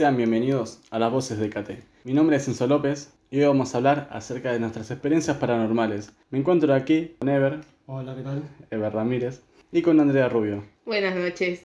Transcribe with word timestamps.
Sean 0.00 0.16
bienvenidos 0.16 0.80
a 0.90 0.98
las 0.98 1.12
voces 1.12 1.38
de 1.38 1.50
KT. 1.50 1.72
Mi 2.04 2.14
nombre 2.14 2.38
es 2.38 2.48
Enzo 2.48 2.66
López 2.66 3.12
y 3.30 3.38
hoy 3.40 3.48
vamos 3.48 3.74
a 3.74 3.76
hablar 3.76 4.08
acerca 4.10 4.50
de 4.50 4.58
nuestras 4.58 4.90
experiencias 4.90 5.36
paranormales. 5.36 6.14
Me 6.30 6.38
encuentro 6.38 6.72
aquí 6.72 7.16
con 7.18 7.28
Ever, 7.28 7.60
Hola, 7.84 8.16
¿qué 8.16 8.22
tal? 8.22 8.42
Ever 8.70 8.94
Ramírez, 8.94 9.42
y 9.70 9.82
con 9.82 10.00
Andrea 10.00 10.30
Rubio. 10.30 10.64
Buenas 10.86 11.14
noches. 11.14 11.64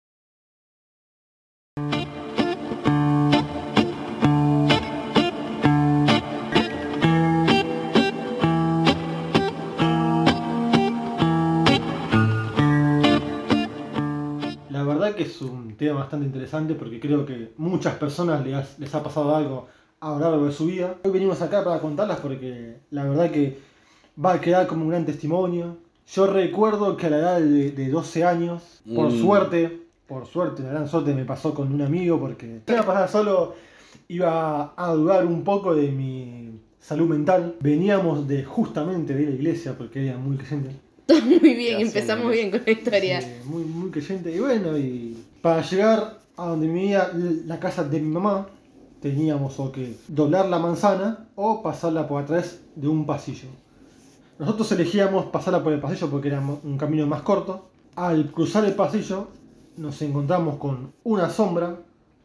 Es 15.46 15.50
un 15.50 15.76
tema 15.76 16.00
bastante 16.00 16.26
interesante 16.26 16.74
porque 16.74 17.00
creo 17.00 17.24
que 17.26 17.52
muchas 17.56 17.94
personas 17.96 18.44
les, 18.44 18.54
ha- 18.54 18.66
les 18.78 18.94
ha 18.94 19.02
pasado 19.02 19.34
algo 19.34 19.66
a 20.00 20.10
lo 20.10 20.18
largo 20.20 20.46
de 20.46 20.52
su 20.52 20.66
vida. 20.66 20.96
Hoy 21.04 21.10
venimos 21.10 21.40
acá 21.42 21.64
para 21.64 21.80
contarlas 21.80 22.20
porque 22.20 22.76
la 22.90 23.04
verdad 23.04 23.30
que 23.30 23.58
va 24.24 24.34
a 24.34 24.40
quedar 24.40 24.66
como 24.66 24.82
un 24.84 24.90
gran 24.90 25.04
testimonio. 25.06 25.76
Yo 26.12 26.26
recuerdo 26.26 26.96
que 26.96 27.06
a 27.06 27.10
la 27.10 27.18
edad 27.18 27.40
de, 27.40 27.70
de 27.72 27.88
12 27.90 28.24
años, 28.24 28.80
por 28.94 29.08
Mm. 29.12 29.20
suerte, 29.20 29.82
por 30.06 30.26
suerte, 30.26 30.62
una 30.62 30.70
gran 30.72 30.88
suerte 30.88 31.14
me 31.14 31.24
pasó 31.24 31.52
con 31.54 31.72
un 31.72 31.82
amigo 31.82 32.18
porque 32.18 32.60
la 32.66 32.82
pasada 32.84 33.08
solo 33.08 33.54
iba 34.08 34.72
a 34.76 34.92
dudar 34.94 35.26
un 35.26 35.44
poco 35.44 35.74
de 35.74 35.90
mi 35.90 36.60
salud 36.80 37.08
mental. 37.08 37.56
Veníamos 37.60 38.26
de 38.26 38.44
justamente 38.44 39.14
de 39.14 39.24
la 39.26 39.30
iglesia 39.32 39.74
porque 39.76 40.08
era 40.08 40.16
muy 40.16 40.36
creyente. 40.36 40.70
Todo 41.08 41.22
muy 41.22 41.38
bien, 41.38 41.78
Gracias, 41.80 41.96
empezamos 41.96 42.24
Andrés. 42.26 42.40
bien 42.40 42.50
con 42.50 42.62
la 42.66 42.70
historia. 42.70 43.20
Sí, 43.22 43.28
muy, 43.46 43.64
muy 43.64 43.90
creyente. 43.90 44.30
Y 44.30 44.40
bueno, 44.40 44.76
y 44.76 45.16
para 45.40 45.62
llegar 45.62 46.18
a 46.36 46.48
donde 46.48 46.66
vivía 46.66 47.10
la 47.46 47.58
casa 47.58 47.82
de 47.82 47.98
mi 47.98 48.10
mamá, 48.10 48.46
teníamos 49.00 49.58
o 49.58 49.72
que 49.72 49.96
doblar 50.06 50.46
la 50.50 50.58
manzana 50.58 51.26
o 51.34 51.62
pasarla 51.62 52.06
por 52.06 52.22
atrás 52.22 52.60
de 52.76 52.88
un 52.88 53.06
pasillo. 53.06 53.48
Nosotros 54.38 54.70
elegíamos 54.72 55.26
pasarla 55.26 55.64
por 55.64 55.72
el 55.72 55.80
pasillo 55.80 56.10
porque 56.10 56.28
era 56.28 56.40
un 56.40 56.76
camino 56.76 57.06
más 57.06 57.22
corto. 57.22 57.70
Al 57.96 58.30
cruzar 58.30 58.66
el 58.66 58.74
pasillo 58.74 59.28
nos 59.78 60.02
encontramos 60.02 60.58
con 60.58 60.92
una 61.04 61.30
sombra, 61.30 61.76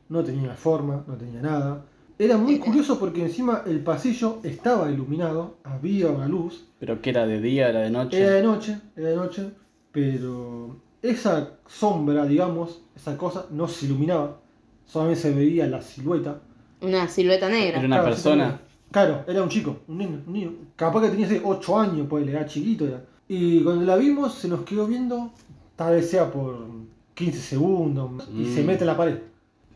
no 0.09 0.23
tenía 0.25 0.56
forma, 0.56 1.06
no 1.08 1.16
tenía 1.16 1.42
nada. 1.42 1.86
Era 2.24 2.38
muy 2.38 2.58
curioso 2.58 2.98
porque 3.00 3.22
encima 3.22 3.64
el 3.66 3.80
pasillo 3.82 4.40
estaba 4.44 4.90
iluminado, 4.90 5.58
había 5.64 6.08
una 6.10 6.28
luz, 6.28 6.66
Pero 6.80 7.02
que 7.02 7.10
era 7.10 7.26
de 7.28 7.42
día, 7.42 7.68
era 7.70 7.82
de 7.82 7.90
noche. 7.90 8.18
era 8.22 8.32
de 8.36 8.44
noche, 8.44 8.80
era 8.96 9.10
de 9.10 9.16
noche, 9.18 9.50
pero 9.92 10.78
esa 11.02 11.58
sombra, 11.68 12.26
digamos, 12.26 12.82
esa 12.96 13.18
cosa 13.18 13.46
no 13.52 13.68
se 13.68 13.88
iluminaba, 13.88 14.40
solamente 14.86 15.22
se 15.22 15.34
veía 15.34 15.68
la 15.68 15.82
silueta. 15.82 16.40
Una 16.82 17.08
silueta 17.08 17.50
negra. 17.50 17.78
Era 17.80 17.88
una 17.88 17.98
Claro, 17.98 18.10
persona. 18.10 18.52
sí, 18.52 18.74
Claro, 18.92 19.24
era 19.28 19.42
un 19.44 19.50
chico, 19.50 19.78
un 19.88 19.98
niño, 19.98 20.22
un 20.28 20.34
niño. 20.34 20.52
Capaz 20.76 21.02
que 21.02 21.10
tenía 21.10 21.42
8 21.44 21.80
años, 21.80 22.06
pues 22.10 22.28
era 22.28 22.46
chiquito. 22.46 22.86
Era. 22.88 23.04
Y 23.28 23.62
cuando 23.64 23.84
la 23.86 23.96
vimos, 23.96 24.36
se 24.36 24.48
nos 24.48 24.62
quedó 24.62 24.86
viendo, 24.86 25.32
tal 25.76 25.96
vez 25.96 26.10
sea 26.12 26.32
por 26.32 26.68
15 27.16 27.40
segundos, 27.40 28.12
y 28.38 28.46
se 28.54 28.62
Mm. 28.62 28.66
mete 28.68 28.84
en 28.84 28.88
la 28.88 28.96
pared. 28.98 29.18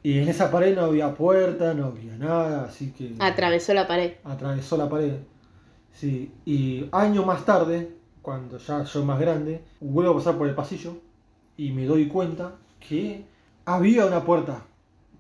Y 0.04 0.20
en 0.20 0.28
esa 0.30 0.50
pared 0.52 0.76
no 0.76 0.86
había 0.86 1.14
puerta, 1.14 1.74
no 1.74 1.88
había 1.88 2.16
nada, 2.18 2.66
así 2.66 2.92
que 2.92 3.14
Atravesó 3.20 3.74
la 3.74 3.88
pared. 3.88 4.14
atravesó 4.24 4.78
la 4.78 4.88
pared. 4.90 5.14
Sí, 5.94 6.32
y 6.46 6.88
años 6.92 7.26
más 7.26 7.44
tarde, 7.44 7.92
cuando 8.22 8.58
ya 8.58 8.84
yo 8.84 9.04
más 9.04 9.20
grande, 9.20 9.62
vuelvo 9.80 10.12
a 10.12 10.16
pasar 10.18 10.38
por 10.38 10.48
el 10.48 10.56
pasillo 10.56 10.98
y 11.58 11.72
me 11.72 11.86
doy 11.86 12.08
cuenta 12.08 12.56
que 12.80 13.26
había 13.66 14.06
una 14.06 14.24
puerta 14.24 14.62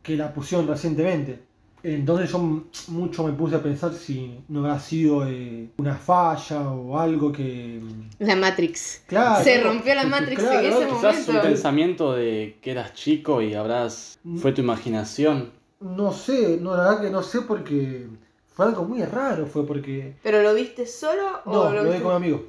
que 0.03 0.15
la 0.15 0.33
pusieron 0.33 0.67
recientemente. 0.67 1.43
Entonces 1.83 2.31
yo 2.31 2.63
mucho 2.89 3.23
me 3.23 3.33
puse 3.33 3.55
a 3.55 3.61
pensar 3.63 3.93
si 3.93 4.39
no 4.49 4.59
habrá 4.61 4.79
sido 4.79 5.25
eh, 5.27 5.69
una 5.77 5.95
falla 5.95 6.69
o 6.69 6.97
algo 6.99 7.31
que... 7.31 7.79
La 8.19 8.35
Matrix. 8.35 9.03
Claro, 9.05 9.43
Se 9.43 9.61
rompió 9.61 9.95
la 9.95 10.03
Matrix 10.05 10.41
en 10.41 10.49
claro, 10.49 10.67
ese 10.67 10.85
¿no? 10.85 10.95
Quizás 10.95 11.17
un 11.19 11.25
momento. 11.27 11.41
pensamiento 11.47 12.13
de 12.13 12.57
que 12.61 12.71
eras 12.71 12.93
chico 12.93 13.41
y 13.41 13.53
habrás. 13.53 14.19
Mm. 14.23 14.37
fue 14.37 14.51
tu 14.51 14.61
imaginación. 14.61 15.51
No 15.79 16.11
sé, 16.11 16.57
no, 16.59 16.75
la 16.75 16.83
verdad 16.83 17.01
que 17.01 17.09
no 17.11 17.21
sé 17.21 17.41
porque 17.41 18.07
fue 18.47 18.65
algo 18.65 18.83
muy 18.83 19.03
raro, 19.03 19.45
fue 19.45 19.65
porque... 19.65 20.15
¿Pero 20.23 20.41
lo 20.41 20.53
viste 20.55 20.85
solo 20.87 21.23
o 21.45 21.53
No, 21.53 21.71
lo 21.73 21.83
lo 21.83 21.91
vi 21.91 21.99
con 21.99 22.07
un 22.07 22.15
amigo. 22.15 22.43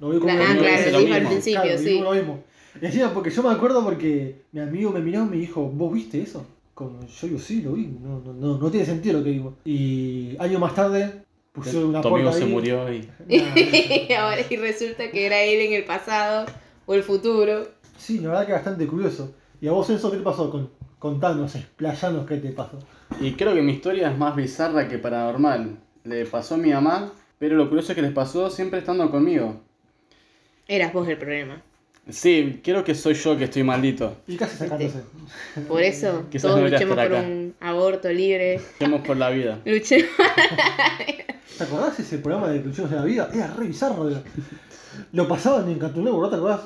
Lo 0.00 0.10
vi 0.10 0.18
con 0.18 0.30
un 0.30 0.40
amigo. 0.40 0.60
claro, 0.64 0.90
lo 0.90 0.98
dijo 1.00 1.14
al 1.14 1.26
principio, 1.26 1.62
Claro, 1.62 1.78
sí. 1.78 2.00
lo 2.00 2.12
mismo. 2.12 2.44
Y 2.80 2.86
encima, 2.86 3.12
porque 3.12 3.30
yo 3.30 3.42
me 3.42 3.50
acuerdo 3.50 3.84
porque 3.84 4.42
mi 4.52 4.60
amigo 4.60 4.90
me 4.90 5.00
miró 5.00 5.22
y 5.22 5.26
me 5.28 5.36
dijo, 5.36 5.62
¿vos 5.62 5.92
viste 5.92 6.22
eso? 6.22 6.46
Como 6.74 7.00
yo 7.06 7.26
digo, 7.28 7.38
sí, 7.38 7.62
lo 7.62 7.72
vi. 7.72 7.86
No, 7.86 8.20
no, 8.20 8.32
no, 8.32 8.58
no 8.58 8.70
tiene 8.70 8.86
sentido 8.86 9.18
lo 9.18 9.24
que 9.24 9.30
digo. 9.30 9.56
Y 9.64 10.36
años 10.38 10.60
más 10.60 10.74
tarde 10.74 11.24
pusieron 11.52 11.90
una 11.90 12.00
tu 12.00 12.08
amigo 12.08 12.30
puerta 12.30 12.32
se 12.32 12.44
ahí. 12.44 12.46
murió 12.46 12.92
y. 12.92 13.08
Nah, 13.28 13.54
y 14.08 14.12
ahora 14.12 14.42
y 14.48 14.56
resulta 14.56 15.10
que 15.10 15.26
era 15.26 15.40
él 15.42 15.60
en 15.60 15.72
el 15.74 15.84
pasado 15.84 16.46
o 16.86 16.94
el 16.94 17.02
futuro. 17.02 17.68
sí, 17.96 18.18
la 18.20 18.28
verdad 18.28 18.46
que 18.46 18.52
es 18.52 18.58
bastante 18.58 18.86
curioso. 18.86 19.34
¿Y 19.60 19.68
a 19.68 19.72
vos, 19.72 19.88
Enzo, 19.90 20.10
qué 20.10 20.18
te 20.18 20.22
pasó? 20.24 20.50
Con, 20.50 20.70
contanos, 20.98 21.54
explayanos 21.54 22.26
qué 22.26 22.38
te 22.38 22.50
pasó. 22.50 22.78
Y 23.20 23.32
creo 23.34 23.54
que 23.54 23.62
mi 23.62 23.72
historia 23.72 24.10
es 24.10 24.18
más 24.18 24.34
bizarra 24.36 24.88
que 24.88 24.98
paranormal. 24.98 25.78
Le 26.04 26.26
pasó 26.26 26.56
a 26.56 26.58
mi 26.58 26.70
mamá, 26.72 27.12
pero 27.38 27.56
lo 27.56 27.68
curioso 27.68 27.92
es 27.92 27.96
que 27.96 28.02
les 28.02 28.12
pasó 28.12 28.50
siempre 28.50 28.80
estando 28.80 29.10
conmigo. 29.10 29.60
Eras 30.66 30.92
vos 30.92 31.06
el 31.08 31.18
problema. 31.18 31.62
Sí, 32.08 32.60
creo 32.62 32.84
que 32.84 32.94
soy 32.94 33.14
yo 33.14 33.36
que 33.38 33.44
estoy 33.44 33.62
maldito. 33.62 34.16
Y 34.26 34.36
casi 34.36 34.56
sacándose. 34.58 35.00
Por 35.66 35.82
eso 35.82 36.26
Quizás 36.30 36.50
todos 36.50 36.60
no 36.60 36.68
luchemos 36.68 36.96
por 36.96 37.04
acá. 37.04 37.20
un 37.20 37.54
aborto 37.60 38.10
libre. 38.12 38.60
Luchemos 38.78 39.06
por 39.06 39.16
la 39.16 39.30
vida. 39.30 39.60
Luchemos. 39.64 40.10
¿Te 41.56 41.64
acordás 41.64 41.98
ese 42.00 42.18
programa 42.18 42.48
de 42.50 42.60
Luchemos 42.60 42.90
en 42.90 42.96
la 42.98 43.04
Vida? 43.04 43.30
Era 43.32 43.46
re 43.48 43.66
bizarro. 43.66 44.08
era. 44.10 44.22
Lo 45.12 45.26
pasaban 45.28 45.68
en 45.70 45.78
Cartoon 45.78 46.04
Network, 46.04 46.24
¿no 46.24 46.30
te 46.30 46.36
acordás? 46.36 46.60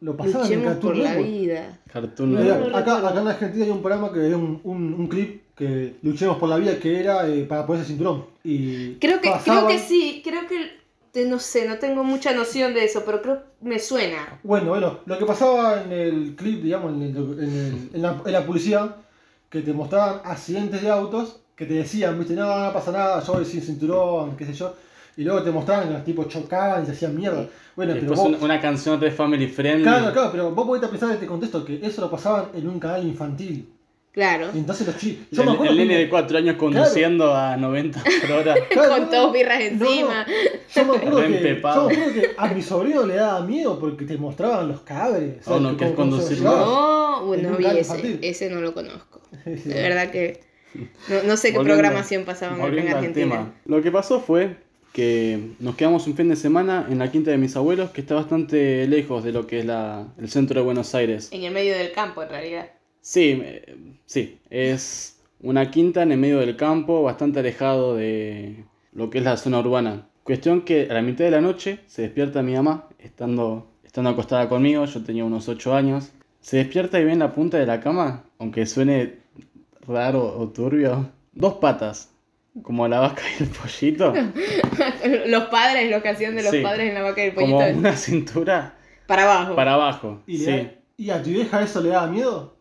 Lo 0.00 0.16
pasaban 0.16 0.46
en 0.46 0.58
Luchemos 0.58 0.72
Cartoon 0.72 0.92
por 0.94 1.02
la 1.02 1.14
vida. 1.16 1.78
Cartoon 1.92 2.34
Network. 2.34 2.70
no 2.72 2.76
acá, 2.76 3.08
acá 3.08 3.20
en 3.20 3.28
Argentina 3.28 3.64
hay 3.66 3.70
un 3.70 3.82
programa 3.82 4.12
que 4.12 4.26
era 4.26 4.36
un, 4.36 4.60
un, 4.64 4.94
un 4.94 5.06
clip 5.08 5.42
que 5.54 5.96
luchemos 6.02 6.38
por 6.38 6.48
la 6.48 6.56
vida 6.56 6.78
que 6.78 6.98
era 6.98 7.28
eh, 7.28 7.44
para 7.44 7.66
ponerse 7.66 7.88
cinturón. 7.90 8.24
Y 8.42 8.94
Creo 8.94 9.20
que, 9.20 9.30
creo 9.44 9.66
que 9.68 9.78
sí, 9.78 10.22
creo 10.24 10.46
que 10.48 10.79
te- 11.12 11.24
no 11.26 11.38
sé, 11.38 11.66
no 11.68 11.78
tengo 11.78 12.04
mucha 12.04 12.32
noción 12.34 12.74
de 12.74 12.84
eso, 12.84 13.02
pero 13.04 13.20
creo 13.22 13.42
me 13.60 13.78
suena. 13.78 14.40
Bueno, 14.42 14.70
bueno, 14.70 15.00
lo 15.06 15.18
que 15.18 15.24
pasaba 15.26 15.82
en 15.82 15.92
el 15.92 16.34
clip, 16.36 16.62
digamos, 16.62 16.92
en, 16.94 17.02
el- 17.02 17.16
en 17.16 17.40
el- 17.58 17.90
en 17.94 18.02
la, 18.02 18.22
en 18.24 18.32
la 18.32 18.44
publicidad, 18.46 18.96
que 19.48 19.60
te 19.62 19.72
mostraban 19.72 20.20
accidentes 20.24 20.80
de 20.82 20.90
autos, 20.90 21.40
que 21.56 21.66
te 21.66 21.74
decían, 21.74 22.18
viste, 22.18 22.34
no, 22.34 22.64
no 22.64 22.72
pasa 22.72 22.92
nada, 22.92 23.22
yo 23.22 23.32
voy 23.34 23.44
sin 23.44 23.60
cinturón, 23.62 24.36
qué 24.36 24.46
sé 24.46 24.54
yo. 24.54 24.74
Y 25.16 25.24
luego 25.24 25.42
te 25.42 25.50
mostraban 25.50 25.88
que 25.88 25.94
los 25.94 26.04
tipos 26.04 26.28
chocaban 26.28 26.82
y 26.82 26.86
se 26.86 26.92
hacían 26.92 27.14
mierda. 27.16 27.46
Bueno, 27.76 27.92
pero 27.92 27.94
Después 27.94 28.18
vos, 28.20 28.28
una, 28.28 28.38
una 28.38 28.60
canción 28.60 28.98
de 28.98 29.10
Family 29.10 29.48
Friendly. 29.48 29.82
Claro, 29.82 30.12
claro, 30.12 30.30
pero 30.30 30.50
vos 30.52 30.66
podés 30.66 30.88
pensar 30.88 31.08
en 31.10 31.14
este 31.16 31.26
contexto 31.26 31.64
que 31.64 31.80
eso 31.84 32.00
lo 32.00 32.10
pasaban 32.10 32.46
en 32.54 32.68
un 32.68 32.78
canal 32.80 33.04
infantil. 33.06 33.68
Claro. 34.12 34.48
Y 34.52 34.58
entonces 34.58 34.86
los 34.86 34.96
chicos. 34.98 35.26
El, 35.38 35.68
el 35.68 35.76
nene 35.76 35.96
de 35.98 36.08
4 36.08 36.38
años 36.38 36.56
conduciendo 36.56 37.32
a 37.34 37.56
90 37.56 38.02
por 38.22 38.30
hora. 38.32 38.54
Con 38.74 39.10
dos 39.10 39.32
birras 39.32 39.60
encima. 39.60 40.26
Yo 40.74 40.84
me 40.84 40.96
acuerdo 40.96 41.16
que, 41.22 41.32
yo 41.32 41.60
me 41.62 41.68
acuerdo 41.68 42.12
que 42.12 42.30
a 42.36 42.48
mi 42.48 42.60
sobrino 42.62 43.06
le 43.06 43.14
daba 43.14 43.40
miedo 43.46 43.78
porque 43.78 44.04
te 44.04 44.16
mostraban 44.18 44.66
los 44.68 44.80
cadáveres. 44.80 45.46
Oh, 45.46 45.60
no, 45.60 45.76
que 45.76 45.84
es 45.86 45.92
conducir. 45.92 46.40
No, 46.42 47.20
En 47.34 47.42
bueno, 47.42 47.56
vi 47.56 47.66
ese. 47.78 48.18
Ese 48.22 48.50
no 48.50 48.60
lo 48.60 48.74
conozco. 48.74 49.20
De 49.44 49.74
verdad 49.74 50.10
que 50.10 50.40
no, 50.74 51.22
no 51.24 51.36
sé 51.36 51.52
qué 51.52 51.58
Volviendo- 51.58 51.80
programación 51.82 52.24
pasaban 52.24 52.60
acá 52.60 52.68
en 52.68 52.88
Argentina. 52.88 53.12
tema. 53.36 53.54
Lo 53.66 53.80
que 53.80 53.92
pasó 53.92 54.20
fue 54.20 54.56
que 54.92 55.52
nos 55.60 55.76
quedamos 55.76 56.06
un 56.08 56.16
fin 56.16 56.28
de 56.28 56.34
semana 56.36 56.86
en 56.90 56.98
la 56.98 57.12
quinta 57.12 57.30
de 57.30 57.38
mis 57.38 57.54
abuelos, 57.54 57.90
que 57.90 58.00
está 58.00 58.16
bastante 58.16 58.88
lejos 58.88 59.22
de 59.22 59.30
lo 59.30 59.46
que 59.46 59.60
es 59.60 59.64
la, 59.64 60.08
el 60.18 60.28
centro 60.28 60.58
de 60.60 60.64
Buenos 60.64 60.96
Aires. 60.96 61.28
En 61.30 61.44
el 61.44 61.52
medio 61.54 61.76
del 61.78 61.92
campo, 61.92 62.24
en 62.24 62.28
realidad. 62.28 62.70
Sí, 63.00 63.40
eh, 63.42 63.76
sí, 64.06 64.38
es 64.50 65.20
una 65.40 65.70
quinta 65.70 66.02
en 66.02 66.12
el 66.12 66.18
medio 66.18 66.38
del 66.40 66.56
campo, 66.56 67.02
bastante 67.02 67.40
alejado 67.40 67.96
de 67.96 68.64
lo 68.92 69.08
que 69.10 69.18
es 69.18 69.24
la 69.24 69.36
zona 69.36 69.60
urbana. 69.60 70.06
Cuestión 70.24 70.62
que 70.62 70.86
a 70.90 70.94
la 70.94 71.02
mitad 71.02 71.24
de 71.24 71.30
la 71.30 71.40
noche 71.40 71.80
se 71.86 72.02
despierta 72.02 72.42
mi 72.42 72.52
mamá, 72.54 72.88
estando, 72.98 73.70
estando 73.84 74.10
acostada 74.10 74.48
conmigo, 74.48 74.84
yo 74.84 75.02
tenía 75.02 75.24
unos 75.24 75.48
8 75.48 75.74
años. 75.74 76.10
Se 76.40 76.58
despierta 76.58 76.98
y 77.00 77.04
ve 77.04 77.12
en 77.12 77.18
la 77.20 77.34
punta 77.34 77.58
de 77.58 77.66
la 77.66 77.80
cama, 77.80 78.24
aunque 78.38 78.64
suene 78.66 79.18
raro 79.86 80.36
o 80.38 80.48
turbio, 80.50 81.10
dos 81.32 81.54
patas, 81.54 82.10
como 82.62 82.86
la 82.88 83.00
vaca 83.00 83.22
y 83.38 83.42
el 83.44 83.48
pollito, 83.48 84.12
los 85.26 85.44
padres, 85.44 85.90
lo 85.90 86.02
que 86.02 86.08
hacían 86.10 86.36
de 86.36 86.42
los 86.42 86.52
Sí. 86.52 86.60
padres 86.62 86.88
en 86.88 86.94
la 86.94 87.02
vaca 87.02 87.24
y 87.24 87.28
el 87.28 87.34
como 87.34 87.58
pollito. 87.58 87.78
una 87.78 87.96
cintura 87.96 88.74
Para 89.06 89.22
abajo. 89.24 89.54
para 89.56 89.74
abajo. 89.74 90.22
¿Y, 90.26 90.38
Sí. 90.38 90.68
¿Y 90.96 91.10
a 91.10 91.22
tu 91.22 91.30
vieja 91.30 91.62
eso 91.62 91.80
le 91.80 91.88
daba 91.90 92.06
miedo? 92.06 92.56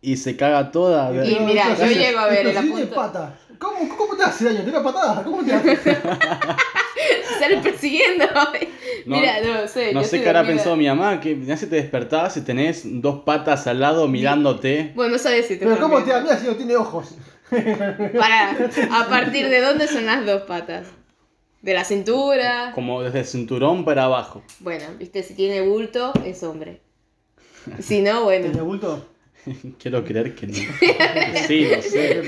Y 0.00 0.16
se 0.16 0.36
caga 0.36 0.70
toda. 0.70 1.12
Y 1.26 1.40
mira, 1.40 1.76
yo 1.76 1.86
llego 1.86 2.18
a 2.20 2.26
ver 2.28 2.46
el 2.46 2.88
pata. 2.88 3.38
¿Cómo, 3.58 3.96
¿Cómo 3.96 4.16
te 4.16 4.22
hace 4.22 4.44
daño? 4.44 4.62
¿Te 4.62 4.70
da 4.70 4.82
patadas? 4.82 5.24
¿Cómo 5.24 5.42
te 5.44 5.52
hace? 5.52 5.76
Sale 7.40 7.58
persiguiendo. 7.58 8.26
No, 9.04 9.16
Mira, 9.16 9.40
no 9.40 9.66
sé. 9.66 9.92
No 9.92 10.02
yo 10.02 10.08
sé 10.08 10.22
qué 10.22 10.28
habrá 10.28 10.44
pensado 10.44 10.76
mi 10.76 10.86
mamá, 10.86 11.20
que 11.20 11.44
ya 11.44 11.56
si 11.56 11.66
te 11.66 11.76
despertabas 11.76 12.36
y 12.36 12.42
tenés 12.42 12.82
dos 12.84 13.22
patas 13.22 13.66
al 13.66 13.80
lado 13.80 14.06
mirándote. 14.06 14.92
Bueno, 14.94 15.12
no 15.12 15.18
sabes 15.18 15.46
si 15.46 15.56
te 15.56 15.66
Pero 15.66 15.80
¿cómo 15.80 16.02
te 16.02 16.10
da 16.10 16.20
miedo 16.20 16.36
si 16.38 16.46
no 16.46 16.54
tiene 16.54 16.76
ojos? 16.76 17.14
Para, 17.50 18.50
¿a 19.00 19.08
partir 19.08 19.48
de 19.48 19.60
dónde 19.60 19.88
son 19.88 20.06
las 20.06 20.24
dos 20.24 20.42
patas? 20.42 20.86
¿De 21.62 21.74
la 21.74 21.84
cintura? 21.84 22.72
Como 22.74 23.02
desde 23.02 23.20
el 23.20 23.24
cinturón 23.24 23.84
para 23.84 24.04
abajo. 24.04 24.42
Bueno, 24.60 24.84
viste, 24.98 25.22
si 25.22 25.34
tiene 25.34 25.62
bulto, 25.62 26.12
es 26.24 26.42
hombre. 26.42 26.80
Si 27.80 28.00
no, 28.00 28.26
¿Tenía 28.26 28.50
bueno. 28.50 28.64
bulto? 28.64 29.06
Quiero 29.78 30.04
creer 30.04 30.34
que 30.34 30.46
no. 30.46 30.54
Sí, 31.46 31.66
no 31.76 31.82
sé. 31.82 32.22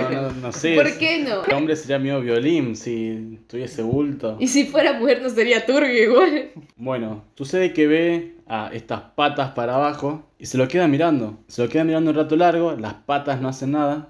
No, 0.00 0.10
no, 0.10 0.32
no 0.32 0.52
sé. 0.52 0.74
¿Por 0.74 0.96
qué 0.98 1.18
no? 1.22 1.44
El 1.44 1.52
hombre 1.54 1.76
sería 1.76 1.98
mío 1.98 2.20
violín 2.20 2.76
si 2.76 3.38
tuviese 3.48 3.82
bulto. 3.82 4.36
Y 4.40 4.48
si 4.48 4.64
fuera 4.66 4.92
mujer 4.94 5.20
no 5.22 5.28
sería 5.30 5.64
turbio 5.66 6.02
igual. 6.02 6.50
Bueno, 6.76 7.24
sucede 7.36 7.72
que 7.72 7.86
ve 7.86 8.34
a 8.46 8.70
estas 8.72 9.00
patas 9.14 9.50
para 9.52 9.74
abajo 9.74 10.26
y 10.38 10.46
se 10.46 10.58
lo 10.58 10.68
queda 10.68 10.86
mirando. 10.88 11.38
Se 11.48 11.62
lo 11.62 11.68
queda 11.68 11.84
mirando 11.84 12.10
un 12.10 12.16
rato 12.16 12.36
largo, 12.36 12.72
las 12.76 12.94
patas 12.94 13.40
no 13.40 13.48
hacen 13.48 13.72
nada. 13.72 14.08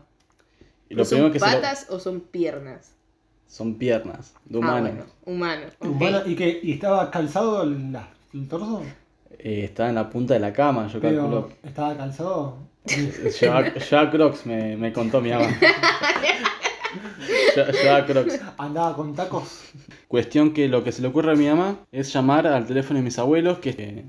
Y 0.89 0.95
lo 0.95 1.05
¿Son 1.05 1.17
primero 1.17 1.33
que 1.33 1.41
se 1.41 1.47
lo- 1.47 1.53
patas 1.53 1.87
o 1.91 1.99
son 1.99 2.21
piernas? 2.21 2.91
son 3.47 3.75
piernas 3.77 4.35
de 4.47 4.57
Ah, 4.59 4.61
humano. 4.61 5.05
bueno, 5.27 5.67
humano. 5.81 6.23
¿Y, 6.27 6.35
que, 6.35 6.59
¿Y 6.61 6.73
estaba 6.73 7.09
calzado 7.11 7.63
el 7.63 7.97
torso? 8.49 8.83
Eh, 9.39 9.65
está 9.65 9.89
en 9.89 9.95
la 9.97 10.09
punta 10.11 10.35
de 10.35 10.41
la 10.41 10.53
cama, 10.53 10.87
yo 10.89 11.01
calculo. 11.01 11.49
¿Estaba 11.63 11.97
calzado? 11.97 12.57
Lleva, 13.41 13.73
lleva 13.75 14.11
crocs, 14.11 14.45
me, 14.47 14.77
me 14.77 14.93
contó 14.93 15.21
mi 15.21 15.31
mamá. 15.31 15.49
Lleva- 17.57 17.71
Lleva 17.73 18.07
crocs. 18.07 18.41
¿Andaba 18.59 18.95
con 18.97 19.15
tacos? 19.15 19.61
Cuestión 20.09 20.53
que 20.53 20.69
lo 20.69 20.85
que 20.85 20.93
se 20.93 21.03
le 21.03 21.09
ocurre 21.09 21.33
a 21.33 21.35
mi 21.35 21.47
mamá 21.47 21.79
es 21.93 22.13
llamar 22.13 22.47
al 22.47 22.67
teléfono 22.67 22.99
de 22.99 23.05
mis 23.05 23.19
abuelos, 23.19 23.59
que 23.59 23.71
eh, 23.79 24.05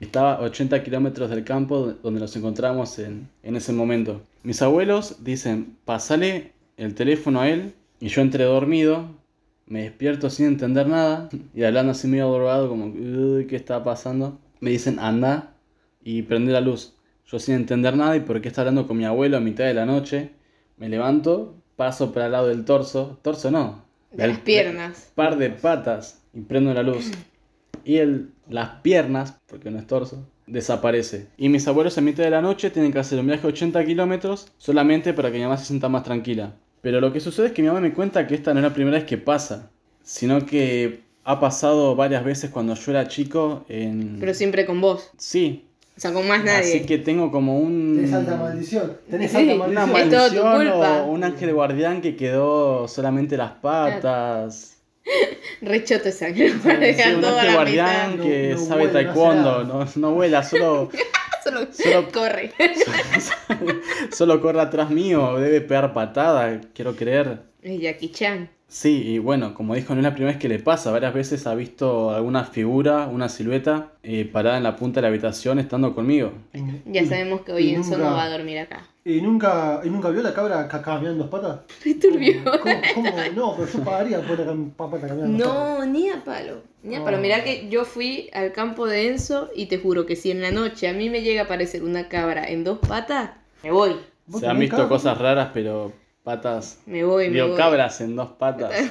estaba 0.00 0.34
a 0.34 0.40
80 0.42 0.82
kilómetros 0.82 1.30
del 1.30 1.44
campo 1.44 1.94
donde 2.02 2.20
nos 2.20 2.34
encontramos 2.36 2.98
en, 2.98 3.28
en 3.42 3.56
ese 3.56 3.72
momento. 3.72 4.20
Mis 4.42 4.60
abuelos 4.62 5.24
dicen, 5.24 5.76
pasale 5.84 6.52
el 6.76 6.94
teléfono 6.94 7.40
a 7.40 7.48
él, 7.48 7.74
y 8.00 8.08
yo 8.08 8.20
entré 8.22 8.44
dormido, 8.44 9.06
me 9.66 9.82
despierto 9.82 10.30
sin 10.30 10.46
entender 10.46 10.86
nada, 10.86 11.28
y 11.54 11.62
hablando 11.64 11.92
así 11.92 12.06
medio 12.08 12.30
drogado, 12.32 12.68
como, 12.68 12.86
"Uy, 12.86 13.46
¿qué 13.46 13.56
está 13.56 13.82
pasando? 13.84 14.38
Me 14.60 14.70
dicen, 14.70 14.98
anda 14.98 15.54
y 16.02 16.22
prende 16.22 16.52
la 16.52 16.60
luz. 16.60 16.94
Yo 17.26 17.38
sin 17.38 17.54
entender 17.54 17.96
nada 17.96 18.16
y 18.16 18.20
por 18.20 18.40
qué 18.40 18.48
está 18.48 18.62
hablando 18.62 18.86
con 18.86 18.96
mi 18.96 19.04
abuelo 19.04 19.36
a 19.36 19.40
mitad 19.40 19.64
de 19.64 19.74
la 19.74 19.86
noche, 19.86 20.30
me 20.76 20.88
levanto, 20.88 21.54
paso 21.76 22.12
para 22.12 22.26
el 22.26 22.32
lado 22.32 22.48
del 22.48 22.64
torso, 22.64 23.18
torso 23.22 23.50
no, 23.50 23.84
De 24.10 24.26
las 24.26 24.38
piernas. 24.38 25.12
par 25.14 25.36
de 25.38 25.50
patas 25.50 26.22
y 26.34 26.40
prendo 26.40 26.74
la 26.74 26.82
luz. 26.82 27.10
Y 27.84 27.96
el, 27.96 28.30
las 28.48 28.80
piernas, 28.82 29.38
porque 29.46 29.70
no 29.70 29.78
es 29.78 29.86
torso, 29.86 30.26
desaparece. 30.46 31.28
Y 31.38 31.48
mis 31.48 31.66
abuelos 31.68 31.96
a 31.96 32.00
mitad 32.00 32.24
de 32.24 32.30
la 32.30 32.42
noche 32.42 32.70
tienen 32.70 32.92
que 32.92 32.98
hacer 32.98 33.18
un 33.20 33.26
viaje 33.26 33.42
de 33.42 33.48
80 33.48 33.84
kilómetros 33.84 34.48
solamente 34.58 35.14
para 35.14 35.30
que 35.30 35.38
mi 35.38 35.44
mamá 35.44 35.56
se 35.56 35.66
sienta 35.66 35.88
más 35.88 36.02
tranquila. 36.02 36.54
Pero 36.82 37.00
lo 37.00 37.12
que 37.12 37.20
sucede 37.20 37.48
es 37.48 37.52
que 37.52 37.62
mi 37.62 37.68
mamá 37.68 37.80
me 37.80 37.92
cuenta 37.92 38.26
que 38.26 38.34
esta 38.34 38.52
no 38.52 38.60
es 38.60 38.64
la 38.64 38.74
primera 38.74 38.96
vez 38.96 39.06
que 39.06 39.18
pasa, 39.18 39.70
sino 40.02 40.44
que 40.44 41.00
ha 41.24 41.38
pasado 41.40 41.94
varias 41.96 42.24
veces 42.24 42.50
cuando 42.50 42.74
yo 42.74 42.90
era 42.92 43.06
chico 43.08 43.64
en... 43.68 44.16
Pero 44.20 44.34
siempre 44.34 44.64
con 44.66 44.80
vos. 44.80 45.10
Sí, 45.18 45.66
O 45.96 46.00
sea, 46.00 46.12
con 46.12 46.26
más 46.26 46.42
nadie. 46.44 46.76
así 46.76 46.86
que 46.86 46.98
tengo 46.98 47.30
como 47.30 47.58
un... 47.58 47.96
Tenés 47.96 48.12
alta 48.12 48.36
maldición. 48.36 48.96
Tenés 49.10 49.30
Sí. 49.30 49.36
alta 49.50 49.64
Una 49.66 49.86
maldición. 49.86 50.08
Es 50.08 50.10
todo 50.32 50.40
tu 50.40 50.44
maldición 50.46 50.72
culpa. 50.78 51.02
o 51.02 51.10
un 51.12 51.24
ángel 51.24 51.52
guardián 51.54 52.00
que 52.00 52.16
quedó 52.16 52.88
solamente 52.88 53.36
las 53.36 53.52
patas. 53.52 54.76
Rechoto 55.60 56.04
de 56.04 56.12
sangre. 56.12 56.50
Sí, 56.52 56.58
Para 56.62 56.78
dejar 56.78 57.16
un 57.16 57.24
ángel 57.24 57.40
mitad. 57.42 57.54
guardián 57.54 58.16
No- 58.16 58.22
que 58.24 58.48
no 58.54 58.58
sabe 58.64 58.84
vuela, 58.86 58.92
taekwondo, 58.92 59.64
no, 59.64 59.86
no 59.96 60.10
vuela, 60.14 60.42
solo, 60.42 60.90
Solo, 61.44 61.66
Solo- 61.72 62.08
corre. 62.12 62.52
solo 64.12 64.40
corre 64.40 64.60
atrás 64.60 64.90
mío, 64.90 65.36
debe 65.38 65.60
pegar 65.60 65.92
patada, 65.94 66.60
quiero 66.74 66.94
creer. 66.96 67.42
Es 67.62 67.80
Jackie 67.80 68.10
Chan. 68.10 68.50
Sí, 68.72 69.02
y 69.04 69.18
bueno, 69.18 69.52
como 69.52 69.74
dijo, 69.74 69.94
no 69.94 70.00
es 70.00 70.04
la 70.04 70.12
primera 70.12 70.32
vez 70.32 70.40
que 70.40 70.48
le 70.48 70.60
pasa, 70.60 70.92
varias 70.92 71.12
veces 71.12 71.44
ha 71.48 71.56
visto 71.56 72.12
alguna 72.12 72.44
figura, 72.44 73.08
una 73.08 73.28
silueta, 73.28 73.88
eh, 74.04 74.24
parada 74.32 74.58
en 74.58 74.62
la 74.62 74.76
punta 74.76 75.00
de 75.00 75.02
la 75.02 75.08
habitación 75.08 75.58
estando 75.58 75.92
conmigo. 75.92 76.32
Ya 76.86 77.04
sabemos 77.04 77.40
que 77.40 77.52
hoy 77.52 77.74
Enzo 77.74 77.98
no 77.98 78.04
va 78.04 78.22
a 78.22 78.30
dormir 78.30 78.60
acá. 78.60 78.86
¿Y 79.04 79.20
nunca, 79.22 79.80
¿Y 79.82 79.90
nunca 79.90 80.10
vio 80.10 80.22
la 80.22 80.32
cabra 80.32 80.68
ca- 80.68 80.82
caminando 80.82 81.24
dos 81.24 81.30
patas? 81.30 81.60
Re 81.84 81.94
turbio. 81.94 82.42
¿Cómo, 82.44 82.74
cómo? 82.94 83.10
No, 83.34 83.56
pero 83.56 83.68
yo 83.72 83.82
pagaría 83.84 84.20
por 84.20 84.38
la 84.38 84.54
pata 84.76 85.08
caminando 85.08 85.44
dos 85.44 85.52
patas. 85.52 85.78
No, 85.80 85.86
ni 85.86 86.08
a 86.10 86.22
palo. 86.22 86.62
Ni 86.84 86.94
a 86.94 87.02
palo. 87.04 87.16
Oh. 87.16 87.20
Mirá 87.20 87.42
que 87.42 87.68
yo 87.70 87.84
fui 87.84 88.30
al 88.32 88.52
campo 88.52 88.86
de 88.86 89.08
Enzo 89.08 89.50
y 89.56 89.66
te 89.66 89.78
juro 89.78 90.06
que 90.06 90.14
si 90.14 90.30
en 90.30 90.42
la 90.42 90.52
noche 90.52 90.86
a 90.86 90.92
mí 90.92 91.10
me 91.10 91.22
llega 91.22 91.40
a 91.40 91.44
aparecer 91.46 91.82
una 91.82 92.08
cabra 92.08 92.44
en 92.48 92.62
dos 92.62 92.78
patas, 92.78 93.30
me 93.64 93.72
voy. 93.72 93.96
¿Vos 94.26 94.42
Se 94.42 94.46
han 94.46 94.60
visto 94.60 94.76
cabra? 94.76 94.88
cosas 94.90 95.18
raras, 95.18 95.50
pero 95.52 95.92
patas... 96.22 96.78
Me 96.86 97.04
voy, 97.04 97.28
me 97.28 97.34
Digo, 97.34 97.48
voy. 97.48 97.56
cabras 97.56 98.00
en 98.00 98.16
dos 98.16 98.30
patas. 98.32 98.72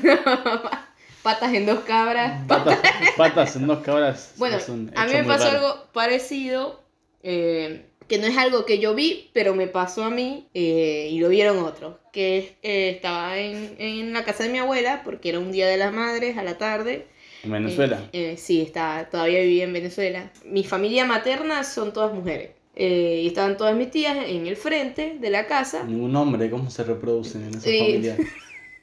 Patas 1.22 1.54
en 1.54 1.66
dos 1.66 1.80
cabras. 1.82 2.46
Patas, 2.48 2.80
patas 3.18 3.56
en 3.58 3.68
dos 3.68 3.80
cabras. 3.80 4.34
Bueno, 4.38 4.58
a 4.96 5.06
mí 5.06 5.14
me 5.14 5.24
pasó 5.26 5.46
raro. 5.52 5.58
algo 5.58 5.84
parecido, 5.92 6.82
eh, 7.24 7.86
que 8.08 8.18
no 8.20 8.26
es 8.26 8.38
algo 8.38 8.66
que 8.66 8.80
yo 8.80 8.96
vi, 8.96 9.30
pero 9.34 9.54
me 9.54 9.68
pasó 9.68 10.06
a 10.06 10.10
mí 10.10 10.48
eh, 10.54 11.10
y 11.12 11.20
lo 11.20 11.28
vieron 11.28 11.60
otros. 11.60 11.98
Que 12.14 12.58
eh, 12.64 12.90
estaba 12.96 13.38
en, 13.38 13.76
en 13.80 14.14
la 14.14 14.24
casa 14.24 14.44
de 14.46 14.50
mi 14.50 14.60
abuela, 14.60 15.02
porque 15.04 15.30
era 15.30 15.40
un 15.40 15.52
día 15.52 15.68
de 15.68 15.76
las 15.78 15.94
madres 15.94 16.38
a 16.38 16.44
la 16.44 16.58
tarde. 16.58 17.08
En 17.44 17.52
Venezuela. 17.52 18.10
Eh, 18.14 18.32
eh, 18.34 18.38
sí, 18.38 18.62
está, 18.62 19.10
todavía 19.12 19.42
vivía 19.42 19.66
en 19.66 19.74
Venezuela. 19.74 20.32
Mi 20.46 20.64
familia 20.64 21.06
materna 21.06 21.64
son 21.66 21.92
todas 21.94 22.14
mujeres. 22.14 22.52
Eh, 22.76 23.22
y 23.24 23.28
estaban 23.28 23.58
todas 23.58 23.76
mis 23.76 23.92
tías 23.92 24.16
en 24.28 24.48
el 24.48 24.56
frente 24.56 25.18
de 25.20 25.30
la 25.30 25.48
casa. 25.48 25.84
Ningún 25.84 26.16
hombre, 26.16 26.50
¿cómo 26.50 26.70
se 26.70 26.84
reproducen 26.84 27.44
en 27.44 27.50
esa 27.50 27.62
familia? 27.62 28.18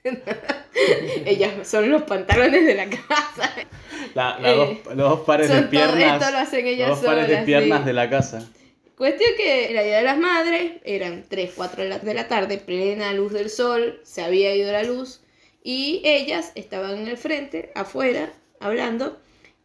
Ellas 1.25 1.67
son 1.67 1.91
los 1.91 2.03
pantalones 2.03 2.65
de 2.67 2.75
la 2.75 2.87
casa. 2.89 3.53
La- 4.15 4.39
la 4.39 4.53
Eh, 4.53 4.57
dos, 4.57 4.97
los 4.97 5.11
dos 5.11 5.21
pares 5.21 5.49
de 5.49 5.61
todo- 5.63 5.71
piernas. 5.71 6.21
esto 6.21 6.33
lo 6.33 6.39
hacen 6.39 6.67
ellas 6.67 6.89
los 6.91 7.01
dos 7.03 7.07
pares 7.11 7.27
de 7.29 7.33
solas, 7.35 7.45
piernas 7.47 7.81
sí. 7.81 7.85
de 7.87 7.93
la 7.93 8.11
casa. 8.11 8.49
Cuestión 8.97 9.31
que 9.37 9.71
era 9.71 9.83
Día 9.83 9.97
de 9.99 10.03
las 10.05 10.19
Madres, 10.19 10.73
eran 10.85 11.25
3, 11.29 11.53
4 11.55 11.83
de 11.83 11.89
la, 11.89 11.99
de 11.99 12.15
la 12.15 12.29
tarde, 12.29 12.57
plena 12.59 13.13
luz 13.13 13.33
del 13.33 13.51
sol, 13.51 14.01
se 14.05 14.23
había 14.23 14.55
ido 14.55 14.73
la 14.73 14.85
luz 14.85 15.21
y 15.63 16.01
ellas 16.05 16.53
estaban 16.55 16.97
en 16.99 17.09
el 17.09 17.19
frente, 17.19 17.73
afuera, 17.75 18.31
hablando 18.61 19.19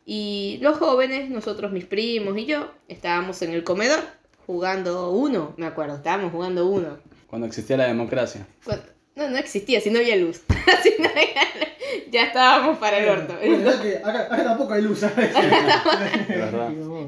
y 0.06 0.60
los 0.62 0.78
jóvenes, 0.78 1.30
nosotros, 1.30 1.72
mis 1.72 1.86
primos 1.86 2.38
y 2.38 2.46
yo, 2.46 2.72
estábamos 2.88 3.42
en 3.42 3.52
el 3.52 3.64
comedor 3.64 4.00
jugando 4.46 5.12
uno, 5.12 5.54
me 5.58 5.66
acuerdo, 5.66 5.96
estábamos 5.96 6.32
jugando 6.32 6.66
uno. 6.68 6.98
Cuando 7.28 7.48
existía 7.48 7.78
la 7.78 7.86
democracia. 7.88 8.46
Cuando- 8.66 8.86
No, 9.16 9.30
no 9.30 9.38
existía, 9.38 9.80
si 9.82 9.90
no 9.92 10.00
había 10.00 10.16
luz. 10.16 10.42
Si 10.84 11.02
no 11.02 11.10
había- 11.10 12.10
ya 12.10 12.24
estábamos 12.24 12.78
para 12.78 12.98
el 13.00 13.10
orto. 13.10 13.36
Bueno, 13.38 13.72
ya 13.72 13.82
que 13.82 13.98
acá, 13.98 14.22
acá 14.24 14.44
tampoco 14.44 14.74
hay 14.74 14.82
luz. 14.82 15.04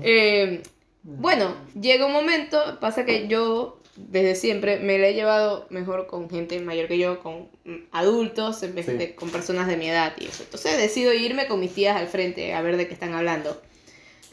Eh, 0.04 0.62
bueno, 1.04 1.56
llega 1.80 2.06
un 2.06 2.14
momento, 2.14 2.80
pasa 2.80 3.06
que 3.06 3.28
yo 3.28 3.80
desde 3.96 4.36
siempre 4.36 4.80
me 4.80 4.98
la 4.98 5.08
he 5.08 5.14
llevado 5.14 5.68
mejor 5.70 6.08
con 6.08 6.30
gente 6.30 6.60
mayor 6.60 6.88
que 6.88 6.98
yo, 6.98 7.20
con 7.20 7.48
adultos, 7.92 8.64
en 8.64 8.76
vez 8.76 8.86
Sí. 8.88 8.94
de 8.94 9.16
con 9.16 9.30
personas 9.30 9.68
de 9.68 9.78
mi 9.78 9.90
edad 9.90 10.14
y 10.20 10.26
eso. 10.26 10.44
Entonces 10.44 10.78
decido 10.78 11.14
irme 11.14 11.48
con 11.48 11.60
mis 11.60 11.74
tías 11.74 11.96
al 11.98 12.08
frente 12.08 12.54
a 12.54 12.62
ver 12.62 12.78
de 12.78 12.88
qué 12.88 12.94
están 12.94 13.14
hablando. 13.14 13.62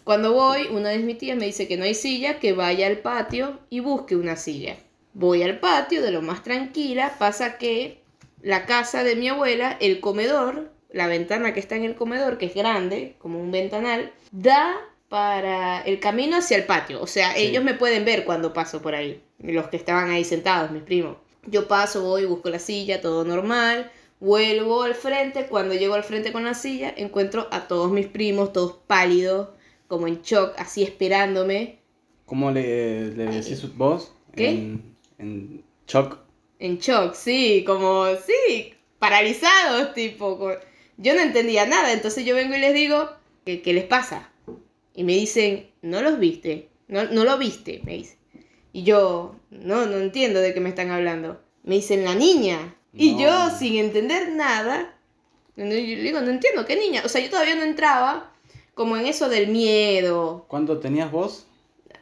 Cuando 0.05 0.33
voy, 0.33 0.67
una 0.71 0.89
de 0.89 0.99
mis 0.99 1.19
tías 1.19 1.37
me 1.37 1.45
dice 1.47 1.69
que 1.69 1.77
no 1.77 1.85
hay 1.85 1.95
silla, 1.95 2.39
que 2.39 2.53
vaya 2.53 2.87
al 2.87 2.99
patio 2.99 3.59
y 3.69 3.81
busque 3.81 4.17
una 4.17 4.37
silla. 4.37 4.77
Voy 5.13 5.43
al 5.43 5.61
patio 5.61 6.03
de 6.03 6.11
lo 6.11 6.23
más 6.23 6.43
tranquila, 6.43 7.15
pasa 7.19 7.59
que 7.59 8.01
la 8.43 8.65
casa 8.65 9.05
de 9.05 9.17
mi 9.17 9.29
abuela, 9.29 9.77
el 9.81 10.01
comedor, 10.01 10.73
la 10.91 11.07
ventana 11.07 11.53
que 11.53 11.61
está 11.61 11.77
en 11.77 11.85
el 11.85 11.95
comedor, 11.97 12.39
que 12.39 12.47
es 12.47 12.55
grande, 12.55 13.15
como 13.19 13.39
un 13.41 13.51
ventanal, 13.51 14.13
da 14.33 14.75
para 15.09 15.83
el 15.83 16.01
camino 16.01 16.39
hacia 16.39 16.57
el 16.57 16.65
patio. 16.65 17.03
O 17.03 17.07
sea, 17.07 17.35
Sí. 17.35 17.43
ellos 17.43 17.63
me 17.63 17.75
pueden 17.75 18.05
ver 18.05 18.25
cuando 18.25 18.53
paso 18.55 18.81
por 18.81 18.95
ahí, 18.95 19.21
los 19.43 19.69
que 19.69 19.77
estaban 19.77 20.11
ahí 20.11 20.25
sentados, 20.25 20.71
mis 20.71 20.83
primos. 20.83 21.17
Yo 21.47 21.67
paso, 21.69 22.03
voy, 22.03 22.25
busco 22.27 22.51
la 22.51 22.59
silla, 22.59 23.01
todo 23.01 23.25
normal. 23.25 23.91
Vuelvo 24.21 24.83
al 24.83 24.95
frente, 24.95 25.47
cuando 25.47 25.75
llego 25.75 25.95
al 25.95 26.05
frente 26.05 26.33
con 26.33 26.45
la 26.45 26.55
silla, 26.55 26.93
encuentro 26.97 27.49
a 27.51 27.67
todos 27.69 27.91
mis 27.91 28.07
primos, 28.07 28.53
todos 28.53 28.77
pálidos, 28.87 29.49
como 29.89 30.07
en 30.07 30.21
shock, 30.23 30.53
así 30.59 30.83
esperándome. 30.83 31.79
¿Cómo 32.27 32.51
le, 32.51 33.13
le 33.17 33.27
decís 33.27 33.75
vos? 33.77 34.13
¿Qué? 34.37 34.51
En, 34.51 34.97
en 35.19 35.65
shock. 35.87 36.19
En 36.59 36.79
shock, 36.79 37.15
sí, 37.15 37.65
como, 37.67 38.05
sí, 38.17 38.75
paralizados, 38.99 39.95
tipo. 39.95 40.39
co- 40.39 40.53
Yo 40.99 41.15
no 41.15 41.23
entendía 41.23 41.65
nada, 41.67 41.93
entonces 41.93 42.25
yo 42.27 42.35
vengo 42.35 42.55
y 42.55 42.61
les 42.61 42.75
digo, 42.75 43.09
¿qué, 43.47 43.63
qué 43.63 43.73
les 43.73 43.85
pasa? 43.85 44.31
Y 44.95 45.05
me 45.05 45.15
dicen, 45.15 45.71
no 45.83 46.03
los 46.03 46.19
viste, 46.19 46.69
no, 46.89 47.05
no 47.05 47.25
lo 47.25 47.39
viste, 47.39 47.81
me 47.85 47.95
dicen. 47.95 48.19
Y 48.73 48.85
yo, 48.85 49.35
no, 49.51 49.87
no 49.87 49.97
entiendo 49.99 50.41
de 50.41 50.55
qué 50.55 50.61
me 50.61 50.69
están 50.69 50.91
hablando. 50.91 51.41
Me 51.65 51.77
dicen, 51.77 52.05
la 52.05 52.15
niña. 52.15 52.75
Y 52.95 53.13
No. 53.13 53.21
yo, 53.21 53.51
sin 53.59 53.77
entender 53.77 54.31
nada, 54.33 54.95
yo 55.57 55.65
le 55.65 55.77
digo, 55.83 56.21
no 56.21 56.31
entiendo, 56.31 56.65
¿qué 56.67 56.77
niña? 56.77 57.03
O 57.05 57.09
sea, 57.09 57.21
yo 57.21 57.31
todavía 57.31 57.57
no 57.57 57.63
entraba 57.63 58.33
como 58.75 58.97
en 58.97 59.07
eso 59.07 59.29
del 59.29 59.49
miedo. 59.49 60.45
¿Cuánto 60.49 60.79
tenías 60.79 61.11
vos? 61.11 61.47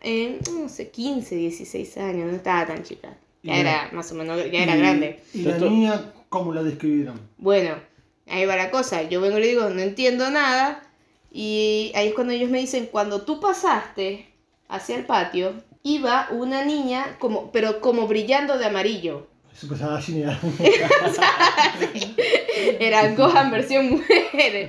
En, 0.01 0.39
no 0.53 0.69
sé, 0.69 0.91
15, 0.91 1.35
16 1.35 1.97
años, 1.99 2.31
no 2.31 2.37
estaba 2.37 2.67
tan 2.67 2.83
chica. 2.85 3.17
Y 3.43 3.49
Ya 3.49 3.55
la- 3.55 3.61
era 3.61 3.91
más 3.93 4.11
o 4.13 4.15
menos, 4.15 4.39
ya 4.51 4.63
era 4.63 4.77
y- 4.77 4.79
grande. 4.79 5.21
¿Y 5.35 5.43
la 5.43 5.53
Esto- 5.55 5.71
niña 5.71 6.13
cómo 6.29 6.53
la 6.55 6.63
describieron? 6.63 7.21
Bueno, 7.39 7.75
ahí 8.27 8.47
va 8.47 8.57
la 8.57 8.71
cosa. 8.71 9.03
Yo 9.09 9.21
vengo 9.21 9.39
y 9.39 9.41
le 9.41 9.47
digo, 9.49 9.69
no 9.71 9.81
entiendo 9.81 10.31
nada. 10.31 10.85
Y 11.33 11.93
ahí 11.95 12.09
es 12.09 12.15
cuando 12.15 12.33
ellos 12.33 12.51
me 12.51 12.59
dicen, 12.59 12.87
cuando 12.91 13.23
tú 13.23 13.41
pasaste 13.41 14.27
hacia 14.69 14.97
el 14.97 15.05
patio, 15.05 15.53
iba 15.95 16.29
una 16.31 16.65
niña, 16.65 17.17
como, 17.19 17.51
pero 17.53 17.81
como 17.81 18.07
brillando 18.07 18.59
de 18.59 18.67
amarillo. 18.67 19.27
Saiyajin 19.53 20.23
era. 20.23 20.39
Era 22.81 23.15
Gohan 23.15 23.51
versión 23.51 23.91
mujer. 23.91 24.69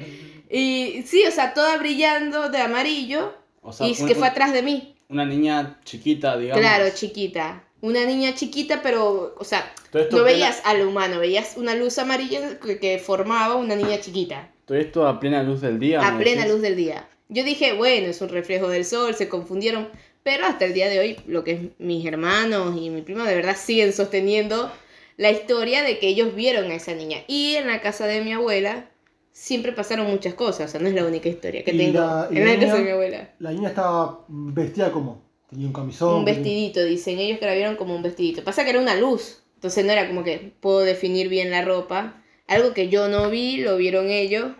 Y 0.49 1.03
sí, 1.05 1.23
o 1.27 1.31
sea, 1.31 1.53
toda 1.53 1.77
brillando 1.77 2.49
de 2.49 2.57
amarillo. 2.59 3.33
O 3.61 3.71
sea, 3.71 3.87
y 3.87 3.95
un- 3.99 4.07
que 4.07 4.15
fue 4.15 4.27
atrás 4.27 4.53
de 4.53 4.63
mí. 4.63 4.95
una 5.09 5.25
niña 5.25 5.79
chiquita, 5.83 6.37
digamos. 6.37 6.61
Claro, 6.61 6.85
chiquita. 6.93 7.63
Una 7.81 8.03
niña 8.05 8.35
chiquita, 8.35 8.81
pero, 8.83 9.35
o 9.37 9.43
sea, 9.43 9.71
no 9.93 10.07
plena- 10.07 10.23
veías 10.23 10.61
a 10.65 10.73
lo 10.73 10.89
humano, 10.89 11.19
veías 11.19 11.55
una 11.57 11.75
luz 11.75 11.97
amarilla 11.97 12.59
que, 12.59 12.77
que 12.79 12.99
formaba 12.99 13.55
una 13.55 13.75
niña 13.75 13.99
chiquita. 14.01 14.49
Todo 14.65 14.77
esto 14.77 15.07
a 15.07 15.19
plena 15.19 15.41
luz 15.43 15.61
del 15.61 15.79
día. 15.79 15.99
A 16.05 16.17
plena 16.17 16.41
decís. 16.41 16.53
luz 16.53 16.61
del 16.61 16.75
día. 16.75 17.07
Yo 17.29 17.43
dije, 17.43 17.73
bueno, 17.73 18.07
es 18.07 18.21
un 18.21 18.29
reflejo 18.29 18.67
del 18.69 18.85
sol, 18.85 19.13
se 19.15 19.29
confundieron. 19.29 19.89
Pero 20.23 20.45
hasta 20.45 20.65
el 20.65 20.73
día 20.73 20.89
de 20.89 20.99
hoy, 20.99 21.17
lo 21.27 21.43
que 21.43 21.51
es 21.53 21.59
mis 21.79 22.05
hermanos 22.05 22.75
y 22.79 22.89
mi 22.89 23.01
prima 23.01 23.27
de 23.27 23.35
verdad 23.35 23.55
siguen 23.57 23.93
sosteniendo 23.93 24.71
la 25.17 25.31
historia 25.31 25.81
de 25.83 25.99
que 25.99 26.07
ellos 26.07 26.35
vieron 26.35 26.71
a 26.71 26.75
esa 26.75 26.93
niña. 26.93 27.19
Y 27.27 27.55
en 27.55 27.67
la 27.67 27.81
casa 27.81 28.05
de 28.07 28.21
mi 28.21 28.33
abuela 28.33 28.89
siempre 29.31 29.71
pasaron 29.71 30.07
muchas 30.07 30.33
cosas. 30.33 30.69
O 30.69 30.71
sea, 30.71 30.81
no 30.81 30.87
es 30.87 30.93
la 30.93 31.05
única 31.05 31.29
historia 31.29 31.63
que 31.63 31.71
tengo 31.73 31.99
la- 31.99 32.27
en 32.31 32.45
la 32.45 32.53
la 32.53 32.59
casa 32.59 32.65
niña- 32.65 32.75
de 32.75 32.83
mi 32.83 32.89
abuela. 32.91 33.33
La 33.39 33.51
niña 33.51 33.69
estaba 33.69 34.25
vestida 34.27 34.91
como. 34.91 35.21
Tenía 35.49 35.65
un 35.67 35.73
camisón. 35.73 36.13
Un 36.19 36.25
vestidito, 36.25 36.83
dicen 36.83 37.17
ellos 37.17 37.39
que 37.39 37.45
la 37.47 37.55
vieron 37.55 37.75
como 37.75 37.95
un 37.95 38.03
vestidito. 38.03 38.43
Pasa 38.43 38.63
que 38.63 38.69
era 38.69 38.79
una 38.79 38.95
luz, 38.95 39.41
entonces 39.55 39.83
no 39.83 39.91
era 39.91 40.07
como 40.07 40.23
que 40.23 40.51
puedo 40.59 40.81
definir 40.81 41.27
bien 41.27 41.49
la 41.49 41.63
ropa. 41.63 42.21
Algo 42.47 42.73
que 42.73 42.89
yo 42.89 43.07
no 43.07 43.29
vi, 43.31 43.57
lo 43.57 43.75
vieron 43.77 44.09
ellos. 44.11 44.51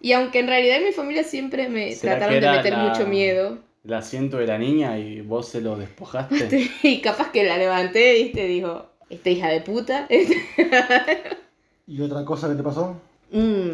Y 0.00 0.12
aunque 0.12 0.38
en 0.38 0.46
realidad 0.46 0.76
en 0.76 0.84
mi 0.84 0.92
familia 0.92 1.24
siempre 1.24 1.68
me 1.68 1.92
¿Será 1.94 2.18
trataron 2.18 2.40
de 2.40 2.48
meter 2.56 2.72
la- 2.74 2.78
mucho 2.78 3.06
miedo. 3.08 3.58
El 3.86 3.94
asiento 3.94 4.38
de 4.38 4.46
la 4.46 4.58
niña 4.58 4.98
y 4.98 5.20
vos 5.20 5.48
se 5.48 5.60
lo 5.60 5.76
despojaste. 5.76 6.70
Y 6.82 7.00
capaz 7.00 7.30
que 7.30 7.44
la 7.44 7.56
levanté, 7.56 8.14
viste, 8.14 8.46
dijo, 8.46 8.86
esta 9.08 9.30
hija 9.30 9.48
de 9.48 9.60
puta. 9.60 10.08
¿Y 11.86 12.00
otra 12.00 12.24
cosa 12.24 12.48
que 12.48 12.56
te 12.56 12.62
pasó? 12.64 13.00
Mm, 13.30 13.70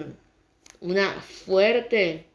una 0.82 1.12
fuerte, 1.12 2.26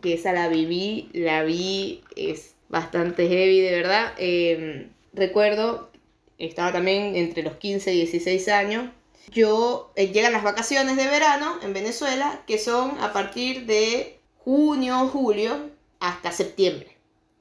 que 0.00 0.14
esa 0.14 0.32
la 0.32 0.48
viví, 0.48 1.10
la 1.12 1.42
vi, 1.42 2.02
es 2.16 2.54
bastante 2.70 3.28
heavy, 3.28 3.60
de 3.60 3.72
verdad. 3.72 4.14
Eh, 4.16 4.88
recuerdo, 5.12 5.90
estaba 6.38 6.72
también 6.72 7.16
entre 7.16 7.42
los 7.42 7.56
15 7.56 7.92
y 7.92 7.96
16 7.98 8.48
años. 8.48 8.90
Yo, 9.30 9.92
eh, 9.96 10.08
llegan 10.08 10.32
las 10.32 10.42
vacaciones 10.42 10.96
de 10.96 11.06
verano 11.06 11.56
en 11.62 11.74
Venezuela, 11.74 12.42
que 12.46 12.58
son 12.58 12.98
a 13.00 13.12
partir 13.12 13.66
de 13.66 14.18
junio, 14.38 15.08
julio, 15.08 15.70
hasta 16.00 16.30
septiembre, 16.30 16.95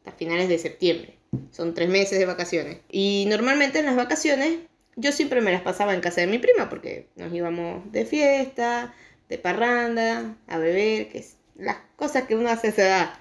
hasta 0.05 0.17
finales 0.17 0.49
de 0.49 0.59
septiembre. 0.59 1.17
Son 1.51 1.73
tres 1.73 1.89
meses 1.89 2.19
de 2.19 2.25
vacaciones. 2.25 2.77
Y 2.89 3.25
normalmente 3.27 3.79
en 3.79 3.85
las 3.85 3.95
vacaciones 3.95 4.59
yo 4.95 5.11
siempre 5.11 5.41
me 5.41 5.51
las 5.51 5.61
pasaba 5.61 5.93
en 5.93 6.01
casa 6.01 6.21
de 6.21 6.27
mi 6.27 6.37
prima 6.37 6.69
porque 6.69 7.07
nos 7.15 7.33
íbamos 7.33 7.91
de 7.91 8.05
fiesta, 8.05 8.93
de 9.27 9.37
parranda, 9.37 10.37
a 10.47 10.57
beber, 10.57 11.09
que 11.09 11.19
es 11.19 11.37
las 11.55 11.77
cosas 11.95 12.23
que 12.23 12.35
uno 12.35 12.49
hace 12.49 12.67
a 12.67 12.69
esa 12.69 12.81
edad. 12.83 13.13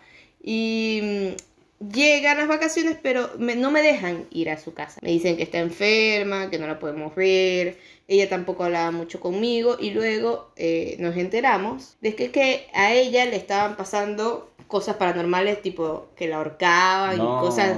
Y 0.43 1.01
mm, 1.03 1.54
llegan 1.81 2.39
las 2.39 2.49
vacaciones, 2.49 2.97
pero 3.03 3.31
me- 3.39 3.57
no 3.57 3.71
me 3.71 3.83
dejan 3.83 4.27
ir 4.31 4.51
a 4.51 4.59
su 4.59 4.75
casa. 4.75 4.99
Me 5.03 5.11
dicen 5.11 5.37
que 5.37 5.43
está 5.43 5.59
enferma, 5.59 6.51
que 6.51 6.59
no 6.59 6.67
la 6.67 6.79
podemos 6.79 7.15
ver. 7.15 7.79
Ella 8.09 8.29
tampoco 8.29 8.65
hablaba 8.65 8.91
mucho 8.91 9.21
conmigo. 9.21 9.77
Y 9.81 9.91
luego 9.91 10.51
eh, 10.57 10.97
nos 10.99 11.17
enteramos 11.17 11.97
de 12.01 12.15
que, 12.15 12.31
que 12.31 12.67
a 12.75 12.93
ella 12.93 13.25
le 13.27 13.37
estaban 13.37 13.77
pasando 13.77 14.51
cosas 14.69 14.97
paranormales, 14.97 15.63
tipo 15.63 16.09
que 16.17 16.27
la 16.29 16.37
ahorcaban 16.37 17.19
No. 17.19 17.39
y 17.39 17.41
cosas 17.41 17.77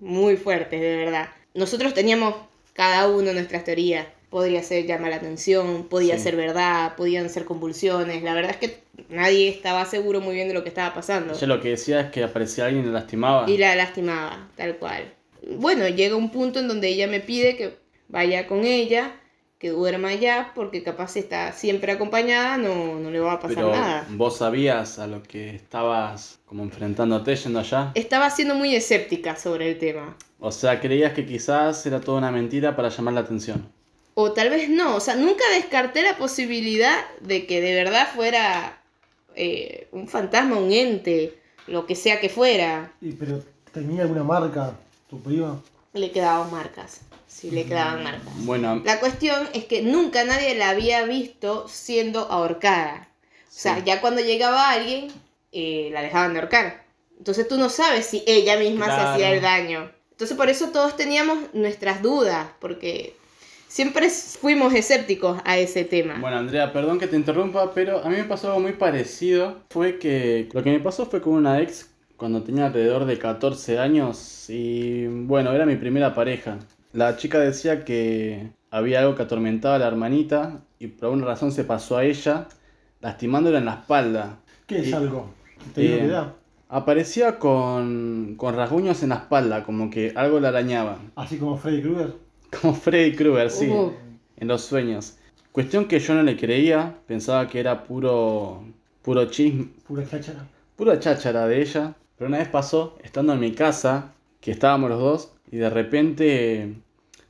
muy 0.00 0.36
fuertes, 0.36 0.80
de 0.80 0.96
verdad. 0.96 1.28
Nosotros 1.54 1.94
teníamos 1.94 2.34
cada 2.72 3.08
uno 3.08 3.32
nuestras 3.32 3.64
teorías. 3.64 4.06
Podría 4.30 4.62
ser 4.62 4.84
llamar 4.86 5.10
la 5.10 5.16
atención, 5.16 5.84
podía 5.88 6.16
Sí. 6.16 6.24
ser 6.24 6.36
verdad, 6.36 6.96
podían 6.96 7.30
ser 7.30 7.44
convulsiones. 7.46 8.22
La 8.22 8.34
verdad 8.34 8.50
es 8.52 8.56
que 8.58 8.80
nadie 9.08 9.48
estaba 9.48 9.84
seguro 9.86 10.20
muy 10.20 10.34
bien 10.34 10.48
de 10.48 10.54
lo 10.54 10.62
que 10.62 10.68
estaba 10.68 10.92
pasando. 10.94 11.34
Ella 11.34 11.46
lo 11.46 11.60
que 11.60 11.70
decía 11.70 12.00
es 12.00 12.10
que 12.10 12.22
aparecía 12.22 12.66
alguien 12.66 12.84
y 12.84 12.86
la 12.88 12.92
lastimaba. 13.00 13.48
Y 13.50 13.56
la 13.56 13.74
lastimaba, 13.74 14.48
tal 14.56 14.76
cual. 14.76 15.14
Bueno, 15.56 15.88
llega 15.88 16.14
un 16.16 16.30
punto 16.30 16.58
en 16.60 16.68
donde 16.68 16.88
ella 16.88 17.06
me 17.06 17.20
pide 17.20 17.56
que 17.56 17.78
vaya 18.08 18.46
con 18.46 18.64
ella, 18.64 19.12
que 19.58 19.70
duerma 19.70 20.08
allá, 20.08 20.52
porque 20.54 20.82
capaz 20.82 21.12
si 21.12 21.20
está 21.20 21.52
siempre 21.52 21.92
acompañada, 21.92 22.58
no, 22.58 22.98
no 23.00 23.10
le 23.10 23.18
va 23.20 23.32
a 23.32 23.40
pasar 23.40 23.56
Pero 23.56 23.70
nada. 23.70 24.06
vos 24.10 24.36
sabías 24.38 24.98
a 24.98 25.06
lo 25.06 25.22
que 25.22 25.54
estabas 25.56 26.38
como 26.44 26.62
enfrentándote 26.62 27.34
yendo 27.34 27.60
allá. 27.60 27.92
Estaba 27.94 28.28
siendo 28.30 28.54
muy 28.54 28.74
escéptica 28.76 29.36
sobre 29.36 29.70
el 29.70 29.78
tema. 29.78 30.16
O 30.38 30.52
sea, 30.52 30.78
creías 30.80 31.12
que 31.14 31.24
quizás 31.26 31.84
era 31.86 32.00
toda 32.00 32.18
una 32.18 32.30
mentira 32.30 32.76
para 32.76 32.88
llamar 32.90 33.14
la 33.14 33.20
atención. 33.20 33.68
O 34.20 34.32
tal 34.32 34.50
vez 34.50 34.68
no, 34.68 34.96
o 34.96 35.00
sea, 35.00 35.14
nunca 35.14 35.44
descarté 35.54 36.02
la 36.02 36.18
posibilidad 36.18 37.04
de 37.20 37.46
que 37.46 37.60
de 37.60 37.72
verdad 37.72 38.08
fuera 38.12 38.82
eh, 39.36 39.86
un 39.92 40.08
fantasma, 40.08 40.56
un 40.56 40.72
ente, 40.72 41.38
lo 41.68 41.86
que 41.86 41.94
sea 41.94 42.18
que 42.20 42.28
fuera. 42.28 42.90
Y, 43.00 43.12
¿Pero 43.12 43.44
tenía 43.72 44.02
alguna 44.02 44.24
marca 44.24 44.72
tu 45.08 45.22
prima? 45.22 45.62
Le 45.92 46.10
quedaban 46.10 46.50
marcas, 46.50 47.02
sí, 47.28 47.52
le 47.52 47.64
quedaban 47.64 48.02
marcas. 48.02 48.32
Bueno, 48.38 48.82
La 48.84 48.98
cuestión 48.98 49.48
es 49.54 49.66
que 49.66 49.82
nunca 49.82 50.24
nadie 50.24 50.56
la 50.56 50.70
había 50.70 51.04
visto 51.04 51.68
siendo 51.68 52.22
ahorcada. 52.22 53.08
O 53.44 53.46
sea, 53.60 53.76
Sí. 53.76 53.82
ya 53.86 54.00
cuando 54.00 54.20
llegaba 54.20 54.70
alguien, 54.70 55.12
eh, 55.52 55.90
la 55.92 56.02
dejaban 56.02 56.34
de 56.34 56.40
ahorcar. 56.40 56.84
Entonces 57.18 57.46
tú 57.46 57.56
no 57.56 57.68
sabes 57.68 58.04
si 58.06 58.24
ella 58.26 58.56
misma 58.58 58.86
se 58.86 59.00
hacía 59.00 59.30
el 59.30 59.42
daño. 59.42 59.92
Entonces 60.10 60.36
por 60.36 60.48
eso 60.50 60.70
todos 60.70 60.96
teníamos 60.96 61.38
nuestras 61.54 62.02
dudas, 62.02 62.48
porque 62.58 63.14
siempre 63.68 64.08
fuimos 64.10 64.74
escépticos 64.74 65.40
a 65.44 65.58
ese 65.58 65.84
tema. 65.84 66.16
Bueno, 66.20 66.38
Andrea, 66.38 66.72
perdón 66.72 66.98
que 66.98 67.06
te 67.06 67.16
interrumpa, 67.16 67.72
pero 67.74 68.02
a 68.04 68.08
mí 68.08 68.16
me 68.16 68.24
pasó 68.24 68.48
algo 68.48 68.60
muy 68.60 68.72
parecido. 68.72 69.58
Fue 69.70 69.98
que 69.98 70.48
lo 70.52 70.62
que 70.62 70.70
me 70.70 70.80
pasó 70.80 71.06
fue 71.06 71.20
con 71.20 71.34
una 71.34 71.60
ex 71.60 71.90
cuando 72.16 72.42
tenía 72.42 72.66
alrededor 72.66 73.04
de 73.04 73.18
14 73.18 73.78
años 73.78 74.46
y 74.50 75.06
bueno, 75.06 75.52
era 75.52 75.66
mi 75.66 75.76
primera 75.76 76.14
pareja. 76.14 76.58
La 76.92 77.16
chica 77.16 77.38
decía 77.38 77.84
que 77.84 78.50
había 78.70 79.00
algo 79.00 79.14
que 79.14 79.22
atormentaba 79.22 79.76
a 79.76 79.78
la 79.78 79.86
hermanita 79.86 80.60
y 80.78 80.88
por 80.88 81.06
alguna 81.06 81.26
razón 81.26 81.52
se 81.52 81.64
pasó 81.64 81.96
a 81.98 82.04
ella, 82.04 82.48
lastimándola 83.00 83.58
en 83.58 83.66
la 83.66 83.74
espalda. 83.74 84.38
¿Qué 84.66 84.80
es 84.80 84.88
Y- 84.88 84.92
algo? 84.92 85.30
¿Te 85.74 85.94
Eh, 85.96 85.98
que 86.00 86.06
da? 86.08 86.34
Aparecía 86.70 87.38
con, 87.38 88.34
con 88.36 88.54
rasguños 88.54 89.02
en 89.02 89.08
la 89.10 89.14
espalda, 89.16 89.62
como 89.64 89.88
que 89.88 90.12
algo 90.14 90.38
la 90.40 90.48
arañaba. 90.48 90.98
Así 91.16 91.38
como 91.38 91.56
Freddy 91.56 91.80
Krueger. 91.82 92.12
Como 92.60 92.74
Freddy 92.74 93.14
Krueger, 93.14 93.50
sí. 93.50 93.68
Uh. 93.68 93.92
En 94.36 94.48
los 94.48 94.62
sueños. 94.62 95.16
Cuestión 95.52 95.86
que 95.86 95.98
yo 95.98 96.14
no 96.14 96.22
le 96.22 96.36
creía, 96.36 96.96
pensaba 97.06 97.48
que 97.48 97.58
era 97.60 97.84
puro 97.84 98.62
puro 99.02 99.24
chisme, 99.26 99.68
Pura 99.86 100.04
cháchara. 100.06 100.46
pura 100.76 101.00
cháchara 101.00 101.46
de 101.48 101.60
ella. 101.62 101.94
Pero 102.16 102.28
una 102.28 102.38
vez 102.38 102.48
pasó, 102.48 102.96
estando 103.02 103.32
en 103.32 103.40
mi 103.40 103.52
casa, 103.52 104.12
que 104.40 104.50
estábamos 104.50 104.90
los 104.90 105.00
dos, 105.00 105.32
y 105.50 105.56
de 105.56 105.70
repente, 105.70 106.74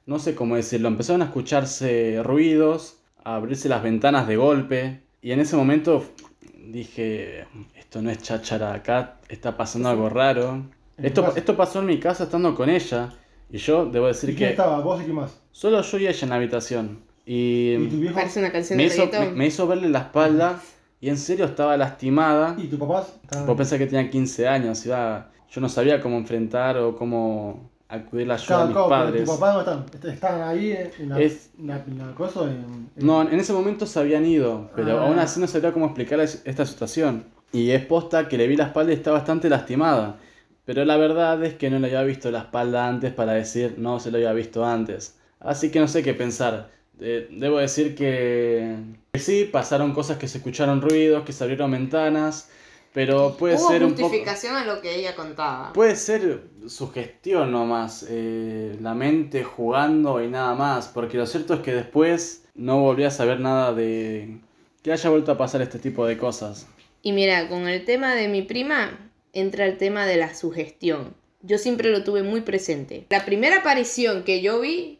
no 0.06 0.18
sé 0.18 0.34
cómo 0.34 0.56
decirlo, 0.56 0.88
empezaron 0.88 1.22
a 1.22 1.26
escucharse 1.26 2.20
ruidos, 2.24 2.96
a 3.22 3.36
abrirse 3.36 3.68
las 3.68 3.82
ventanas 3.82 4.26
de 4.26 4.36
golpe. 4.36 5.00
Y 5.22 5.32
en 5.32 5.40
ese 5.40 5.56
momento 5.56 6.04
dije, 6.68 7.46
esto 7.76 8.02
no 8.02 8.10
es 8.10 8.18
cháchara, 8.22 8.74
acá 8.74 9.18
está 9.28 9.56
pasando 9.56 9.88
algo 9.88 10.08
raro. 10.08 10.64
¿En 10.96 11.12
tu 11.14 11.20
Esto, 11.22 11.36
esto 11.36 11.56
pasó 11.56 11.80
en 11.80 11.86
mi 11.86 12.00
casa 12.00 12.24
estando 12.24 12.54
con 12.54 12.68
ella. 12.70 13.14
Y 13.50 13.58
yo 13.58 13.86
debo 13.86 14.06
¿Y 14.06 14.08
decir 14.08 14.30
quién 14.30 14.38
que 14.48 14.50
estaba? 14.50 14.80
¿Vos 14.80 15.00
y 15.00 15.04
quién 15.04 15.16
más? 15.16 15.32
solo 15.52 15.80
yo 15.82 15.98
y 15.98 16.06
ella 16.06 16.18
en 16.22 16.28
la 16.30 16.36
habitación. 16.36 16.98
Y, 17.26 17.74
¿Y 17.74 17.88
tu 17.88 17.96
viejo? 17.98 18.14
Parece 18.14 18.40
una 18.40 18.52
canción 18.52 18.76
me 18.76 18.84
de 18.88 18.94
hizo, 18.94 19.06
me, 19.12 19.30
me 19.32 19.46
hizo 19.46 19.66
verle 19.66 19.88
la 19.88 19.98
espalda 20.00 20.60
y 21.00 21.08
en 21.08 21.16
serio 21.18 21.44
estaba 21.46 21.76
lastimada. 21.76 22.54
¿Y 22.58 22.66
tu 22.68 22.78
papá? 22.78 23.06
Estaban- 23.22 23.46
Vos 23.46 23.56
pensás 23.56 23.78
que 23.78 23.86
tenía 23.86 24.08
15 24.10 24.48
años, 24.48 24.84
iba, 24.86 25.30
yo 25.50 25.60
no 25.60 25.68
sabía 25.68 26.00
cómo 26.00 26.16
enfrentar 26.16 26.76
o 26.78 26.96
cómo 26.96 27.70
acudir 27.88 28.24
a 28.26 28.28
la 28.28 28.34
ayuda 28.34 28.46
Claro, 28.46 28.62
de 28.62 28.68
mis 28.68 28.74
claro, 28.74 28.88
pero 28.88 29.00
padres. 29.06 29.24
¿Tu 29.24 29.30
papá 29.38 29.52
no 29.54 29.60
están? 29.60 29.84
Est- 29.94 30.04
¿Están 30.04 30.42
ahí 30.42 30.78
en 30.98 31.08
la, 31.08 31.20
Es- 31.20 31.50
en 31.58 31.66
la, 31.66 31.76
en 31.86 31.98
la 31.98 32.14
cosa? 32.14 32.42
En, 32.44 32.50
en- 32.96 33.06
No, 33.06 33.22
en 33.22 33.40
ese 33.40 33.52
momento 33.52 33.86
se 33.86 33.98
habían 33.98 34.26
ido, 34.26 34.70
pero 34.76 34.98
Ah. 35.00 35.06
aún 35.06 35.18
así 35.18 35.40
no 35.40 35.46
sabía 35.46 35.72
cómo 35.72 35.86
explicar 35.86 36.20
es- 36.20 36.42
esta 36.44 36.64
situación. 36.66 37.24
Y 37.52 37.70
es 37.70 37.84
posta 37.86 38.28
que 38.28 38.36
le 38.36 38.46
vi 38.46 38.56
la 38.56 38.64
espalda 38.64 38.92
y 38.92 38.96
está 38.96 39.10
bastante 39.10 39.48
lastimada. 39.48 40.16
Pero 40.68 40.84
la 40.84 40.98
verdad 40.98 41.42
es 41.44 41.54
que 41.54 41.70
no 41.70 41.78
le 41.78 41.86
había 41.86 42.02
visto 42.02 42.30
la 42.30 42.40
espalda 42.40 42.86
antes 42.86 43.10
para 43.14 43.32
decir 43.32 43.76
no 43.78 44.00
se 44.00 44.10
lo 44.10 44.18
había 44.18 44.34
visto 44.34 44.66
antes. 44.66 45.16
Así 45.40 45.70
que 45.70 45.80
no 45.80 45.88
sé 45.88 46.02
qué 46.02 46.12
pensar. 46.12 46.70
Eh, 47.00 47.26
debo 47.30 47.56
decir 47.56 47.94
que, 47.94 48.76
que 49.10 49.18
sí, 49.18 49.48
pasaron 49.50 49.94
cosas 49.94 50.18
que 50.18 50.28
se 50.28 50.36
escucharon 50.36 50.82
ruidos, 50.82 51.24
que 51.24 51.32
se 51.32 51.42
abrieron 51.42 51.70
ventanas. 51.70 52.50
Pero 52.92 53.34
puede 53.38 53.54
Hubo 53.54 53.66
ser 53.66 53.82
un 53.82 53.92
poco... 53.92 54.08
justificación 54.08 54.56
a 54.56 54.66
lo 54.66 54.82
que 54.82 54.94
ella 54.94 55.16
contaba. 55.16 55.72
Puede 55.72 55.96
ser 55.96 56.42
sugestión 56.66 57.50
nomás, 57.50 58.04
eh, 58.06 58.76
la 58.82 58.92
mente 58.92 59.44
jugando 59.44 60.22
y 60.22 60.28
nada 60.28 60.54
más, 60.54 60.88
porque 60.88 61.16
lo 61.16 61.24
cierto 61.24 61.54
es 61.54 61.60
que 61.60 61.72
después 61.72 62.44
no 62.54 62.82
volví 62.82 63.04
a 63.04 63.10
saber 63.10 63.40
nada 63.40 63.72
de 63.72 64.38
que 64.82 64.92
haya 64.92 65.08
vuelto 65.08 65.32
a 65.32 65.38
pasar 65.38 65.62
este 65.62 65.78
tipo 65.78 66.06
de 66.06 66.18
cosas. 66.18 66.66
Y 67.00 67.12
mira, 67.12 67.48
con 67.48 67.66
el 67.68 67.86
tema 67.86 68.14
de 68.14 68.28
mi 68.28 68.42
prima 68.42 69.07
entra 69.38 69.64
el 69.66 69.78
tema 69.78 70.06
de 70.06 70.16
la 70.16 70.34
sugestión. 70.34 71.14
Yo 71.42 71.58
siempre 71.58 71.90
lo 71.90 72.02
tuve 72.04 72.22
muy 72.22 72.40
presente. 72.40 73.06
La 73.10 73.24
primera 73.24 73.58
aparición 73.58 74.24
que 74.24 74.40
yo 74.42 74.60
vi, 74.60 74.98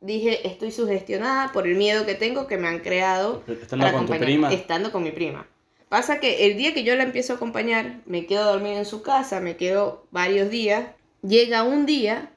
dije, 0.00 0.46
estoy 0.46 0.70
sugestionada 0.72 1.52
por 1.52 1.66
el 1.66 1.76
miedo 1.76 2.04
que 2.06 2.14
tengo 2.14 2.46
que 2.46 2.56
me 2.58 2.68
han 2.68 2.80
creado. 2.80 3.42
Estando 3.46 3.84
con 3.92 4.06
tu 4.06 4.12
acompañar- 4.12 4.24
prima. 4.24 4.52
Estando 4.52 4.92
con 4.92 5.02
mi 5.02 5.10
prima. 5.12 5.46
Pasa 5.88 6.20
que 6.20 6.46
el 6.46 6.56
día 6.58 6.74
que 6.74 6.84
yo 6.84 6.94
la 6.96 7.04
empiezo 7.04 7.32
a 7.32 7.36
acompañar, 7.36 8.00
me 8.04 8.26
quedo 8.26 8.42
a 8.42 8.52
dormir 8.52 8.74
en 8.76 8.84
su 8.84 9.02
casa, 9.02 9.40
me 9.40 9.56
quedo 9.56 10.06
varios 10.10 10.50
días. 10.50 10.88
Llega 11.22 11.62
un 11.62 11.86
día, 11.86 12.30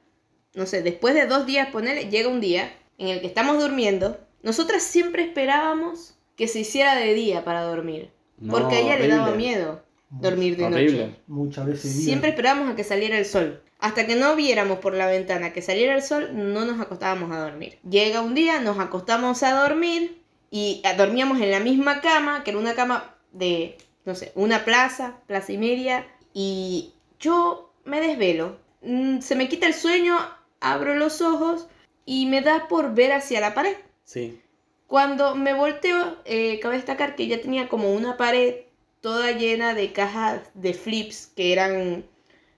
no 0.54 0.64
sé, 0.66 0.82
después 0.82 1.14
de 1.14 1.26
dos 1.26 1.44
días, 1.44 1.68
ponerle, 1.70 2.08
llega 2.08 2.28
un 2.28 2.40
día 2.40 2.72
en 2.98 3.08
el 3.08 3.20
que 3.20 3.26
estamos 3.26 3.60
durmiendo. 3.60 4.18
Nosotras 4.42 4.82
siempre 4.82 5.22
esperábamos 5.24 6.14
que 6.36 6.48
se 6.48 6.60
hiciera 6.60 6.94
de 6.96 7.12
día 7.14 7.44
para 7.44 7.62
dormir. 7.62 8.10
No, 8.38 8.54
porque 8.54 8.76
a 8.76 8.80
ella 8.80 8.98
le 8.98 9.08
daba 9.08 9.32
miedo 9.34 9.82
dormir 10.20 10.56
de 10.56 10.64
Horrible. 10.64 11.06
noche. 11.06 11.18
Muchas 11.26 11.66
veces 11.66 11.94
día. 11.96 12.04
Siempre 12.04 12.30
esperábamos 12.30 12.70
a 12.72 12.76
que 12.76 12.84
saliera 12.84 13.18
el 13.18 13.24
sol. 13.24 13.62
Hasta 13.78 14.06
que 14.06 14.14
no 14.14 14.36
viéramos 14.36 14.78
por 14.78 14.94
la 14.94 15.06
ventana 15.06 15.52
que 15.52 15.60
saliera 15.62 15.94
el 15.96 16.02
sol, 16.02 16.30
no 16.32 16.64
nos 16.64 16.80
acostábamos 16.80 17.32
a 17.32 17.38
dormir. 17.40 17.78
Llega 17.88 18.20
un 18.20 18.34
día, 18.34 18.60
nos 18.60 18.78
acostamos 18.78 19.42
a 19.42 19.60
dormir 19.60 20.22
y 20.50 20.82
ah, 20.84 20.94
dormíamos 20.94 21.40
en 21.40 21.50
la 21.50 21.58
misma 21.60 22.00
cama, 22.00 22.44
que 22.44 22.50
era 22.50 22.60
una 22.60 22.74
cama 22.74 23.16
de, 23.32 23.76
no 24.04 24.14
sé, 24.14 24.30
una 24.36 24.64
plaza, 24.64 25.16
plaza 25.26 25.52
y 25.52 25.58
media. 25.58 26.06
Y 26.32 26.92
yo 27.18 27.72
me 27.84 28.00
desvelo. 28.00 28.58
Mm, 28.82 29.18
Se 29.20 29.34
me 29.34 29.48
quita 29.48 29.66
el 29.66 29.74
sueño, 29.74 30.16
abro 30.60 30.94
los 30.94 31.20
ojos 31.20 31.66
y 32.04 32.26
me 32.26 32.40
da 32.40 32.68
por 32.68 32.94
ver 32.94 33.12
hacia 33.12 33.40
la 33.40 33.54
pared. 33.54 33.74
Sí. 34.04 34.38
Cuando 34.86 35.34
me 35.34 35.54
volteo, 35.54 36.18
eh, 36.24 36.60
cabe 36.60 36.76
destacar 36.76 37.16
que 37.16 37.26
ya 37.26 37.40
tenía 37.40 37.68
como 37.68 37.92
una 37.94 38.16
pared 38.16 38.56
toda 39.02 39.32
llena 39.32 39.74
de 39.74 39.92
cajas 39.92 40.40
de 40.54 40.72
flips 40.72 41.26
que 41.36 41.52
eran 41.52 42.06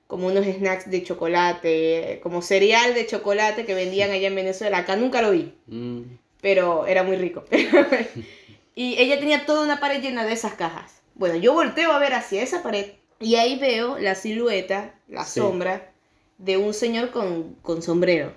como 0.07 0.29
unos 0.29 0.45
snacks 0.47 0.89
de 0.89 1.03
chocolate, 1.03 2.21
como 2.23 2.43
cereal 2.43 2.95
de 2.95 3.07
chocolate 3.07 3.65
que 3.67 3.75
vendían 3.75 4.13
allá 4.13 4.29
en 4.29 4.35
Venezuela. 4.37 4.79
Acá 4.79 4.95
nunca 4.95 5.21
lo 5.23 5.33
vi, 5.33 5.53
Mm, 5.67 6.03
pero 6.41 6.87
era 6.87 7.03
muy 7.03 7.17
rico. 7.17 7.43
y 8.77 8.97
ella 8.99 9.19
tenía 9.19 9.47
toda 9.47 9.65
una 9.65 9.81
pared 9.81 10.01
llena 10.03 10.25
de 10.25 10.33
esas 10.33 10.55
cajas. 10.55 11.01
Bueno, 11.15 11.37
yo 11.37 11.53
volteo 11.53 11.93
a 11.93 11.99
ver 11.99 12.13
hacia 12.15 12.43
esa 12.43 12.63
pared 12.63 12.93
y 13.21 13.37
ahí 13.37 13.59
veo 13.59 13.99
la 13.99 14.15
silueta, 14.15 14.95
la 15.09 15.25
Sí. 15.25 15.41
sombra 15.41 15.91
de 16.39 16.57
un 16.59 16.75
señor 16.75 17.11
con, 17.11 17.55
con 17.63 17.83
sombrero. 17.83 18.35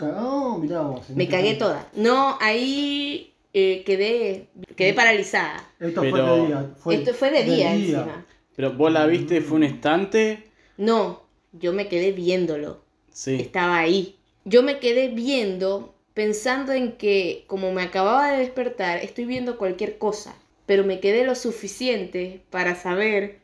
Oh, 0.00 0.58
mirá 0.58 0.82
vos. 0.82 1.08
Me 1.10 1.28
cagué 1.28 1.54
toda. 1.54 1.88
No, 1.94 2.36
ahí 2.40 3.32
eh, 3.52 3.82
quedé, 3.84 4.48
quedé 4.76 4.94
paralizada. 4.94 5.70
Esto 5.80 6.02
Pero- 6.02 6.10
fue 6.10 6.22
de 6.22 6.46
día. 6.46 6.70
Fue 6.78 6.94
Esto 6.96 7.14
fue 7.14 7.30
de 7.30 7.44
día, 7.44 7.74
encima. 7.74 8.26
Pero 8.56 8.72
vos 8.72 8.92
la 8.92 9.06
viste, 9.06 9.40
fue 9.40 9.58
un 9.58 9.64
instante. 9.64 10.44
No, 10.76 11.22
yo 11.52 11.72
me 11.72 11.88
quedé 11.88 12.12
viéndolo. 12.12 12.82
Sí. 13.12 13.36
Estaba 13.36 13.78
ahí. 13.78 14.16
Yo 14.44 14.62
me 14.62 14.78
quedé 14.78 15.08
viendo, 15.08 15.94
pensando 16.14 16.72
en 16.72 16.92
que 16.92 17.44
como 17.46 17.72
me 17.72 17.82
acababa 17.82 18.32
de 18.32 18.38
despertar, 18.38 18.98
estoy 18.98 19.24
viendo 19.26 19.58
cualquier 19.58 19.98
cosa. 19.98 20.34
Pero 20.66 20.84
me 20.84 21.00
quedé 21.00 21.24
lo 21.24 21.34
suficiente 21.34 22.42
para 22.50 22.74
saber 22.74 23.38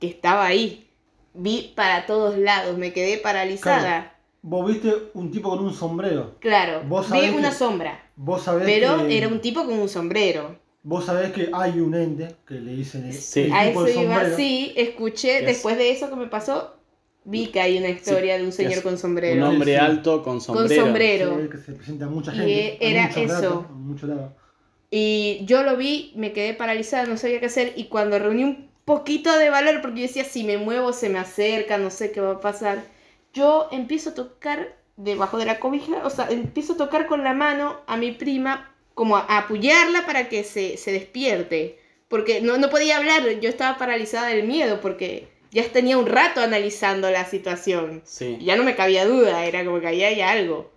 que 0.00 0.08
estaba 0.08 0.46
ahí. 0.46 0.88
Vi 1.34 1.72
para 1.76 2.06
todos 2.06 2.38
lados, 2.38 2.76
me 2.78 2.92
quedé 2.92 3.18
paralizada. 3.18 4.15
Vos 4.48 4.64
viste 4.68 4.92
un 5.14 5.32
tipo 5.32 5.50
con 5.50 5.58
un 5.64 5.74
sombrero. 5.74 6.36
Claro, 6.38 6.82
Vos 6.86 7.10
vi 7.10 7.30
una 7.30 7.48
que- 7.50 7.54
sombra. 7.56 8.00
Vos 8.14 8.42
sabés 8.42 8.64
Pero 8.64 9.04
que, 9.08 9.18
era 9.18 9.26
un 9.26 9.40
tipo 9.40 9.64
con 9.64 9.76
un 9.76 9.88
sombrero. 9.88 10.56
Vos 10.84 11.04
sabés 11.06 11.32
que 11.32 11.50
hay 11.52 11.80
un 11.80 11.96
ente 11.96 12.28
que 12.46 12.54
le 12.54 12.76
dicen 12.76 13.06
el, 13.06 13.12
Sí. 13.12 13.40
el 13.40 13.52
A 13.52 13.66
tipo 13.66 13.84
eso 13.84 14.02
iba, 14.02 14.12
sombrero. 14.14 14.36
sí, 14.36 14.72
escuché, 14.76 15.38
Es- 15.40 15.46
después 15.46 15.76
de 15.76 15.90
eso 15.90 16.08
que 16.08 16.14
me 16.14 16.28
pasó, 16.28 16.76
vi 17.24 17.48
que 17.48 17.60
hay 17.60 17.76
una 17.76 17.88
historia 17.88 18.38
de 18.38 18.44
un 18.44 18.52
señor 18.52 18.84
con 18.84 18.92
Un 18.92 18.98
sombrero. 18.98 19.48
hombre 19.48 19.72
Sí. 19.72 19.78
alto 19.80 20.22
con 20.22 20.40
sombrero. 20.40 20.68
Con 20.68 20.86
sombrero. 20.86 21.38
Sí, 21.42 21.48
que 21.50 21.58
se 21.58 21.72
presenta 21.72 22.04
a 22.04 22.08
mucha 22.08 22.32
Y 22.32 22.36
gente. 22.36 22.86
en 22.88 22.92
era 22.96 23.06
eso. 23.06 23.26
lados, 23.26 23.64
en 23.68 23.80
muchos 23.88 24.08
lados. 24.08 24.30
Y 24.92 25.40
yo 25.44 25.64
lo 25.64 25.76
vi, 25.76 26.12
me 26.14 26.32
quedé 26.32 26.54
paralizada, 26.54 27.06
no 27.06 27.16
sabía 27.16 27.40
qué 27.40 27.46
hacer. 27.46 27.72
Y 27.74 27.86
cuando 27.86 28.16
reuní 28.20 28.44
un 28.44 28.68
poquito 28.84 29.36
de 29.36 29.50
valor, 29.50 29.80
porque 29.82 30.02
yo 30.02 30.06
decía, 30.06 30.22
si 30.22 30.44
me 30.44 30.56
muevo, 30.58 30.92
se 30.92 31.08
me 31.08 31.18
acerca, 31.18 31.78
no 31.78 31.90
sé 31.90 32.12
qué 32.12 32.20
va 32.20 32.34
a 32.34 32.40
pasar. 32.40 32.78
Yo 33.36 33.68
empiezo 33.70 34.10
a 34.10 34.14
tocar 34.14 34.76
debajo 34.96 35.36
de 35.36 35.44
la 35.44 35.60
cobija, 35.60 36.06
o 36.06 36.10
sea, 36.10 36.28
empiezo 36.30 36.72
a 36.72 36.76
tocar 36.78 37.06
con 37.06 37.22
la 37.22 37.34
mano 37.34 37.76
a 37.86 37.98
mi 37.98 38.12
prima, 38.12 38.74
como 38.94 39.18
a, 39.18 39.26
a 39.28 39.38
apoyarla 39.40 40.06
para 40.06 40.30
que 40.30 40.42
se, 40.42 40.78
se 40.78 40.90
despierte. 40.90 41.78
Porque 42.08 42.40
no, 42.40 42.56
no 42.56 42.70
podía 42.70 42.96
hablar, 42.96 43.28
yo 43.40 43.50
estaba 43.50 43.76
paralizada 43.76 44.28
del 44.28 44.46
miedo, 44.46 44.80
porque 44.80 45.28
ya 45.50 45.64
tenía 45.70 45.98
un 45.98 46.06
rato 46.06 46.40
analizando 46.40 47.10
la 47.10 47.26
situación. 47.26 48.00
Sí. 48.04 48.38
Ya 48.40 48.56
no 48.56 48.64
me 48.64 48.74
cabía 48.74 49.04
duda, 49.04 49.44
era 49.44 49.64
como 49.66 49.80
que 49.80 49.88
ahí 49.88 50.02
hay 50.02 50.22
algo. 50.22 50.70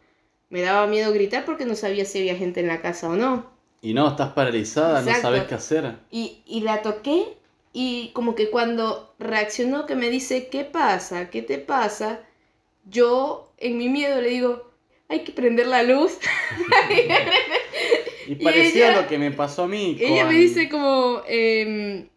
Me 0.50 0.62
daba 0.62 0.86
miedo 0.88 1.14
gritar 1.14 1.46
porque 1.46 1.66
no 1.66 1.76
sabía 1.76 2.04
si 2.04 2.20
había 2.20 2.36
gente 2.36 2.60
en 2.60 2.68
la 2.68 2.82
casa 2.82 3.10
o 3.10 3.16
no. 3.16 3.52
Y 3.82 3.94
no, 3.94 4.10
estás 4.10 4.34
paralizada, 4.34 5.00
Exacto. 5.00 5.18
no 5.18 5.22
sabes 5.22 5.44
qué 5.48 5.56
hacer. 5.56 5.96
Y, 6.12 6.42
y 6.46 6.62
la 6.62 6.82
toqué 6.82 7.38
y 7.72 8.10
como 8.14 8.36
que 8.36 8.50
cuando 8.50 9.14
reaccionó 9.20 9.86
que 9.86 9.96
me 9.96 10.10
dice, 10.10 10.50
¿qué 10.50 10.66
pasa? 10.66 11.30
¿Qué 11.30 11.42
te 11.42 11.60
pasa? 11.60 12.20
Yo 12.90 13.52
en 13.58 13.78
mi 13.78 13.90
miedo 13.90 14.22
le 14.22 14.30
digo, 14.30 14.72
hay 15.08 15.20
que 15.24 15.32
prender 15.32 15.68
la 15.68 15.84
luz. 15.84 16.18
Y 18.28 18.32
Y 18.34 18.36
parecía 18.36 18.90
ella- 18.92 19.02
lo 19.02 19.08
que 19.08 19.18
me 19.18 19.32
pasó 19.32 19.64
a 19.64 19.68
mí. 19.68 19.98
Ella 20.00 20.26
me 20.26 20.36
dice 20.36 20.70
como, 20.70 21.22
em, 21.28 22.08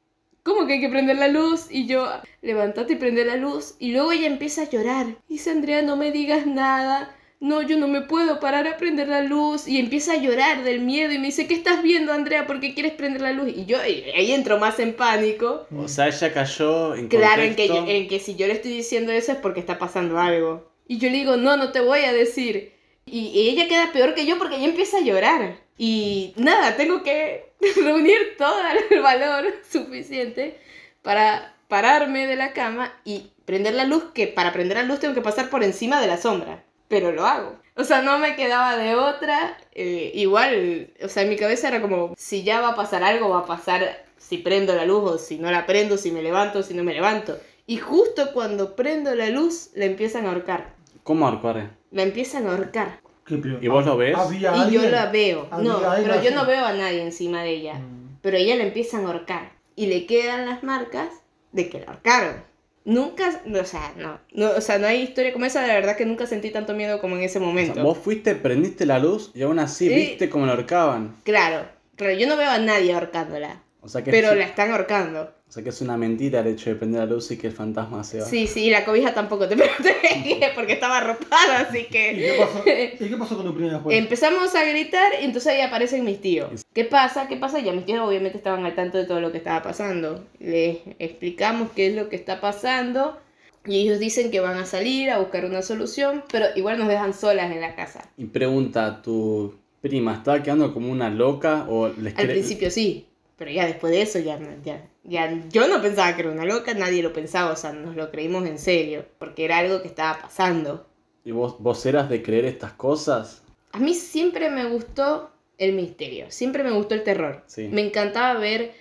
¿cómo 0.42 0.66
que 0.66 0.74
hay 0.74 0.80
que 0.80 0.88
prender 0.90 1.16
la 1.16 1.28
luz? 1.28 1.68
Y 1.70 1.86
yo, 1.86 2.06
levántate 2.42 2.94
y 2.94 2.96
prende 2.96 3.24
la 3.24 3.36
luz. 3.36 3.76
Y 3.78 3.92
luego 3.92 4.12
ella 4.12 4.26
empieza 4.26 4.62
a 4.62 4.68
llorar. 4.70 5.06
Dice, 5.28 5.50
Andrea, 5.50 5.80
no 5.82 5.96
me 5.96 6.10
digas 6.12 6.46
nada. 6.46 7.16
No, 7.42 7.60
yo 7.60 7.76
no 7.76 7.88
me 7.88 8.02
puedo 8.02 8.38
parar 8.38 8.68
a 8.68 8.76
prender 8.76 9.08
la 9.08 9.20
luz. 9.22 9.66
Y 9.66 9.78
empieza 9.80 10.12
a 10.12 10.16
llorar 10.16 10.62
del 10.62 10.80
miedo 10.80 11.12
y 11.12 11.18
me 11.18 11.26
dice, 11.26 11.48
¿qué 11.48 11.54
estás 11.54 11.82
viendo, 11.82 12.12
Andrea? 12.12 12.46
¿Por 12.46 12.60
qué 12.60 12.72
quieres 12.72 12.92
prender 12.92 13.20
la 13.20 13.32
luz? 13.32 13.48
Y 13.54 13.64
yo 13.66 13.78
y 13.84 14.04
ahí 14.14 14.30
entro 14.32 14.58
más 14.58 14.78
en 14.78 14.94
pánico. 14.94 15.66
O 15.76 15.88
sea, 15.88 16.06
ella 16.06 16.32
cayó 16.32 16.94
en 16.94 17.08
Claro, 17.08 17.42
en 17.42 17.56
que, 17.56 17.66
yo- 17.66 17.84
en 17.86 18.06
que 18.06 18.20
si 18.20 18.36
yo 18.36 18.46
le 18.46 18.52
estoy 18.52 18.70
diciendo 18.72 19.10
eso 19.10 19.32
es 19.32 19.38
porque 19.38 19.58
está 19.58 19.76
pasando 19.78 20.20
algo. 20.20 20.70
Y 20.86 20.98
yo 20.98 21.10
le 21.10 21.16
digo, 21.16 21.36
no, 21.36 21.56
no 21.56 21.72
te 21.72 21.80
voy 21.80 22.00
a 22.04 22.12
decir. 22.12 22.72
Y, 23.06 23.26
y 23.34 23.48
ella 23.48 23.66
queda 23.66 23.90
peor 23.92 24.14
que 24.14 24.24
yo 24.24 24.38
porque 24.38 24.56
ella 24.56 24.66
empieza 24.68 24.98
a 24.98 25.02
llorar. 25.02 25.56
Y 25.76 26.34
nada, 26.36 26.76
tengo 26.76 27.02
que 27.02 27.52
reunir 27.82 28.18
todo 28.38 28.54
el 28.90 29.00
valor 29.00 29.46
suficiente 29.68 30.58
para 31.02 31.56
pararme 31.66 32.26
de 32.28 32.36
la 32.36 32.52
cama 32.52 32.92
y 33.04 33.32
prender 33.44 33.74
la 33.74 33.84
luz, 33.84 34.04
que 34.14 34.28
para 34.28 34.52
prender 34.52 34.76
la 34.76 34.84
luz 34.84 35.00
tengo 35.00 35.14
que 35.14 35.22
pasar 35.22 35.50
por 35.50 35.64
encima 35.64 36.00
de 36.00 36.06
la 36.06 36.18
sombra. 36.18 36.62
Pero 36.92 37.10
lo 37.10 37.24
hago. 37.24 37.56
O 37.74 37.84
sea, 37.84 38.02
no 38.02 38.18
me 38.18 38.36
quedaba 38.36 38.76
de 38.76 38.94
otra. 38.94 39.56
eh, 39.74 40.12
igual, 40.14 40.90
o 41.02 41.08
sea, 41.08 41.22
en 41.22 41.30
mi 41.30 41.36
cabeza 41.36 41.68
era 41.68 41.80
como, 41.80 42.12
si 42.18 42.42
ya 42.42 42.60
va 42.60 42.68
a 42.72 42.74
pasar 42.74 43.02
algo, 43.02 43.30
va 43.30 43.38
a 43.38 43.46
pasar 43.46 44.04
si 44.18 44.36
prendo 44.36 44.74
la 44.74 44.84
luz 44.84 45.10
o 45.10 45.16
si 45.18 45.38
no 45.38 45.50
la 45.50 45.64
prendo, 45.64 45.96
si 45.96 46.10
me 46.12 46.22
levanto 46.22 46.58
o 46.58 46.62
si 46.62 46.74
no 46.74 46.84
me 46.84 46.92
levanto. 46.92 47.38
Y 47.66 47.78
justo 47.78 48.34
cuando 48.34 48.76
prendo 48.76 49.14
la 49.14 49.30
luz, 49.30 49.70
la 49.74 49.86
empiezan 49.86 50.26
a 50.26 50.28
ahorcar. 50.28 50.74
¿Cómo 51.02 51.26
arcuare? 51.26 51.70
La 51.92 52.02
empiezan 52.02 52.46
a 52.46 52.50
ahorcar. 52.50 53.00
¿Qué, 53.24 53.36
pero- 53.38 53.58
¿Y 53.62 53.68
vos 53.68 53.86
lo 53.86 53.96
ves? 53.96 54.14
¿Había 54.18 54.54
Y 54.54 54.60
alguien? 54.60 54.82
yo 54.82 54.90
la 54.90 55.06
veo. 55.06 55.48
No, 55.62 55.80
pero 55.80 56.20
yo 56.20 56.28
así. 56.28 56.34
no 56.34 56.44
veo 56.44 56.66
a 56.66 56.74
nadie 56.74 57.00
encima 57.02 57.42
de 57.42 57.50
ella. 57.52 57.74
Mm. 57.78 58.18
Pero 58.20 58.36
ella 58.36 58.54
la 58.56 58.64
empiezan 58.64 59.06
a 59.06 59.08
ahorcar. 59.08 59.52
Y 59.76 59.86
le 59.86 60.04
quedan 60.04 60.44
las 60.44 60.62
marcas 60.62 61.08
de 61.52 61.70
que 61.70 61.80
la 61.80 61.86
ahorcaron. 61.86 62.44
Nunca, 62.84 63.42
o 63.46 63.64
sea, 63.64 63.92
no, 63.96 64.18
no, 64.32 64.50
o 64.56 64.60
sea, 64.60 64.78
no 64.78 64.88
hay 64.88 65.02
historia 65.02 65.32
como 65.32 65.44
esa, 65.44 65.62
de 65.62 65.68
verdad 65.72 65.96
que 65.96 66.04
nunca 66.04 66.26
sentí 66.26 66.50
tanto 66.50 66.74
miedo 66.74 67.00
como 67.00 67.16
en 67.16 67.22
ese 67.22 67.38
O 67.38 67.42
momento. 67.42 67.74
sea, 67.74 67.82
vos 67.84 67.96
fuiste, 67.98 68.34
prendiste 68.34 68.86
la 68.86 68.98
luz 68.98 69.30
y 69.34 69.42
aún 69.42 69.60
así 69.60 69.88
Sí. 69.88 69.94
viste 69.94 70.28
cómo 70.28 70.46
la 70.46 70.52
ahorcaban. 70.52 71.14
Claro, 71.22 71.64
pero 71.96 72.10
yo 72.12 72.26
no 72.26 72.36
veo 72.36 72.50
a 72.50 72.58
nadie 72.58 72.92
ahorcándola. 72.92 73.62
O 73.84 73.88
sea, 73.88 74.04
que 74.04 74.12
Pero 74.12 74.30
es, 74.30 74.38
la 74.38 74.44
están 74.44 74.70
ahorcando. 74.70 75.22
o 75.22 75.52
sea 75.52 75.62
que 75.64 75.70
es 75.70 75.80
una 75.80 75.96
mentira 75.96 76.38
el 76.40 76.46
hecho 76.46 76.70
de 76.70 76.76
prender 76.76 77.00
la 77.00 77.06
luz 77.06 77.32
y 77.32 77.36
que 77.36 77.48
el 77.48 77.52
fantasma 77.52 78.04
se 78.04 78.20
va. 78.20 78.26
Sí, 78.26 78.46
sí, 78.46 78.66
y 78.66 78.70
la 78.70 78.84
cobija 78.84 79.12
tampoco 79.12 79.48
te 79.48 79.56
protege 79.56 80.52
porque 80.54 80.74
estaba 80.74 80.98
arropada, 80.98 81.66
así 81.68 81.78
¿Y 81.78 81.84
que... 81.86 82.14
qué 82.14 82.36
pasó, 82.38 82.62
¿Y 83.04 83.08
qué 83.08 83.16
pasó 83.16 83.36
con 83.36 83.46
tu 83.46 83.54
prima 83.54 83.72
después? 83.72 83.98
Empezamos 83.98 84.54
a 84.54 84.64
gritar 84.64 85.12
y 85.20 85.24
entonces 85.24 85.52
ahí 85.52 85.60
aparecen 85.60 86.04
mis 86.04 86.20
tíos. 86.20 86.64
¿Qué 86.72 86.84
pasa? 86.84 87.26
¿Qué 87.26 87.36
pasa? 87.36 87.58
Ya 87.58 87.72
mis 87.72 87.84
tíos 87.84 88.06
obviamente 88.06 88.38
estaban 88.38 88.64
al 88.64 88.76
tanto 88.76 88.98
de 88.98 89.04
todo 89.04 89.20
lo 89.20 89.32
que 89.32 89.38
estaba 89.38 89.62
pasando. 89.62 90.24
Les 90.38 90.78
explicamos 91.00 91.70
qué 91.74 91.88
es 91.88 91.96
lo 91.96 92.08
que 92.08 92.14
está 92.14 92.40
pasando 92.40 93.18
y 93.66 93.80
ellos 93.80 93.98
dicen 93.98 94.30
que 94.30 94.38
van 94.40 94.58
a 94.58 94.64
salir 94.64 95.10
a 95.10 95.18
buscar 95.18 95.44
una 95.44 95.62
solución, 95.62 96.22
pero 96.30 96.46
igual 96.54 96.78
nos 96.78 96.88
dejan 96.88 97.14
solas 97.14 97.50
en 97.50 97.60
la 97.60 97.74
casa. 97.74 98.08
Y 98.16 98.26
pregunta, 98.26 99.02
¿tu 99.02 99.54
prima 99.80 100.14
estaba 100.14 100.42
quedando 100.42 100.72
como 100.72 100.90
una 100.90 101.10
loca 101.10 101.66
o 101.68 101.88
les 101.88 102.16
Al 102.16 102.28
principio 102.28 102.70
sí, 102.70 103.06
pero 103.42 103.50
ya 103.50 103.66
después 103.66 103.92
de 103.92 104.02
eso 104.02 104.20
ya, 104.20 104.38
ya 104.62 104.88
Ya, 105.02 105.42
yo 105.50 105.66
no 105.66 105.82
pensaba 105.82 106.14
que 106.14 106.22
era 106.22 106.30
una 106.30 106.44
loca, 106.44 106.74
nadie 106.74 107.02
lo 107.02 107.12
pensaba, 107.12 107.50
o 107.50 107.56
sea, 107.56 107.72
nos 107.72 107.96
lo 107.96 108.12
creímos 108.12 108.46
en 108.46 108.56
serio, 108.56 109.04
porque 109.18 109.44
era 109.44 109.58
algo 109.58 109.82
que 109.82 109.88
estaba 109.88 110.22
pasando. 110.22 110.86
¿Y 111.24 111.32
vos, 111.32 111.56
vos 111.58 111.84
eras 111.84 112.08
de 112.08 112.22
creer 112.22 112.44
estas 112.44 112.74
cosas? 112.74 113.42
A 113.72 113.80
mí 113.80 113.94
siempre 113.94 114.48
me 114.48 114.66
gustó 114.66 115.32
el 115.58 115.72
misterio, 115.72 116.26
siempre 116.28 116.62
me 116.62 116.70
gustó 116.70 116.94
el 116.94 117.02
terror. 117.02 117.42
Sí. 117.48 117.66
Me 117.66 117.84
encantaba 117.84 118.38
ver 118.38 118.74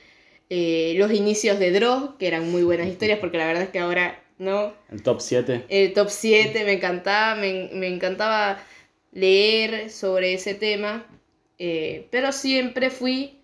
eh, 0.51 0.93
los 0.95 1.11
inicios 1.11 1.57
de 1.57 1.71
Dross, 1.71 2.11
que 2.19 2.27
eran 2.27 2.51
muy 2.51 2.61
buenas 2.61 2.85
historias, 2.85 3.17
porque 3.17 3.39
la 3.39 3.47
verdad 3.47 3.63
es 3.63 3.69
que 3.69 3.79
ahora 3.79 4.23
no. 4.37 4.73
El 4.91 5.01
top 5.01 5.21
7. 5.21 5.65
El 5.69 5.93
top 5.93 6.09
7 6.09 6.65
me 6.65 6.73
encantaba, 6.73 7.33
me, 7.33 7.71
me 7.73 7.87
encantaba 7.87 8.59
leer 9.11 9.89
sobre 9.89 10.35
ese 10.35 10.53
tema, 10.53 11.03
eh, 11.57 12.05
pero 12.11 12.31
siempre 12.31 12.91
fui 12.91 13.40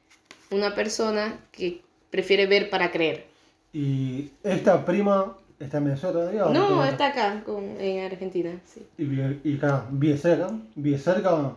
una 0.52 0.74
persona 0.76 1.40
que 1.52 1.82
prefiere 2.10 2.46
ver 2.48 2.70
para 2.70 2.92
creer. 2.92 3.26
Y 3.74 4.30
esta 4.44 4.86
prima 4.86 5.38
está 5.60 5.78
en 5.80 5.86
Venezuela 5.86 6.14
todavía. 6.20 6.46
No, 6.46 6.84
está 6.86 7.08
acá, 7.08 7.44
con- 7.46 7.80
en 7.80 8.06
Argentina, 8.06 8.52
sí. 8.66 8.86
Y, 8.98 9.50
y 9.50 9.58
acá, 9.58 9.86
vive 9.92 10.18
cerca. 10.18 10.50
Vive 10.76 10.98
cerca. 10.98 11.54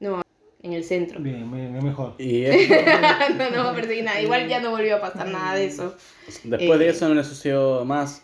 No, 0.00 0.22
en 0.62 0.72
el 0.72 0.84
centro. 0.84 1.20
Bien, 1.20 1.50
bien, 1.50 1.72
bien 1.72 1.84
mejor. 1.84 2.14
Y 2.18 2.44
no, 3.38 3.50
no 3.50 3.64
va 3.64 3.70
a 3.70 3.74
perseguir 3.74 4.04
nada. 4.04 4.20
Igual 4.20 4.48
ya 4.48 4.60
no 4.60 4.70
volvió 4.70 4.96
a 4.96 5.00
pasar 5.00 5.28
nada 5.28 5.54
de 5.54 5.66
eso. 5.66 5.94
después 6.42 6.78
de 6.78 6.86
Eh. 6.86 6.90
eso 6.90 7.08
no 7.08 7.14
le 7.14 7.24
sucedió 7.24 7.84
más. 7.84 8.22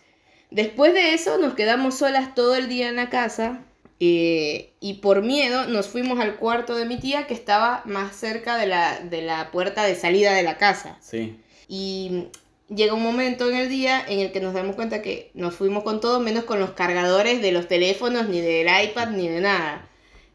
Después 0.51 0.93
de 0.95 1.15
eso 1.15 1.39
nos 1.39 1.55
quedamos 1.55 1.95
solas 1.99 2.35
todo 2.35 2.57
el 2.57 2.69
día 2.69 2.89
en 2.89 2.97
la 2.97 3.09
casa 3.09 3.61
eh, 4.01 4.73
y 4.81 4.95
por 4.95 5.23
miedo 5.23 5.67
nos 5.67 5.89
fuimos 5.89 6.19
al 6.19 6.37
cuarto 6.37 6.75
de 6.75 6.87
mi 6.87 6.99
tía 6.99 7.27
que 7.27 7.35
estaba 7.35 7.83
más 7.85 8.17
cerca 8.17 8.57
de 8.57 8.67
la, 8.67 8.99
de 9.01 9.21
la 9.21 9.51
puerta 9.51 9.85
de 9.85 9.95
salida 9.95 10.33
de 10.33 10.43
la 10.43 10.57
casa. 10.57 10.97
Sí. 11.01 11.39
Y 11.69 12.29
llega 12.75 12.95
un 12.95 13.03
momento 13.03 13.51
en 13.51 13.57
el 13.57 13.69
día 13.69 14.03
en 14.09 14.21
el 14.21 14.33
que 14.33 14.41
nos 14.41 14.55
damos 14.55 14.75
cuenta 14.75 15.03
que 15.03 15.31
nos 15.35 15.55
fuimos 15.55 15.85
con 15.85 16.01
todo 16.01 16.19
menos 16.19 16.45
con 16.45 16.59
los 16.59 16.71
cargadores 16.71 17.43
de 17.43 17.53
los 17.53 17.69
teléfonos, 17.69 18.29
ni 18.29 18.41
del 18.41 18.69
iPad, 18.85 19.11
ni 19.11 19.29
de 19.29 19.43
nada. 19.43 19.87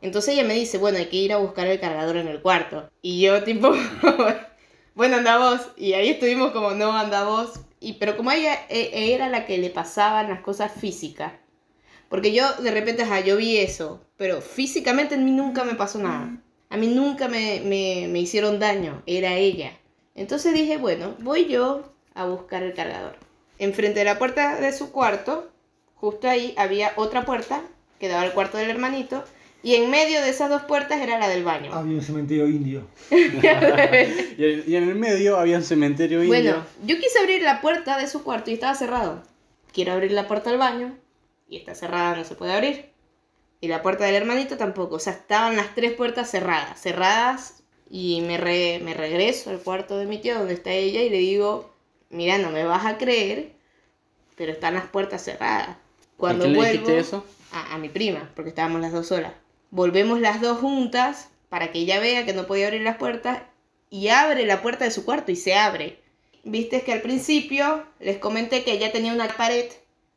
Entonces 0.02 0.36
ella 0.36 0.44
me 0.44 0.54
dice, 0.54 0.78
bueno, 0.78 1.00
hay 1.00 1.08
que 1.08 1.18
ir 1.18 1.34
a 1.34 1.38
buscar 1.38 1.66
el 1.66 1.80
cargador 1.80 2.18
en 2.18 2.28
el 2.28 2.42
cuarto. 2.42 2.88
Y 3.02 3.22
yo 3.22 3.44
tipo, 3.46 3.74
bueno, 4.94 5.18
anda 5.18 5.40
vos. 5.40 5.62
Y 5.76 5.94
ahí 5.94 6.10
estuvimos 6.10 6.52
como, 6.52 6.72
no, 6.72 6.92
anda 6.92 7.24
vos. 7.24 7.54
Y, 7.80 7.94
pero 7.94 8.16
como 8.16 8.32
ella 8.32 8.54
e- 8.70 9.14
era 9.16 9.28
la 9.30 9.48
que 9.48 9.58
le 9.58 9.72
pasaban 9.72 10.30
las 10.30 10.42
cosas 10.42 10.72
físicas. 10.72 11.34
Porque 12.10 12.34
yo 12.34 12.54
de 12.62 12.72
repente, 12.72 13.04
ajá, 13.04 13.22
yo 13.22 13.38
vi 13.38 13.58
eso, 13.58 14.02
pero 14.18 14.42
físicamente 14.42 15.16
en 15.16 15.26
mí 15.26 15.32
nunca 15.32 15.64
me 15.64 15.76
pasó 15.76 16.00
nada. 16.00 16.38
A 16.70 16.78
mí 16.78 16.88
nunca 16.88 17.28
me, 17.28 17.62
me, 17.62 18.08
me 18.10 18.20
hicieron 18.20 18.60
daño, 18.60 19.02
era 19.06 19.36
ella. 19.36 19.72
Entonces 20.14 20.54
dije, 20.54 20.78
bueno, 20.78 21.16
voy 21.20 21.48
yo 21.48 21.94
a 22.14 22.26
buscar 22.26 22.64
el 22.64 22.74
cargador. 22.74 23.18
Enfrente 23.60 24.00
de 24.00 24.06
la 24.06 24.18
puerta 24.18 24.60
de 24.60 24.72
su 24.72 24.92
cuarto, 24.92 25.52
justo 25.96 26.30
ahí 26.30 26.54
había 26.58 26.94
otra 26.96 27.26
puerta 27.26 27.62
que 28.00 28.08
daba 28.08 28.22
al 28.22 28.34
cuarto 28.34 28.58
del 28.58 28.70
hermanito. 28.70 29.24
Y 29.64 29.76
en 29.76 29.90
medio 29.90 30.22
de 30.22 30.30
esas 30.30 30.50
dos 30.50 30.62
puertas 30.64 31.02
era 31.02 31.18
la 31.18 31.28
del 31.28 31.44
baño. 31.44 31.74
Había 31.74 31.96
un 31.96 32.04
cementerio 32.04 32.48
indio. 32.48 32.88
Y, 34.38 34.72
y 34.72 34.76
en 34.76 34.90
el 34.90 34.96
medio 34.96 35.38
había 35.38 35.58
un 35.58 35.64
cementerio 35.64 36.24
indio. 36.24 36.28
Bueno, 36.28 36.66
yo 36.86 36.98
quise 36.98 37.20
abrir 37.20 37.42
la 37.42 37.62
puerta 37.62 37.98
de 37.98 38.08
su 38.08 38.24
cuarto 38.24 38.52
y 38.52 38.56
estaba 38.56 38.76
cerrado. 38.76 39.24
Quiero 39.74 39.94
abrir 39.94 40.12
la 40.12 40.28
puerta 40.28 40.50
del 40.52 40.60
baño 40.60 40.96
y 41.48 41.58
está 41.58 41.76
cerrada, 41.76 42.16
no 42.16 42.24
se 42.24 42.36
puede 42.36 42.54
abrir. 42.54 42.92
Y 43.62 43.68
la 43.68 43.82
puerta 43.82 44.06
del 44.06 44.16
hermanito 44.16 44.58
tampoco. 44.58 44.96
O 44.96 45.00
sea, 45.00 45.14
estaban 45.14 45.56
las 45.56 45.74
tres 45.76 45.94
puertas 45.94 46.30
cerradas. 46.30 46.80
Cerradas 46.82 47.64
y 47.90 48.22
me, 48.22 48.38
re- 48.38 48.80
me 48.84 48.94
regreso 48.94 49.50
al 49.50 49.60
cuarto 49.60 49.98
de 49.98 50.06
mi 50.06 50.20
tía 50.20 50.38
donde 50.38 50.54
está 50.54 50.72
ella 50.72 51.02
y 51.04 51.10
le 51.10 51.18
digo, 51.18 51.74
mira, 52.10 52.38
no 52.38 52.52
me 52.52 52.66
vas 52.66 52.86
a 52.86 52.98
creer, 52.98 53.54
pero 54.36 54.52
están 54.52 54.74
las 54.76 54.88
puertas 54.88 55.24
cerradas. 55.24 55.78
Cuando 56.18 56.46
quién 56.46 56.54
le 56.54 56.60
vuelvo 56.60 56.72
dijiste 56.72 57.00
eso? 57.00 57.26
A, 57.52 57.76
a 57.76 57.78
mi 57.78 57.90
prima, 57.90 58.32
porque 58.36 58.50
estábamos 58.50 58.82
las 58.82 58.92
dos 58.92 59.08
solas. 59.08 59.34
Volvemos 59.72 60.20
las 60.20 60.42
dos 60.42 60.60
juntas 60.60 61.30
para 61.50 61.72
que 61.72 61.80
ella 61.80 62.00
vea 62.00 62.26
que 62.26 62.34
no 62.34 62.48
podía 62.48 62.68
abrir 62.68 62.82
las 62.82 62.98
puertas 62.98 63.42
y 63.90 64.10
abre 64.10 64.46
la 64.46 64.62
puerta 64.62 64.86
de 64.86 64.92
su 64.92 65.06
cuarto 65.06 65.32
y 65.32 65.36
se 65.36 65.56
abre. 65.56 66.00
Viste 66.44 66.82
que 66.84 66.94
al 66.94 67.02
principio 67.02 67.86
les 68.00 68.18
comenté 68.18 68.64
que 68.64 68.72
ella 68.74 68.92
tenía 68.92 69.14
una 69.14 69.28
pared 69.28 69.66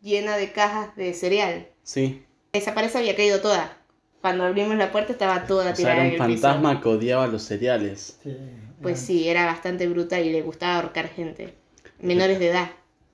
llena 0.01 0.37
de 0.37 0.53
cajas 0.53 0.95
de 0.97 1.15
cereal. 1.15 1.69
Sí. 1.83 2.25
Esa 2.53 2.75
pared 2.75 2.89
se 2.89 2.99
había 2.99 3.17
caído 3.17 3.41
toda. 3.41 3.77
Cuando 4.21 4.45
abrimos 4.45 4.77
la 4.77 4.91
puerta 4.91 5.13
estaba 5.13 5.47
toda 5.47 5.73
O 5.73 5.77
sea, 5.77 5.93
era 5.93 6.03
un 6.03 6.09
el 6.09 6.19
fantasma 6.19 6.71
piso. 6.71 6.83
que 6.83 6.89
odiaba 6.89 7.27
los 7.27 7.43
cereales. 7.43 8.19
Sí, 8.23 8.37
Pues 8.83 8.99
sí, 9.01 9.29
era 9.29 9.47
bastante 9.47 9.87
brutal 9.87 10.25
y 10.25 10.33
le 10.33 10.43
gustaba 10.43 10.77
ahorcar 10.77 11.09
gente. 11.09 11.55
Menores 12.01 12.39
de 12.39 12.49
edad, 12.49 12.71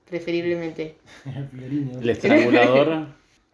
preferiblemente. 0.09 0.97
El 1.25 2.09
estrangulador. 2.09 3.07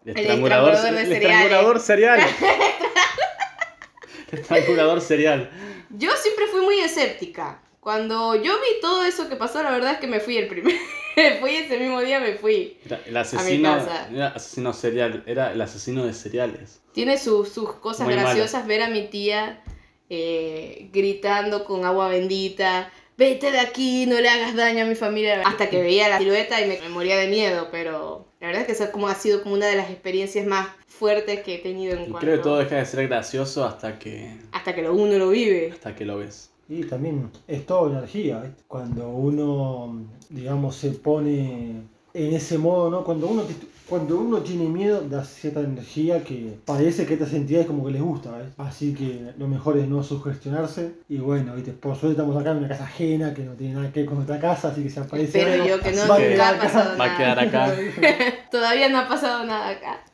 El 0.05 0.17
estrangulador 0.17 0.81
de 0.81 0.89
el 0.89 0.95
cereales. 0.95 1.11
estrangulador 1.21 1.79
cereal. 1.79 2.19
el 4.31 4.39
estrangulador 4.39 5.01
cereal. 5.01 5.51
Yo 5.89 6.09
siempre 6.21 6.45
fui 6.47 6.61
muy 6.61 6.79
escéptica. 6.79 7.61
Cuando 7.79 8.35
yo 8.35 8.53
vi 8.53 8.81
todo 8.81 9.03
eso 9.03 9.27
que 9.27 9.35
pasó, 9.35 9.61
la 9.61 9.71
verdad 9.71 9.93
es 9.93 9.99
que 9.99 10.07
me 10.07 10.19
fui 10.19 10.37
el 10.37 10.47
primer. 10.47 10.75
fui 11.39 11.55
ese 11.55 11.77
mismo 11.77 12.01
día, 12.01 12.19
me 12.19 12.33
fui. 12.33 12.77
Era 12.85 13.01
el 13.05 13.17
asesino. 13.17 13.75
casa. 13.75 14.09
Era 14.13 14.27
asesino 14.29 14.73
serial. 14.73 15.23
Era 15.25 15.51
el 15.51 15.61
asesino 15.61 16.05
de 16.05 16.13
cereales. 16.13 16.81
Tiene 16.93 17.17
sus, 17.17 17.49
sus 17.49 17.73
cosas 17.73 18.05
Muy 18.05 18.15
graciosas 18.15 18.67
ver 18.67 18.81
a 18.81 18.89
mi 18.89 19.07
tía 19.07 19.61
eh, 20.09 20.89
gritando 20.91 21.63
con 21.63 21.85
agua 21.85 22.09
bendita. 22.09 22.91
Vete 23.17 23.51
de 23.51 23.59
aquí, 23.59 24.05
no 24.07 24.19
le 24.19 24.29
hagas 24.29 24.55
daño 24.55 24.83
a 24.83 24.87
mi 24.87 24.95
familia. 24.95 25.41
Hasta 25.45 25.69
que 25.69 25.81
veía 25.81 26.09
la 26.09 26.17
silueta 26.17 26.59
y 26.59 26.67
me, 26.67 26.81
me 26.81 26.89
moría 26.89 27.17
de 27.17 27.27
miedo, 27.27 27.69
pero 27.71 28.27
la 28.39 28.47
verdad 28.47 28.61
es 28.61 28.67
que 28.67 28.73
esa 28.73 28.91
como 28.91 29.07
ha 29.07 29.15
sido 29.15 29.43
como 29.43 29.55
una 29.55 29.67
de 29.67 29.75
las 29.75 29.89
experiencias 29.89 30.45
más 30.47 30.67
fuertes 30.87 31.41
que 31.41 31.55
he 31.55 31.57
tenido 31.59 31.93
en 31.95 32.03
Y 32.03 32.05
cuanto... 32.05 32.19
creo 32.19 32.37
que 32.37 32.43
todo 32.43 32.57
deja 32.59 32.75
de 32.75 32.85
ser 32.85 33.07
gracioso 33.07 33.63
hasta 33.65 33.99
que. 33.99 34.35
Hasta 34.51 34.75
que 34.75 34.81
lo 34.81 34.93
uno 34.93 35.17
lo 35.17 35.29
vive. 35.29 35.71
hasta 35.71 35.95
que 35.95 36.05
lo 36.05 36.17
ves. 36.17 36.50
Y 36.71 36.83
también 36.85 37.29
es 37.49 37.65
toda 37.65 37.91
energía, 37.91 38.39
¿viste? 38.39 38.63
Cuando 38.65 39.09
uno, 39.09 40.05
digamos, 40.29 40.77
se 40.77 40.91
pone 40.91 41.81
en 42.13 42.33
ese 42.33 42.57
modo, 42.57 42.89
¿no? 42.89 43.03
Cuando 43.03 43.27
uno, 43.27 43.43
cuando 43.89 44.17
uno 44.17 44.37
tiene 44.37 44.69
miedo, 44.69 45.01
da 45.01 45.25
cierta 45.25 45.59
energía 45.59 46.23
que 46.23 46.57
parece 46.63 47.05
que 47.05 47.11
a 47.11 47.13
estas 47.15 47.33
entidades 47.33 47.67
como 47.67 47.85
que 47.85 47.91
les 47.91 48.01
gusta, 48.01 48.31
¿ves? 48.37 48.53
Así 48.57 48.93
que 48.93 49.33
lo 49.37 49.49
mejor 49.49 49.79
es 49.79 49.89
no 49.89 50.01
sugestionarse. 50.01 50.93
Y 51.09 51.17
bueno, 51.17 51.55
¿viste? 51.55 51.73
por 51.73 51.97
suerte 51.97 52.11
estamos 52.11 52.37
acá 52.37 52.51
en 52.51 52.59
una 52.59 52.69
casa 52.69 52.85
ajena 52.85 53.33
que 53.33 53.43
no 53.43 53.51
tiene 53.51 53.73
nada 53.73 53.91
que 53.91 53.99
ver 53.99 54.05
con 54.07 54.15
nuestra 54.15 54.39
casa, 54.39 54.69
así 54.69 54.81
que 54.81 54.89
si 54.89 54.97
aparece 54.97 55.41
algo, 55.41 55.65
yo 55.65 55.79
que 55.81 55.91
no, 55.91 56.07
va 56.07 56.17
que 56.19 56.29
nunca 56.29 56.49
ha 56.51 56.57
pasado 56.57 56.93
acá. 56.93 56.97
Va 56.97 57.03
a 57.03 57.07
nada. 57.07 57.17
quedar 57.17 57.39
acá. 57.39 57.75
Todavía 58.49 58.87
no 58.87 58.99
ha 58.99 59.09
pasado 59.09 59.45
nada 59.45 59.71
acá. 59.71 60.05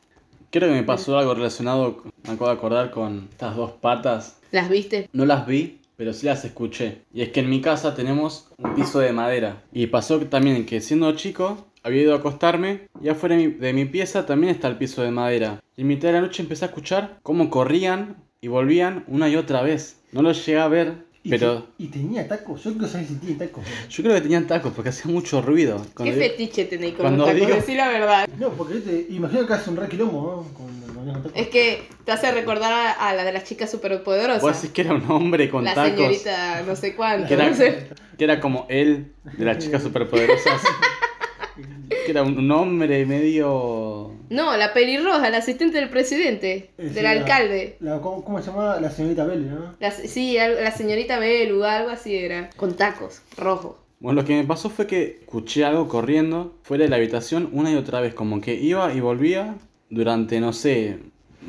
Creo 0.50 0.70
que 0.70 0.74
me 0.74 0.82
pasó 0.82 1.16
algo 1.16 1.34
relacionado, 1.34 2.02
me 2.24 2.32
acabo 2.32 2.46
de 2.46 2.56
acordar, 2.56 2.90
con 2.90 3.28
estas 3.30 3.54
dos 3.54 3.70
patas. 3.70 4.38
¿Las 4.50 4.68
viste? 4.68 5.08
No 5.12 5.24
las 5.24 5.46
vi, 5.46 5.78
pero 5.98 6.12
sí 6.12 6.26
las 6.26 6.44
escuché. 6.44 7.02
Y 7.12 7.22
es 7.22 7.30
que 7.30 7.40
en 7.40 7.50
mi 7.50 7.60
casa 7.60 7.96
tenemos 7.96 8.48
un 8.56 8.74
piso 8.76 9.00
de 9.00 9.12
madera. 9.12 9.64
Y 9.72 9.88
pasó 9.88 10.20
también 10.20 10.64
que 10.64 10.80
siendo 10.80 11.12
chico 11.16 11.66
había 11.82 12.02
ido 12.02 12.14
a 12.14 12.18
acostarme 12.18 12.88
y 13.02 13.08
afuera 13.08 13.36
de 13.36 13.48
mi, 13.48 13.54
de 13.54 13.72
mi 13.72 13.84
pieza 13.84 14.24
también 14.24 14.54
está 14.54 14.68
el 14.68 14.78
piso 14.78 15.02
de 15.02 15.10
madera. 15.10 15.60
Y 15.76 15.82
en 15.82 15.88
mitad 15.88 16.08
de 16.08 16.14
la 16.14 16.20
noche 16.20 16.40
empecé 16.40 16.64
a 16.64 16.68
escuchar 16.68 17.18
cómo 17.24 17.50
corrían 17.50 18.16
y 18.40 18.46
volvían 18.46 19.04
una 19.08 19.28
y 19.28 19.34
otra 19.34 19.60
vez. 19.62 20.00
No 20.12 20.22
los 20.22 20.46
llegué 20.46 20.60
a 20.60 20.68
ver, 20.68 21.04
Y, 21.28 21.30
pero 21.30 21.62
te- 21.76 21.82
y 21.84 21.86
tenía 21.88 22.26
tacos, 22.26 22.64
yo 22.64 22.72
quiero 22.72 22.88
saber 22.88 23.06
si 23.06 23.14
tiene 23.16 23.36
tacos. 23.36 23.64
yo 23.90 24.02
creo 24.02 24.14
que 24.14 24.20
tenían 24.22 24.46
tacos 24.46 24.72
porque 24.74 24.88
hacía 24.88 25.10
mucho 25.12 25.42
ruido. 25.42 25.80
¿Qué 26.02 26.12
fetiche 26.12 26.64
tenéis 26.64 26.94
con 26.94 27.02
cuando 27.02 27.24
los 27.26 27.34
tacos? 27.34 27.46
digo- 27.46 27.56
Decí 27.60 27.74
la 27.74 27.88
verdad. 27.88 28.28
No, 28.38 28.50
porque 28.50 28.74
¿viste? 28.74 29.06
imagino 29.10 29.46
que 29.46 29.52
hace 29.52 29.70
un 29.70 29.76
re 29.76 29.88
quilombo, 29.88 30.44
¿no? 30.48 30.54
Con, 30.54 30.94
con 30.94 31.08
esos 31.08 31.22
tacos. 31.22 31.32
Es 31.40 31.48
que 31.48 31.82
te 32.04 32.12
hace 32.12 32.32
recordar 32.32 32.72
a, 32.72 32.92
a 33.08 33.14
la 33.14 33.24
de 33.24 33.32
las 33.32 33.44
chicas 33.44 33.70
superpoderosas. 33.70 34.40
Vos 34.42 34.54
decís 34.56 34.70
que 34.72 34.80
era 34.80 34.94
un 34.94 35.10
hombre 35.10 35.50
con 35.50 35.64
la 35.64 35.74
tacos. 35.74 35.96
señorita 35.96 36.62
no 36.66 36.74
sé 36.76 36.94
cuánto. 36.96 37.28
Que 37.28 37.34
era, 37.34 37.50
no 37.50 37.54
sé. 37.56 37.88
que 38.16 38.24
era 38.24 38.40
como 38.40 38.66
él, 38.70 39.12
de 39.36 39.44
las 39.44 39.58
chicas 39.58 39.82
superpoderosas. 39.82 40.62
que 42.06 42.10
era 42.10 42.22
un 42.22 42.50
hombre 42.50 43.04
medio... 43.06 43.87
No, 44.30 44.56
la 44.56 44.72
pelirroja, 44.74 45.30
la 45.30 45.38
asistente 45.38 45.78
del 45.78 45.88
presidente, 45.90 46.70
Es 46.78 46.94
del 46.94 47.04
la- 47.04 47.10
alcalde. 47.12 47.76
la- 47.80 48.00
¿cómo, 48.00 48.22
cómo 48.24 48.40
se 48.40 48.50
llama? 48.50 48.78
La 48.80 48.90
señorita 48.90 49.24
Belle, 49.24 49.46
¿no? 49.46 49.74
La, 49.80 49.90
sí, 49.90 50.34
la 50.36 50.70
señorita 50.70 51.18
Belu, 51.18 51.64
algo 51.64 51.90
así 51.90 52.14
era. 52.16 52.50
Con 52.56 52.76
tacos, 52.76 53.22
rojo. 53.36 53.78
Bueno, 54.00 54.20
lo 54.22 54.26
que 54.26 54.36
me 54.36 54.44
pasó 54.44 54.70
fue 54.70 54.86
que 54.86 55.18
escuché 55.22 55.64
algo 55.64 55.88
corriendo 55.88 56.54
fuera 56.62 56.84
de 56.84 56.90
la 56.90 56.96
habitación 56.96 57.48
una 57.52 57.72
y 57.72 57.74
otra 57.76 58.00
vez, 58.00 58.14
como 58.14 58.40
que 58.40 58.54
iba 58.54 58.92
y 58.94 59.00
volvía 59.00 59.56
durante, 59.90 60.38
no 60.40 60.52
sé, 60.52 60.98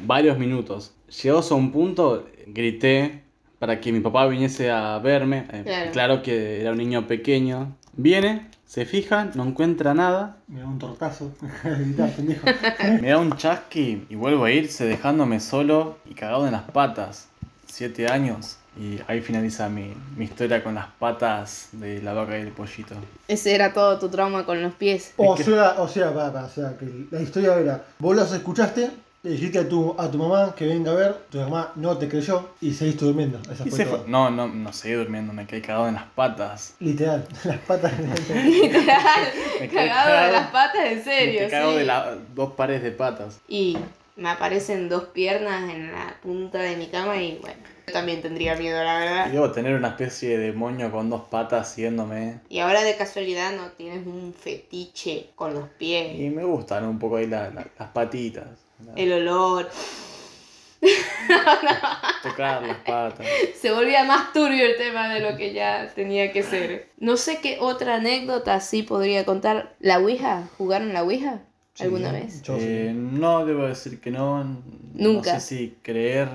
varios 0.05 0.37
minutos. 0.39 0.93
Llegados 1.21 1.51
a 1.51 1.55
un 1.55 1.71
punto, 1.71 2.27
grité 2.47 3.21
para 3.59 3.79
que 3.81 3.91
mi 3.91 3.99
papá 3.99 4.25
viniese 4.27 4.71
a 4.71 4.97
verme. 4.99 5.45
Eh, 5.51 5.61
Claro. 5.63 5.91
claro 5.91 6.21
que 6.23 6.61
era 6.61 6.71
un 6.71 6.77
niño 6.77 7.05
pequeño. 7.07 7.75
Viene, 7.93 8.47
se 8.69 8.85
fija, 8.85 9.25
no 9.33 9.45
encuentra 9.45 9.95
nada. 9.95 10.37
Me 10.47 10.59
da 10.59 10.67
un 10.67 10.77
tortazo. 10.77 11.31
Me 13.01 13.09
da 13.09 13.17
un 13.17 13.35
chasqui 13.35 14.05
y 14.07 14.13
vuelvo 14.15 14.45
a 14.45 14.51
irse 14.51 14.85
dejándome 14.85 15.39
solo 15.39 15.97
y 16.05 16.13
cagado 16.13 16.45
en 16.45 16.51
las 16.51 16.69
patas. 16.69 17.29
7 17.65 18.07
años. 18.07 18.57
Y 18.79 18.99
ahí 19.07 19.21
finaliza 19.21 19.69
mi, 19.69 19.95
mi 20.15 20.25
historia 20.25 20.63
con 20.63 20.75
las 20.75 20.85
patas 20.99 21.69
de 21.71 21.99
la 22.03 22.13
vaca 22.13 22.37
y 22.37 22.41
el 22.41 22.51
pollito. 22.51 22.93
Ese 23.27 23.55
era 23.55 23.73
todo 23.73 23.97
tu 23.97 24.07
trauma 24.07 24.45
con 24.45 24.61
los 24.61 24.73
pies. 24.75 25.13
O 25.17 25.33
que- 25.33 25.43
sea, 25.43 25.71
o 25.79 25.87
sea, 25.87 26.13
para, 26.13 26.31
para, 26.31 26.45
o 26.45 26.49
sea, 26.49 26.77
que 26.77 27.07
la 27.09 27.21
historia 27.23 27.55
era, 27.55 27.83
vos 27.97 28.15
los 28.15 28.31
escuchaste, 28.31 28.91
le 29.21 29.31
dijiste 29.31 29.59
a 29.59 29.67
tu, 29.67 29.95
a 29.97 30.09
tu 30.09 30.17
mamá 30.17 30.55
que 30.55 30.65
venga 30.65 30.91
a 30.91 30.95
ver, 30.95 31.13
tu 31.29 31.37
mamá 31.39 31.73
no 31.75 31.97
te 31.97 32.07
creyó 32.07 32.51
y 32.61 32.73
seguiste 32.73 33.03
durmiendo. 33.05 33.39
Esa 33.51 33.65
Y 33.67 33.69
fue 33.69 33.77
se 33.79 33.85
todo. 33.85 33.97
fue. 34.01 34.07
No, 34.09 34.29
no, 34.29 34.47
no 34.47 34.71
seguí 34.71 34.93
durmiendo, 34.95 35.33
me 35.33 35.45
quedé 35.45 35.61
cagado 35.61 35.87
en 35.89 35.95
las 35.95 36.05
patas. 36.05 36.75
Literal, 36.79 37.27
las 37.43 37.57
patas. 37.59 37.91
Literal, 38.29 39.23
Me 39.59 39.67
quedé 39.69 39.87
cagado 39.87 40.25
de 40.27 40.31
las 40.31 40.51
patas, 40.51 40.85
en 40.85 40.97
Me 40.99 41.03
serio. 41.03 41.39
quedé 41.39 41.49
cagado 41.49 41.71
sí. 41.73 41.77
de 41.79 41.85
las 41.85 42.35
dos 42.35 42.53
pares 42.53 42.81
de 42.81 42.91
patas. 42.91 43.39
Y 43.47 43.77
me 44.15 44.29
aparecen 44.29 44.89
dos 44.89 45.03
piernas 45.05 45.69
en 45.69 45.91
la 45.91 46.15
punta 46.21 46.59
de 46.59 46.75
mi 46.77 46.87
cama 46.87 47.21
y 47.21 47.37
bueno, 47.41 47.57
yo 47.87 47.93
también 47.93 48.21
tendría 48.21 48.55
miedo, 48.55 48.81
la 48.83 48.97
Y 48.97 48.99
verdad. 49.07 49.27
debo 49.31 49.51
tener 49.51 49.75
una 49.75 49.89
especie 49.89 50.37
de 50.37 50.47
demonio 50.47 50.91
con 50.91 51.09
dos 51.09 51.23
patas 51.29 51.73
siguiéndome. 51.73 52.39
Y 52.49 52.59
ahora 52.59 52.83
de 52.83 52.95
casualidad 52.95 53.51
no 53.55 53.67
tienes 53.71 54.05
un 54.05 54.33
fetiche 54.33 55.29
con 55.35 55.53
los 55.53 55.67
pies, 55.69 56.19
Y 56.19 56.29
me 56.29 56.43
gustan 56.43 56.85
un 56.85 56.99
poco 56.99 57.17
ahí 57.17 57.27
la- 57.27 57.49
la- 57.49 57.67
las 57.77 57.89
patitas. 57.89 58.45
El 58.95 59.13
olor. 59.13 59.69
Tocar 62.23 62.63
las 62.63 62.77
patas. 62.77 63.25
Se 63.59 63.71
volvía 63.71 64.03
más 64.05 64.31
turbio 64.33 64.65
el 64.65 64.77
tema 64.77 65.13
de 65.13 65.19
lo 65.19 65.35
que 65.37 65.53
ya 65.53 65.87
tenía 65.93 66.31
que 66.31 66.43
ser. 66.43 66.87
No 66.97 67.17
sé 67.17 67.39
qué 67.41 67.57
otra 67.59 67.95
anécdota 67.95 68.59
sí 68.61 68.83
podría 68.83 69.25
contar. 69.25 69.75
¿La 69.79 69.99
Ouija? 69.99 70.47
¿Jugaron 70.57 70.93
la 70.93 71.03
Ouija? 71.03 71.41
¿Alguna 71.79 72.09
Sí, 72.09 72.15
vez? 72.15 72.41
yo. 72.43 72.57
Eh, 72.59 72.93
no, 72.93 73.45
debo 73.45 73.67
decir 73.67 73.99
que 73.99 74.11
no. 74.11 74.43
Nunca. 74.93 75.33
No 75.33 75.39
sé 75.39 75.45
si 75.47 75.75
creer, 75.81 76.27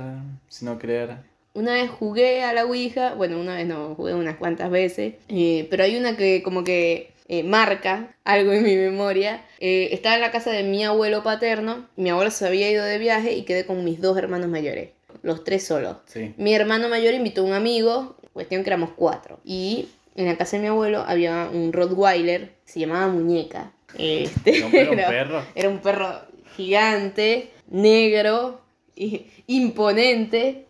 si 0.49 0.65
no 0.65 0.79
creer. 0.79 1.17
Una 1.55 1.75
vez 1.75 1.91
jugué 1.91 2.43
a 2.45 2.53
la 2.53 2.65
Ouija, 2.65 3.15
bueno, 3.15 3.39
una 3.39 3.55
vez 3.55 3.67
no, 3.67 3.95
jugué 3.95 4.13
unas 4.15 4.37
cuantas 4.37 4.71
veces, 4.71 5.15
eh, 5.29 5.67
pero 5.71 5.85
hay 5.85 5.97
una 5.97 6.17
que 6.17 6.43
como 6.43 6.65
que 6.65 7.13
eh, 7.27 7.43
marca 7.43 8.17
algo 8.25 8.53
en 8.53 8.63
mi 8.63 8.77
memoria. 8.77 9.45
Eh, 9.61 9.89
estaba 9.93 10.17
en 10.17 10.21
la 10.21 10.31
casa 10.31 10.51
de 10.51 10.63
mi 10.63 10.85
abuelo 10.85 11.23
paterno, 11.23 11.89
mi 11.97 12.11
abuelo 12.11 12.31
se 12.31 12.47
había 12.47 12.71
ido 12.71 12.85
de 12.85 12.99
viaje 12.99 13.33
y 13.33 13.43
quedé 13.45 13.67
con 13.67 13.85
mis 13.85 14.01
dos 14.01 14.17
hermanos 14.19 14.49
mayores, 14.49 14.91
los 15.23 15.45
tres 15.45 15.67
solos. 15.67 15.99
Sí. 16.07 16.35
Mi 16.37 16.55
hermano 16.55 16.89
mayor 16.89 17.15
invitó 17.15 17.43
a 17.43 17.45
un 17.45 17.53
amigo, 17.53 18.17
cuestión 18.33 18.63
que 18.63 18.71
éramos 18.71 18.91
cuatro, 18.97 19.41
y 19.45 19.89
en 20.17 20.27
la 20.27 20.37
casa 20.37 20.57
de 20.57 20.63
mi 20.63 20.69
abuelo 20.69 21.05
había 21.07 21.49
un 21.53 21.73
Rottweiler, 21.73 22.53
se 22.65 22.81
llamaba 22.81 23.09
Muñeca. 23.09 23.73
Este, 23.97 24.61
¿No 24.61 24.69
era 24.77 24.91
un 24.91 24.97
perro? 24.97 25.43
era 25.55 25.69
un 25.69 25.79
perro 25.79 26.21
gigante, 26.57 27.51
negro, 27.69 28.61
y 28.97 29.27
imponente. 29.47 30.67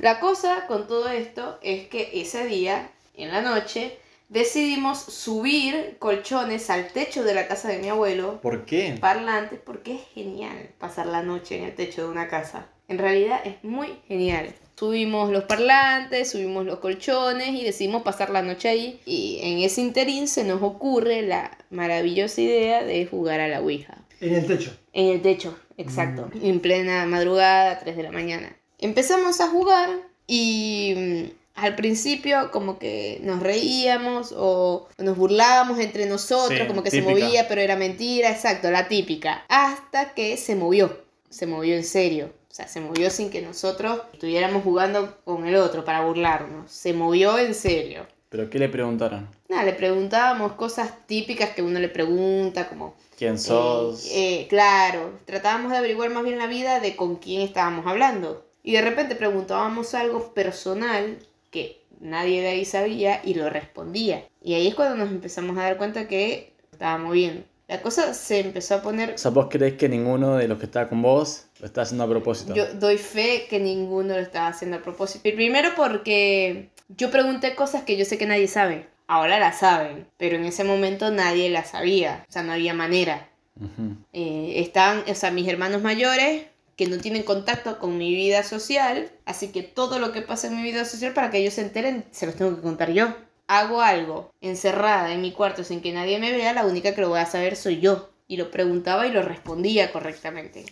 La 0.00 0.20
cosa 0.20 0.66
con 0.68 0.86
todo 0.86 1.08
esto 1.08 1.58
es 1.62 1.86
que 1.88 2.10
ese 2.14 2.46
día, 2.46 2.90
en 3.14 3.30
la 3.30 3.40
noche, 3.42 3.98
decidimos 4.28 4.98
subir 4.98 5.96
colchones 5.98 6.70
al 6.70 6.88
techo 6.88 7.24
de 7.24 7.34
la 7.34 7.46
casa 7.48 7.68
de 7.68 7.78
mi 7.78 7.88
abuelo, 7.88 8.40
¿Por 8.40 8.64
qué? 8.64 8.96
parlantes, 9.00 9.60
porque 9.64 9.94
es 9.96 10.02
genial 10.14 10.70
pasar 10.78 11.06
la 11.06 11.22
noche 11.22 11.58
en 11.58 11.64
el 11.64 11.74
techo 11.74 12.02
de 12.04 12.08
una 12.08 12.28
casa. 12.28 12.68
En 12.88 12.98
realidad 12.98 13.40
es 13.44 13.62
muy 13.64 13.88
genial. 14.06 14.54
Subimos 14.76 15.30
los 15.30 15.44
parlantes, 15.44 16.30
subimos 16.30 16.66
los 16.66 16.78
colchones 16.80 17.48
y 17.48 17.64
decidimos 17.64 18.02
pasar 18.02 18.30
la 18.30 18.42
noche 18.42 18.68
ahí. 18.68 19.00
Y 19.06 19.40
en 19.42 19.58
ese 19.60 19.80
interín 19.80 20.28
se 20.28 20.44
nos 20.44 20.62
ocurre 20.62 21.22
la 21.22 21.56
maravillosa 21.70 22.42
idea 22.42 22.84
de 22.84 23.06
jugar 23.06 23.40
a 23.40 23.48
la 23.48 23.60
Ouija. 23.60 23.96
En 24.20 24.34
el 24.34 24.46
techo. 24.46 24.76
En 24.92 25.06
el 25.06 25.22
techo, 25.22 25.58
exacto. 25.78 26.28
En 26.42 26.60
plena 26.60 27.06
madrugada, 27.06 27.78
3 27.78 27.96
de 27.96 28.02
la 28.02 28.12
mañana. 28.12 28.54
Empezamos 28.78 29.40
a 29.40 29.48
jugar 29.48 29.88
y 30.26 30.94
mm, 30.96 31.45
al 31.56 31.74
principio 31.74 32.50
como 32.50 32.78
que 32.78 33.18
nos 33.22 33.40
reíamos 33.40 34.32
o 34.36 34.88
nos 34.98 35.16
burlábamos 35.16 35.78
entre 35.78 36.06
nosotros, 36.06 36.58
Sí, 36.60 36.66
como 36.66 36.82
que 36.82 36.90
típica. 36.90 37.08
se 37.14 37.20
movía, 37.24 37.48
pero 37.48 37.60
era 37.60 37.76
mentira, 37.76 38.30
exacto, 38.30 38.70
la 38.70 38.88
típica. 38.88 39.44
Hasta 39.48 40.14
que 40.14 40.36
se 40.36 40.54
movió, 40.54 41.02
se 41.30 41.46
movió 41.46 41.74
en 41.74 41.84
serio. 41.84 42.32
O 42.50 42.54
sea, 42.56 42.68
se 42.68 42.80
movió 42.80 43.10
sin 43.10 43.28
que 43.30 43.42
nosotros 43.42 44.00
estuviéramos 44.14 44.62
jugando 44.64 45.18
con 45.24 45.46
el 45.46 45.56
otro 45.56 45.84
para 45.84 46.00
burlarnos. 46.00 46.70
Se 46.70 46.92
movió 46.94 47.38
en 47.38 47.54
serio. 47.54 48.06
¿Pero 48.30 48.48
qué 48.50 48.58
le 48.58 48.68
preguntaron? 48.68 49.28
Nada, 49.48 49.62
le 49.64 49.72
preguntábamos 49.72 50.52
cosas 50.52 51.06
típicas 51.06 51.50
que 51.50 51.62
uno 51.62 51.78
le 51.78 51.88
pregunta, 51.88 52.68
como 52.68 52.94
¿Quién 53.16 53.38
sos? 53.38 54.06
eh, 54.06 54.40
eh, 54.40 54.46
claro, 54.48 55.18
tratábamos 55.26 55.70
de 55.70 55.78
averiguar 55.78 56.10
más 56.10 56.24
bien 56.24 56.38
la 56.38 56.46
vida 56.46 56.80
de 56.80 56.96
con 56.96 57.16
quién 57.16 57.42
estábamos 57.42 57.86
hablando. 57.86 58.44
Y 58.62 58.72
de 58.72 58.82
repente 58.82 59.14
preguntábamos 59.14 59.94
algo 59.94 60.34
personal 60.34 61.18
que 61.56 61.80
nadie 62.00 62.42
de 62.42 62.48
ahí 62.48 62.64
sabía 62.66 63.22
y 63.24 63.32
lo 63.32 63.48
respondía. 63.48 64.28
Y 64.42 64.52
ahí 64.52 64.68
es 64.68 64.74
cuando 64.74 64.96
nos 64.96 65.10
empezamos 65.10 65.56
a 65.56 65.62
dar 65.62 65.78
cuenta 65.78 66.06
que 66.06 66.52
estábamos 66.70 67.12
bien. 67.12 67.46
La 67.66 67.80
cosa 67.80 68.12
se 68.12 68.40
empezó 68.40 68.74
a 68.74 68.82
poner... 68.82 69.14
O 69.14 69.18
sea, 69.18 69.30
¿vos 69.30 69.48
creés 69.50 69.74
que 69.74 69.88
ninguno 69.88 70.36
de 70.36 70.48
los 70.48 70.58
que 70.58 70.66
está 70.66 70.88
con 70.88 71.00
vos 71.00 71.46
lo 71.58 71.66
está 71.66 71.82
haciendo 71.82 72.04
a 72.04 72.08
propósito? 72.08 72.54
Yo 72.54 72.74
doy 72.74 72.98
fe 72.98 73.46
que 73.48 73.58
ninguno 73.58 74.14
lo 74.14 74.20
estaba 74.20 74.48
haciendo 74.48 74.76
a 74.76 74.82
propósito. 74.82 75.22
Primero 75.22 75.70
porque 75.74 76.68
yo 76.88 77.10
pregunté 77.10 77.54
cosas 77.54 77.82
que 77.84 77.96
yo 77.96 78.04
sé 78.04 78.18
que 78.18 78.26
nadie 78.26 78.48
sabe. 78.48 78.86
Ahora 79.08 79.40
las 79.40 79.60
saben, 79.60 80.06
pero 80.18 80.36
en 80.36 80.44
ese 80.44 80.62
momento 80.62 81.10
nadie 81.10 81.48
las 81.48 81.70
sabía. 81.70 82.24
O 82.28 82.32
sea, 82.32 82.42
no 82.42 82.52
había 82.52 82.74
manera. 82.74 83.30
Ujú. 83.58 83.96
Eh, 84.12 84.54
están, 84.56 85.04
o 85.08 85.14
sea, 85.14 85.30
mis 85.30 85.48
hermanos 85.48 85.80
mayores 85.80 86.44
que 86.76 86.86
no 86.86 86.98
tienen 86.98 87.22
contacto 87.22 87.78
con 87.78 87.96
mi 87.98 88.14
vida 88.14 88.42
social, 88.42 89.10
así 89.24 89.48
que 89.48 89.62
todo 89.62 89.98
lo 89.98 90.12
que 90.12 90.22
pasa 90.22 90.46
en 90.48 90.56
mi 90.56 90.62
vida 90.62 90.84
social 90.84 91.12
para 91.14 91.30
que 91.30 91.38
ellos 91.38 91.54
se 91.54 91.62
enteren 91.62 92.04
se 92.10 92.26
los 92.26 92.34
tengo 92.36 92.54
que 92.54 92.62
contar 92.62 92.92
yo. 92.92 93.14
Hago 93.48 93.80
algo 93.80 94.32
encerrada 94.40 95.12
en 95.12 95.20
mi 95.22 95.32
cuarto 95.32 95.64
sin 95.64 95.80
que 95.80 95.92
nadie 95.92 96.18
me 96.18 96.32
vea, 96.32 96.52
la 96.52 96.66
única 96.66 96.94
que 96.94 97.00
lo 97.00 97.08
voy 97.08 97.20
a 97.20 97.26
saber 97.26 97.56
soy 97.56 97.80
yo. 97.80 98.10
Y 98.28 98.36
lo 98.36 98.50
preguntaba 98.50 99.06
y 99.06 99.12
lo 99.12 99.22
respondía 99.22 99.92
correctamente. 99.92 100.64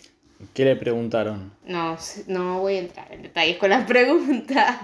¿Qué 0.53 0.65
le 0.65 0.75
preguntaron? 0.75 1.53
No, 1.65 1.97
no 2.27 2.59
voy 2.61 2.75
a 2.77 2.79
entrar 2.81 3.13
en 3.13 3.23
detalles 3.23 3.57
con 3.59 3.71
las 3.71 3.85
preguntas. 3.87 4.77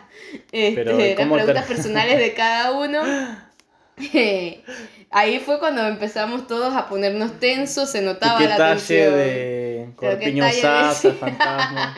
Este, 0.52 0.84
las 0.84 1.16
¿cómo 1.16 1.36
te- 1.36 1.42
preguntas 1.42 1.66
personales 1.66 2.18
de 2.18 2.32
cada 2.32 2.72
uno. 2.72 3.02
Ahí 5.10 5.40
fue 5.40 5.58
cuando 5.58 5.86
empezamos 5.86 6.46
todos 6.46 6.74
a 6.74 6.88
ponernos 6.88 7.38
tensos, 7.40 7.90
se 7.90 8.00
¿Y 8.00 8.04
notaba 8.04 8.38
qué 8.38 8.46
la 8.46 8.56
tensión. 8.56 9.14
de 9.14 9.59
corpiño 9.92 10.44
al 10.44 10.52
fantasma? 11.20 11.96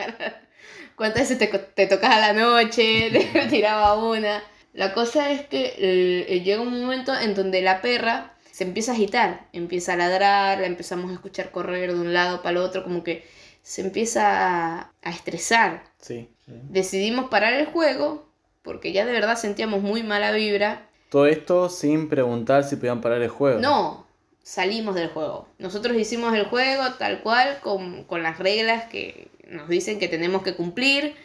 ¿Cuántas 0.95 1.29
veces 1.29 1.39
te, 1.39 1.47
te 1.47 1.87
tocas 1.87 2.11
a 2.11 2.19
la 2.19 2.33
noche? 2.33 3.09
Le 3.33 3.47
tiraba 3.47 3.95
una. 3.95 4.43
La 4.73 4.93
cosa 4.93 5.31
es 5.31 5.45
que 5.47 5.73
eh, 5.77 6.41
llega 6.41 6.61
un 6.61 6.81
momento 6.81 7.13
en 7.17 7.35
donde 7.35 7.61
la 7.61 7.81
perra 7.81 8.33
se 8.51 8.63
empieza 8.63 8.91
a 8.91 8.95
agitar, 8.95 9.47
empieza 9.53 9.93
a 9.93 9.97
ladrar, 9.97 10.59
la 10.59 10.67
empezamos 10.67 11.09
a 11.11 11.13
escuchar 11.13 11.51
correr 11.51 11.93
de 11.93 11.99
un 11.99 12.13
lado 12.13 12.41
para 12.41 12.51
el 12.51 12.57
otro, 12.57 12.83
como 12.83 13.03
que 13.03 13.25
se 13.61 13.81
empieza 13.81 14.77
a, 14.77 14.91
a 15.01 15.09
estresar. 15.09 15.83
Sí. 15.99 16.29
Decidimos 16.45 17.29
parar 17.29 17.53
el 17.53 17.65
juego 17.65 18.25
porque 18.63 18.93
ya 18.93 19.05
de 19.05 19.11
verdad 19.11 19.37
sentíamos 19.37 19.81
muy 19.81 20.03
mala 20.03 20.31
vibra. 20.31 20.87
Todo 21.09 21.27
esto 21.27 21.69
sin 21.69 22.09
preguntar 22.09 22.63
si 22.63 22.77
podían 22.77 23.01
parar 23.01 23.21
el 23.21 23.29
juego. 23.29 23.59
No, 23.59 24.02
salimos 24.43 24.95
del 24.95 25.09
juego. 25.09 25.47
Nosotros 25.57 25.97
hicimos 25.97 26.35
el 26.35 26.45
juego 26.45 26.93
tal 26.99 27.21
cual, 27.21 27.59
con, 27.61 28.03
con 28.03 28.21
las 28.21 28.37
reglas 28.37 28.85
que 28.85 29.31
nos 29.47 29.69
dicen 29.69 29.99
que 29.99 30.07
tenemos 30.07 30.43
que 30.43 30.55
cumplir, 30.55 31.15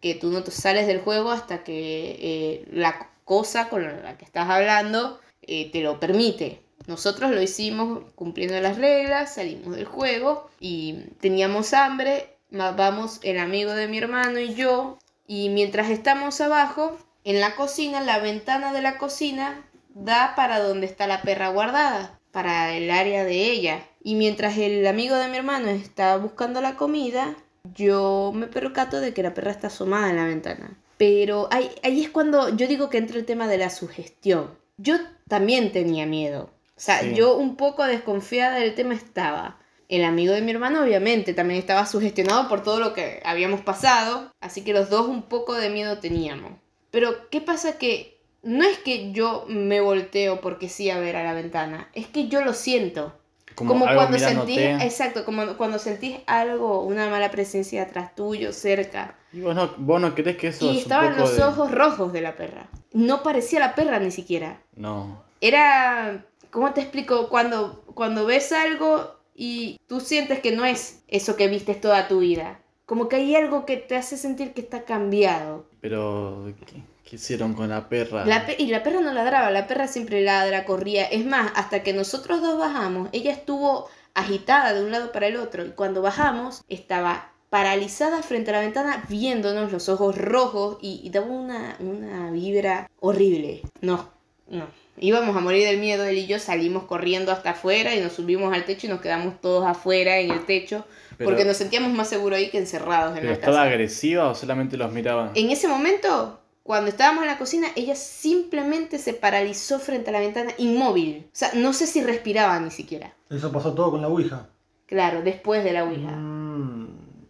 que 0.00 0.14
tú 0.14 0.30
no 0.30 0.42
te 0.42 0.50
sales 0.50 0.86
del 0.86 1.00
juego 1.00 1.30
hasta 1.30 1.64
que 1.64 2.18
eh, 2.20 2.64
la 2.70 3.08
cosa 3.24 3.70
con 3.70 3.84
la 3.84 4.18
que 4.18 4.24
estás 4.24 4.50
hablando 4.50 5.20
eh, 5.42 5.70
te 5.70 5.80
lo 5.80 5.98
permite. 6.00 6.60
Nosotros 6.86 7.30
lo 7.30 7.40
hicimos 7.40 8.02
cumpliendo 8.14 8.60
las 8.60 8.76
reglas, 8.76 9.34
salimos 9.34 9.74
del 9.74 9.86
juego 9.86 10.50
y 10.60 11.06
teníamos 11.20 11.72
hambre, 11.72 12.36
vamos 12.50 13.20
el 13.22 13.38
amigo 13.38 13.72
de 13.72 13.88
mi 13.88 13.98
hermano 13.98 14.38
y 14.38 14.54
yo, 14.54 14.98
y 15.26 15.48
mientras 15.48 15.88
estamos 15.88 16.42
abajo, 16.42 16.98
en 17.24 17.40
la 17.40 17.56
cocina, 17.56 18.02
la 18.02 18.18
ventana 18.18 18.74
de 18.74 18.82
la 18.82 18.98
cocina 18.98 19.64
da 19.94 20.34
para 20.36 20.60
donde 20.60 20.86
está 20.86 21.06
la 21.06 21.22
perra 21.22 21.48
guardada, 21.48 22.20
para 22.34 22.74
el 22.74 22.90
área 22.90 23.24
de 23.24 23.48
ella. 23.50 23.86
Y 24.02 24.16
mientras 24.16 24.58
el 24.58 24.84
amigo 24.88 25.14
de 25.16 25.28
mi 25.28 25.36
hermano 25.36 25.68
está 25.68 26.16
buscando 26.16 26.60
la 26.60 26.74
comida, 26.74 27.36
yo 27.76 28.32
me 28.34 28.48
percato 28.48 29.00
de 29.00 29.14
que 29.14 29.22
la 29.22 29.34
perra 29.34 29.52
está 29.52 29.68
asomada 29.68 30.10
en 30.10 30.16
la 30.16 30.24
ventana. 30.24 30.76
Pero 30.98 31.46
ahí, 31.52 31.70
ahí 31.84 32.02
es 32.02 32.10
cuando 32.10 32.48
yo 32.56 32.66
digo 32.66 32.90
que 32.90 32.98
entra 32.98 33.16
el 33.18 33.24
tema 33.24 33.46
de 33.46 33.58
la 33.58 33.70
sugestión. 33.70 34.50
Yo 34.78 34.96
también 35.28 35.70
tenía 35.70 36.06
miedo. 36.06 36.50
O 36.76 36.80
sea, 36.80 37.00
Sí. 37.02 37.14
yo 37.14 37.36
un 37.36 37.54
poco 37.56 37.84
desconfiada 37.84 38.56
del 38.58 38.74
tema 38.74 38.94
estaba. 38.94 39.58
El 39.88 40.04
amigo 40.04 40.34
de 40.34 40.40
mi 40.42 40.50
hermano 40.50 40.82
obviamente 40.82 41.34
también 41.34 41.60
estaba 41.60 41.86
sugestionado 41.86 42.48
por 42.48 42.64
todo 42.64 42.80
lo 42.80 42.94
que 42.94 43.22
habíamos 43.24 43.60
pasado, 43.60 44.32
así 44.40 44.64
que 44.64 44.72
los 44.72 44.90
dos 44.90 45.06
un 45.06 45.22
poco 45.22 45.54
de 45.54 45.70
miedo 45.70 45.98
teníamos. 45.98 46.52
Pero 46.90 47.28
¿qué 47.30 47.40
pasa 47.40 47.78
que 47.78 48.13
no 48.44 48.64
es 48.64 48.78
que 48.78 49.12
yo 49.12 49.44
me 49.48 49.80
volteo 49.80 50.40
porque 50.40 50.68
sí 50.68 50.90
a 50.90 50.98
ver 50.98 51.16
a 51.16 51.24
la 51.24 51.34
ventana, 51.34 51.88
es 51.94 52.06
que 52.06 52.28
yo 52.28 52.44
lo 52.44 52.54
siento. 52.54 53.12
Como, 53.54 53.84
cuando 53.84 54.18
sentís, 54.18 54.58
exacto, 54.58 55.24
como 55.24 55.56
cuando 55.56 55.78
sentís 55.78 56.16
algo, 56.26 56.82
una 56.82 57.08
mala 57.08 57.30
presencia 57.30 57.84
atrás 57.84 58.14
tuyo, 58.14 58.52
cerca. 58.52 59.16
Y 59.32 59.40
vos 59.40 59.54
no, 59.54 59.72
vos 59.78 60.00
no 60.00 60.14
crees 60.14 60.36
que 60.36 60.48
eso 60.48 60.64
y 60.64 60.68
es 60.70 60.74
un 60.74 60.82
estaban 60.82 61.12
poco 61.12 61.20
los 61.20 61.36
de... 61.36 61.44
ojos 61.44 61.70
rojos 61.70 62.12
de 62.12 62.20
la 62.20 62.36
perra. 62.36 62.68
No 62.92 63.22
parecía 63.22 63.60
la 63.60 63.74
perra 63.76 64.00
ni 64.00 64.10
siquiera. 64.10 64.60
No. 64.74 65.22
Era, 65.40 66.24
¿cómo 66.50 66.72
te 66.72 66.80
explico? 66.80 67.28
Cuando, 67.28 67.84
cuando 67.94 68.26
ves 68.26 68.50
algo 68.50 69.20
y 69.36 69.78
tú 69.86 70.00
sientes 70.00 70.40
que 70.40 70.52
no 70.52 70.64
es 70.64 71.04
eso 71.06 71.36
que 71.36 71.46
vistes 71.46 71.80
toda 71.80 72.08
tu 72.08 72.20
vida. 72.20 72.60
Como 72.86 73.08
que 73.08 73.16
hay 73.16 73.36
algo 73.36 73.66
que 73.66 73.76
te 73.76 73.96
hace 73.96 74.16
sentir 74.16 74.52
que 74.52 74.60
está 74.60 74.82
cambiado. 74.82 75.66
Pero, 75.80 76.52
¿qué, 76.66 76.82
qué 77.04 77.16
hicieron 77.16 77.54
con 77.54 77.68
la 77.68 77.88
perra? 77.88 78.24
La 78.24 78.46
pe- 78.46 78.56
y 78.58 78.66
la 78.68 78.82
perra 78.82 79.00
no 79.00 79.12
ladraba, 79.12 79.50
la 79.50 79.66
perra 79.66 79.86
siempre 79.86 80.22
ladra, 80.22 80.64
corría. 80.64 81.04
Es 81.06 81.24
más, 81.24 81.52
hasta 81.54 81.82
que 81.82 81.92
nosotros 81.92 82.40
dos 82.42 82.58
bajamos, 82.58 83.08
ella 83.12 83.30
estuvo 83.32 83.88
agitada 84.14 84.72
de 84.74 84.82
un 84.84 84.90
lado 84.90 85.12
para 85.12 85.26
el 85.26 85.36
otro. 85.36 85.64
Y 85.64 85.70
cuando 85.70 86.00
bajamos, 86.02 86.62
estaba 86.68 87.30
paralizada 87.50 88.22
frente 88.22 88.50
a 88.50 88.54
la 88.54 88.60
ventana, 88.60 89.04
viéndonos 89.08 89.70
los 89.70 89.88
ojos 89.88 90.16
rojos 90.18 90.78
y, 90.80 91.00
y 91.04 91.10
daba 91.10 91.26
una, 91.26 91.76
una 91.78 92.30
vibra 92.30 92.90
horrible. 93.00 93.62
No, 93.80 94.10
no. 94.48 94.66
Íbamos 94.96 95.36
a 95.36 95.40
morir 95.40 95.64
del 95.66 95.78
miedo, 95.78 96.04
él 96.04 96.18
y 96.18 96.26
yo 96.26 96.38
salimos 96.38 96.84
corriendo 96.84 97.32
hasta 97.32 97.50
afuera 97.50 97.94
y 97.96 98.00
nos 98.00 98.12
subimos 98.12 98.54
al 98.54 98.64
techo 98.64 98.86
y 98.86 98.90
nos 98.90 99.00
quedamos 99.00 99.40
todos 99.40 99.66
afuera 99.66 100.18
en 100.18 100.30
el 100.30 100.46
techo. 100.46 100.84
Pero- 101.18 101.30
porque 101.30 101.44
nos 101.44 101.56
sentíamos 101.56 101.92
más 101.92 102.08
seguros 102.08 102.38
ahí 102.38 102.50
que 102.50 102.58
encerrados 102.58 103.10
en 103.10 103.20
¿Pero 103.20 103.28
la 103.28 103.32
estaba 103.34 103.56
casa. 103.58 103.68
agresiva 103.68 104.28
o 104.28 104.34
solamente 104.34 104.76
los 104.76 104.92
miraba? 104.92 105.30
En 105.34 105.50
ese 105.50 105.66
momento, 105.68 106.40
cuando 106.64 106.88
estábamos 106.88 107.24
en 107.24 107.28
la 107.28 107.36
cocina, 107.36 107.68
ella 107.76 107.94
simplemente 107.94 108.98
se 108.98 109.12
paralizó 109.12 109.78
frente 109.78 110.08
a 110.08 110.14
la 110.14 110.20
ventana, 110.20 110.50
inmóvil. 110.56 111.26
O 111.26 111.36
sea, 111.36 111.50
no 111.52 111.74
sé 111.74 111.86
si 111.86 112.02
respiraba 112.02 112.58
ni 112.58 112.70
siquiera. 112.70 113.14
Eso 113.28 113.52
pasó 113.52 113.74
todo 113.74 113.90
con 113.90 114.00
la 114.00 114.08
Ouija. 114.08 114.48
Claro, 114.86 115.20
después 115.20 115.62
de 115.62 115.74
la 115.74 115.84
Ouija. 115.84 116.10
Mm, 116.12 116.88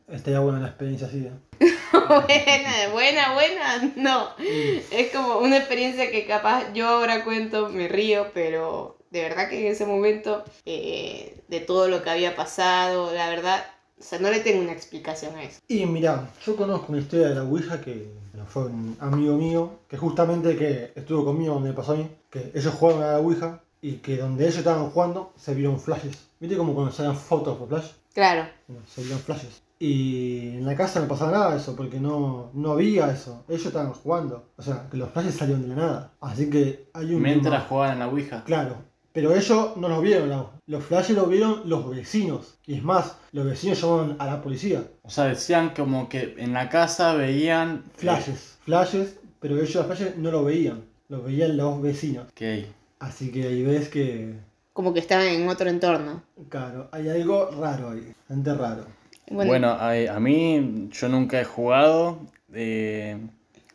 estaría 0.08 0.38
buena 0.38 0.60
la 0.60 0.68
experiencia 0.68 1.08
así. 1.08 1.26
¿eh? 1.26 1.32
buena, 1.92 2.92
buena, 2.92 3.34
buena. 3.34 3.92
No. 3.96 4.28
Es 4.38 5.10
como 5.12 5.38
una 5.38 5.56
experiencia 5.56 6.12
que 6.12 6.26
capaz 6.26 6.72
yo 6.72 6.86
ahora 6.86 7.24
cuento, 7.24 7.70
me 7.70 7.88
río, 7.88 8.28
pero 8.34 8.98
de 9.10 9.22
verdad 9.22 9.48
que 9.48 9.66
en 9.66 9.72
ese 9.72 9.84
momento, 9.84 10.44
eh, 10.64 11.42
de 11.48 11.58
todo 11.58 11.88
lo 11.88 12.04
que 12.04 12.10
había 12.10 12.36
pasado, 12.36 13.12
la 13.12 13.28
verdad, 13.30 13.66
o 13.98 14.02
sea, 14.04 14.20
no 14.20 14.30
le 14.30 14.38
tengo 14.38 14.62
una 14.62 14.72
explicación 14.72 15.34
a 15.34 15.42
eso. 15.42 15.58
Y 15.66 15.86
mirá, 15.86 16.30
yo 16.46 16.54
conozco 16.54 16.92
una 16.92 17.00
historia 17.00 17.30
de 17.30 17.34
la 17.34 17.42
Ouija 17.42 17.80
que 17.80 18.22
bueno, 18.34 18.46
fue 18.48 18.64
un 18.64 18.96
amigo 18.98 19.36
mío, 19.36 19.70
que 19.88 19.96
justamente 19.96 20.56
que 20.56 20.92
estuvo 20.96 21.24
conmigo 21.24 21.54
donde 21.54 21.68
me 21.70 21.74
pasó 21.76 21.92
a 21.92 21.96
mí, 21.96 22.08
que 22.30 22.50
ellos 22.52 22.74
jugaron 22.74 23.02
a 23.04 23.12
la 23.12 23.18
Ouija 23.20 23.60
y 23.80 23.92
que 23.98 24.16
donde 24.16 24.44
ellos 24.44 24.58
estaban 24.58 24.90
jugando 24.90 25.32
se 25.36 25.54
vieron 25.54 25.78
flashes. 25.78 26.26
¿Viste 26.40 26.56
como 26.56 26.74
cuando 26.74 26.90
salen 26.92 27.14
fotos 27.14 27.56
por 27.56 27.68
flash? 27.68 27.90
Claro. 28.12 28.48
Bueno, 28.66 28.82
se 28.88 29.02
vieron 29.02 29.20
flashes. 29.20 29.62
Y 29.78 30.56
en 30.56 30.66
la 30.66 30.74
casa 30.74 31.00
no 31.00 31.06
pasaba 31.08 31.30
nada 31.32 31.50
de 31.52 31.58
eso, 31.58 31.76
porque 31.76 32.00
no, 32.00 32.50
no 32.54 32.72
había 32.72 33.10
eso. 33.12 33.44
Ellos 33.48 33.66
estaban 33.66 33.92
jugando. 33.92 34.46
O 34.56 34.62
sea, 34.62 34.88
que 34.90 34.96
los 34.96 35.10
flashes 35.10 35.34
salieron 35.36 35.62
de 35.62 35.68
la 35.68 35.74
nada. 35.76 36.12
Así 36.20 36.50
que 36.50 36.88
hay 36.92 37.14
un... 37.14 37.22
Mientras 37.22 37.54
tema- 37.54 37.68
jugaban 37.68 37.92
en 37.92 37.98
la 38.00 38.08
Ouija. 38.08 38.44
Claro. 38.44 38.76
Pero 39.14 39.32
ellos 39.32 39.76
no 39.76 39.88
los 39.88 40.02
vieron, 40.02 40.48
los 40.66 40.84
flashes 40.84 41.16
los 41.16 41.28
vieron 41.28 41.62
los 41.66 41.88
vecinos. 41.88 42.58
Y 42.66 42.74
es 42.74 42.82
más, 42.82 43.16
los 43.30 43.46
vecinos 43.46 43.80
llamaron 43.80 44.16
a 44.18 44.26
la 44.26 44.42
policía. 44.42 44.82
O 45.02 45.08
sea, 45.08 45.26
decían 45.26 45.70
como 45.70 46.08
que 46.08 46.34
en 46.36 46.52
la 46.52 46.68
casa 46.68 47.14
veían... 47.14 47.84
Flashes, 47.94 48.58
flashes, 48.64 49.16
pero 49.38 49.54
ellos 49.54 49.72
los 49.72 49.86
flashes 49.86 50.16
no 50.16 50.32
los 50.32 50.44
veían. 50.44 50.82
Los 51.08 51.24
veían 51.24 51.56
los 51.56 51.80
vecinos. 51.80 52.26
Ok. 52.30 52.66
Así 52.98 53.30
que 53.30 53.44
ahí 53.44 53.62
ves 53.62 53.88
que, 53.88 54.34
Como 54.72 54.92
que 54.92 54.98
estaban 54.98 55.26
en 55.26 55.48
otro 55.48 55.70
entorno. 55.70 56.24
claro, 56.48 56.88
hay 56.90 57.08
algo 57.08 57.52
raro 57.52 57.90
ahí. 57.90 58.12
Bastante 58.28 58.54
raro. 58.54 58.84
Bueno, 59.30 59.48
Bueno, 59.48 59.68
a, 59.68 59.92
a 59.92 60.18
mí 60.18 60.88
yo 60.90 61.08
nunca 61.08 61.40
he 61.40 61.44
jugado, 61.44 62.18
eh, 62.52 63.16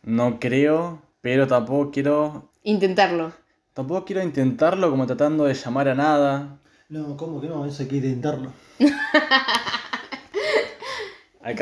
no 0.04 0.38
creo, 0.38 1.02
pero 1.22 1.48
tampoco 1.48 1.92
quiero, 1.92 2.50
intentarlo. 2.64 3.32
Tampoco 3.80 4.04
quiero 4.04 4.22
intentarlo 4.22 4.92
como 4.92 5.08
tratando 5.08 5.46
de 5.46 5.54
llamar 5.54 5.88
a 5.88 5.96
nada. 5.96 6.58
No, 6.90 7.16
¿cómo 7.16 7.40
que 7.40 7.48
no? 7.48 7.66
Eso 7.66 7.84
hay 7.84 7.88
que 7.88 7.96
intentarlo. 7.96 8.52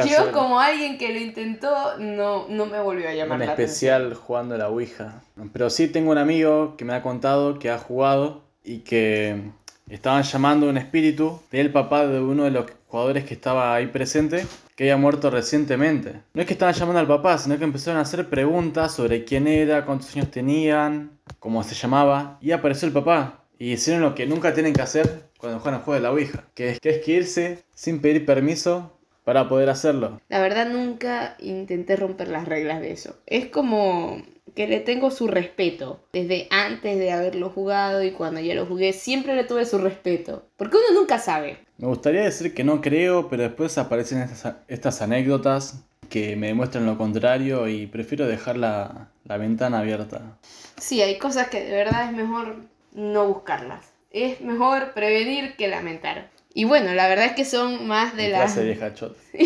Yo 0.09 0.31
como 0.31 0.59
alguien 0.59 0.97
que 0.97 1.13
lo 1.13 1.19
intentó, 1.19 1.99
no, 1.99 2.47
no 2.49 2.65
me 2.65 2.81
volvió 2.81 3.07
a 3.07 3.13
llamar 3.13 3.37
la 3.37 3.45
especial 3.45 4.15
jugando 4.15 4.55
a 4.55 4.57
la 4.57 4.67
Ouija. 4.67 5.21
Pero 5.53 5.69
sí 5.69 5.89
tengo 5.89 6.09
un 6.09 6.17
amigo 6.17 6.75
que 6.75 6.85
me 6.85 6.95
ha 6.95 7.03
contado 7.03 7.59
que 7.59 7.69
ha 7.69 7.77
jugado 7.77 8.41
y 8.63 8.79
que 8.79 9.51
estaban 9.87 10.23
llamando 10.23 10.65
a 10.65 10.69
un 10.71 10.77
espíritu 10.77 11.39
del 11.51 11.71
papá 11.71 12.07
de 12.07 12.19
uno 12.19 12.45
de 12.45 12.51
los 12.51 12.65
jugadores 12.87 13.25
que 13.25 13.35
estaba 13.35 13.75
ahí 13.75 13.85
presente, 13.85 14.47
que 14.77 14.83
había 14.83 14.97
muerto 14.97 15.31
recientemente. 15.31 16.21
No 16.35 16.41
es 16.41 16.47
que 16.47 16.53
estaban 16.53 16.75
llamando 16.75 16.99
al 16.99 17.07
papá, 17.07 17.39
sino 17.39 17.57
que 17.57 17.63
empezaron 17.63 17.97
a 17.97 18.03
hacer 18.03 18.29
preguntas 18.29 18.93
sobre 18.93 19.25
quién 19.25 19.47
era, 19.47 19.85
cuántos 19.85 20.15
años 20.15 20.29
tenían, 20.29 21.17
cómo 21.39 21.63
se 21.63 21.73
llamaba, 21.73 22.37
y 22.41 22.51
apareció 22.51 22.87
el 22.87 22.93
papá. 22.93 23.43
Y 23.57 23.71
hicieron 23.71 24.03
lo 24.03 24.13
que 24.13 24.27
nunca 24.27 24.53
tienen 24.53 24.73
que 24.73 24.83
hacer 24.83 25.23
cuando 25.39 25.59
juegan 25.59 25.81
juego 25.81 25.95
de 25.95 26.01
la 26.01 26.11
Ouija, 26.11 26.45
que 26.53 26.69
es 26.69 26.79
que, 26.79 26.91
es 26.91 27.03
que 27.03 27.11
irse 27.11 27.63
sin 27.73 28.01
pedir 28.01 28.23
permiso 28.23 28.93
para 29.23 29.49
poder 29.49 29.71
hacerlo. 29.71 30.21
La 30.29 30.39
verdad 30.39 30.69
nunca 30.69 31.35
intenté 31.39 31.95
romper 31.95 32.27
las 32.27 32.47
reglas 32.47 32.79
de 32.79 32.91
eso. 32.91 33.15
Es 33.25 33.47
como 33.47 34.21
que 34.57 34.67
le 34.67 34.79
tengo 34.79 35.11
su 35.11 35.27
respeto. 35.27 35.99
Desde 36.11 36.47
antes 36.49 36.97
de 36.97 37.11
haberlo 37.11 37.51
jugado 37.51 38.03
y 38.03 38.09
cuando 38.09 38.41
ya 38.41 38.55
lo 38.55 38.65
jugué, 38.65 38.91
siempre 38.91 39.35
le 39.35 39.43
tuve 39.43 39.65
su 39.65 39.77
respeto. 39.77 40.47
Porque 40.57 40.77
uno 40.77 40.99
nunca 40.99 41.19
sabe. 41.19 41.59
Me 41.77 41.85
gustaría 41.87 42.23
decir 42.23 42.55
que 42.55 42.63
no 42.63 42.81
creo, 42.81 43.29
pero 43.29 43.43
después 43.43 43.77
aparecen 43.77 44.19
estas, 44.23 44.55
estas 44.67 45.03
anécdotas 45.03 45.83
que 46.09 46.35
me 46.35 46.47
demuestran 46.47 46.87
lo 46.87 46.97
contrario 46.97 47.67
y 47.67 47.85
prefiero 47.85 48.25
dejar 48.25 48.57
la, 48.57 49.09
la 49.25 49.37
ventana 49.37 49.77
abierta. 49.79 50.39
Sí, 50.77 51.03
hay 51.03 51.19
cosas 51.19 51.49
que 51.49 51.63
de 51.63 51.75
verdad 51.75 52.05
es 52.05 52.13
mejor 52.13 52.55
no 52.93 53.27
buscarlas. 53.27 53.85
Es 54.09 54.41
mejor 54.41 54.93
prevenir 54.93 55.55
que 55.55 55.67
lamentar. 55.67 56.31
Y 56.55 56.65
bueno, 56.65 56.95
la 56.95 57.07
verdad 57.07 57.25
es 57.25 57.33
que 57.33 57.45
son 57.45 57.85
más 57.85 58.15
de 58.15 58.23
Mi 58.23 58.29
las... 58.31 58.53
frase 58.53 58.63
vieja 58.63 58.91
chota. 58.95 59.19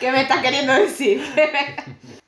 ¿Qué 0.00 0.10
me 0.12 0.22
estás 0.22 0.42
queriendo 0.42 0.72
decir? 0.72 1.22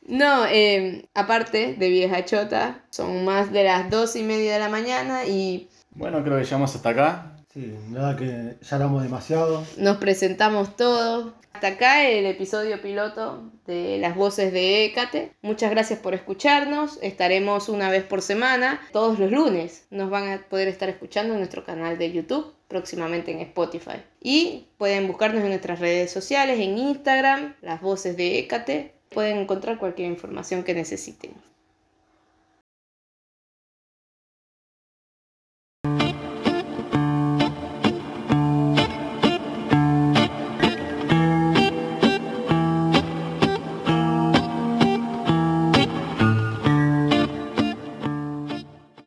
no, 0.07 0.47
eh, 0.47 1.07
aparte 1.15 1.75
de 1.75 1.89
vieja 1.89 2.25
chota, 2.25 2.85
son 2.91 3.25
más 3.25 3.53
de 3.53 3.65
las 3.65 3.91
dos 3.91 4.17
y 4.17 4.23
media 4.23 4.55
de 4.55 4.61
la 4.61 4.69
mañana 4.69 5.25
y 5.25 5.69
Bueno, 5.91 6.23
creo 6.23 6.39
que 6.39 6.45
llegamos 6.45 6.75
hasta 6.75 6.91
acá. 6.91 7.37
Sí, 7.53 7.75
nada 7.91 8.17
que 8.17 8.57
ya 8.63 8.77
hablamos 8.77 9.03
demasiado. 9.03 9.65
nos 9.77 9.99
presentamos 9.99 10.77
todos. 10.77 11.35
Hasta 11.53 11.69
acá 11.69 12.09
el 12.09 12.25
episodio 12.25 12.81
piloto 12.81 13.53
de 13.67 13.99
las 13.99 14.17
voces 14.17 14.53
de 14.55 14.87
Écate. 14.87 15.35
Muchas 15.43 15.71
gracias 15.71 15.99
por 15.99 16.15
escucharnos. 16.15 16.99
Estaremos 17.03 17.69
una 17.69 17.91
vez 17.91 18.05
por 18.05 18.23
semana, 18.23 18.81
todos 18.91 19.19
los 19.19 19.31
lunes. 19.31 19.87
Nos 19.91 20.09
van 20.09 20.29
a 20.33 20.39
poder 20.49 20.67
estar 20.69 20.89
escuchando 20.89 21.35
en 21.35 21.41
nuestro 21.41 21.63
canal 21.63 21.99
de 21.99 22.11
YouTube, 22.11 22.55
próximamente 22.73 23.31
en 23.31 23.41
Spotify. 23.41 24.03
Y 24.21 24.67
pueden 24.79 25.07
buscarnos 25.07 25.43
en 25.43 25.51
nuestras 25.51 25.79
redes 25.79 26.11
sociales, 26.11 26.59
en 26.59 26.79
Instagram, 26.79 27.55
las 27.61 27.81
voces 27.81 28.17
de 28.17 28.39
Écate. 28.39 28.95
Pueden 29.11 29.37
encontrar 29.37 29.79
cualquier 29.79 30.09
información 30.09 30.65
que 30.65 30.75
necesiten. 30.75 31.52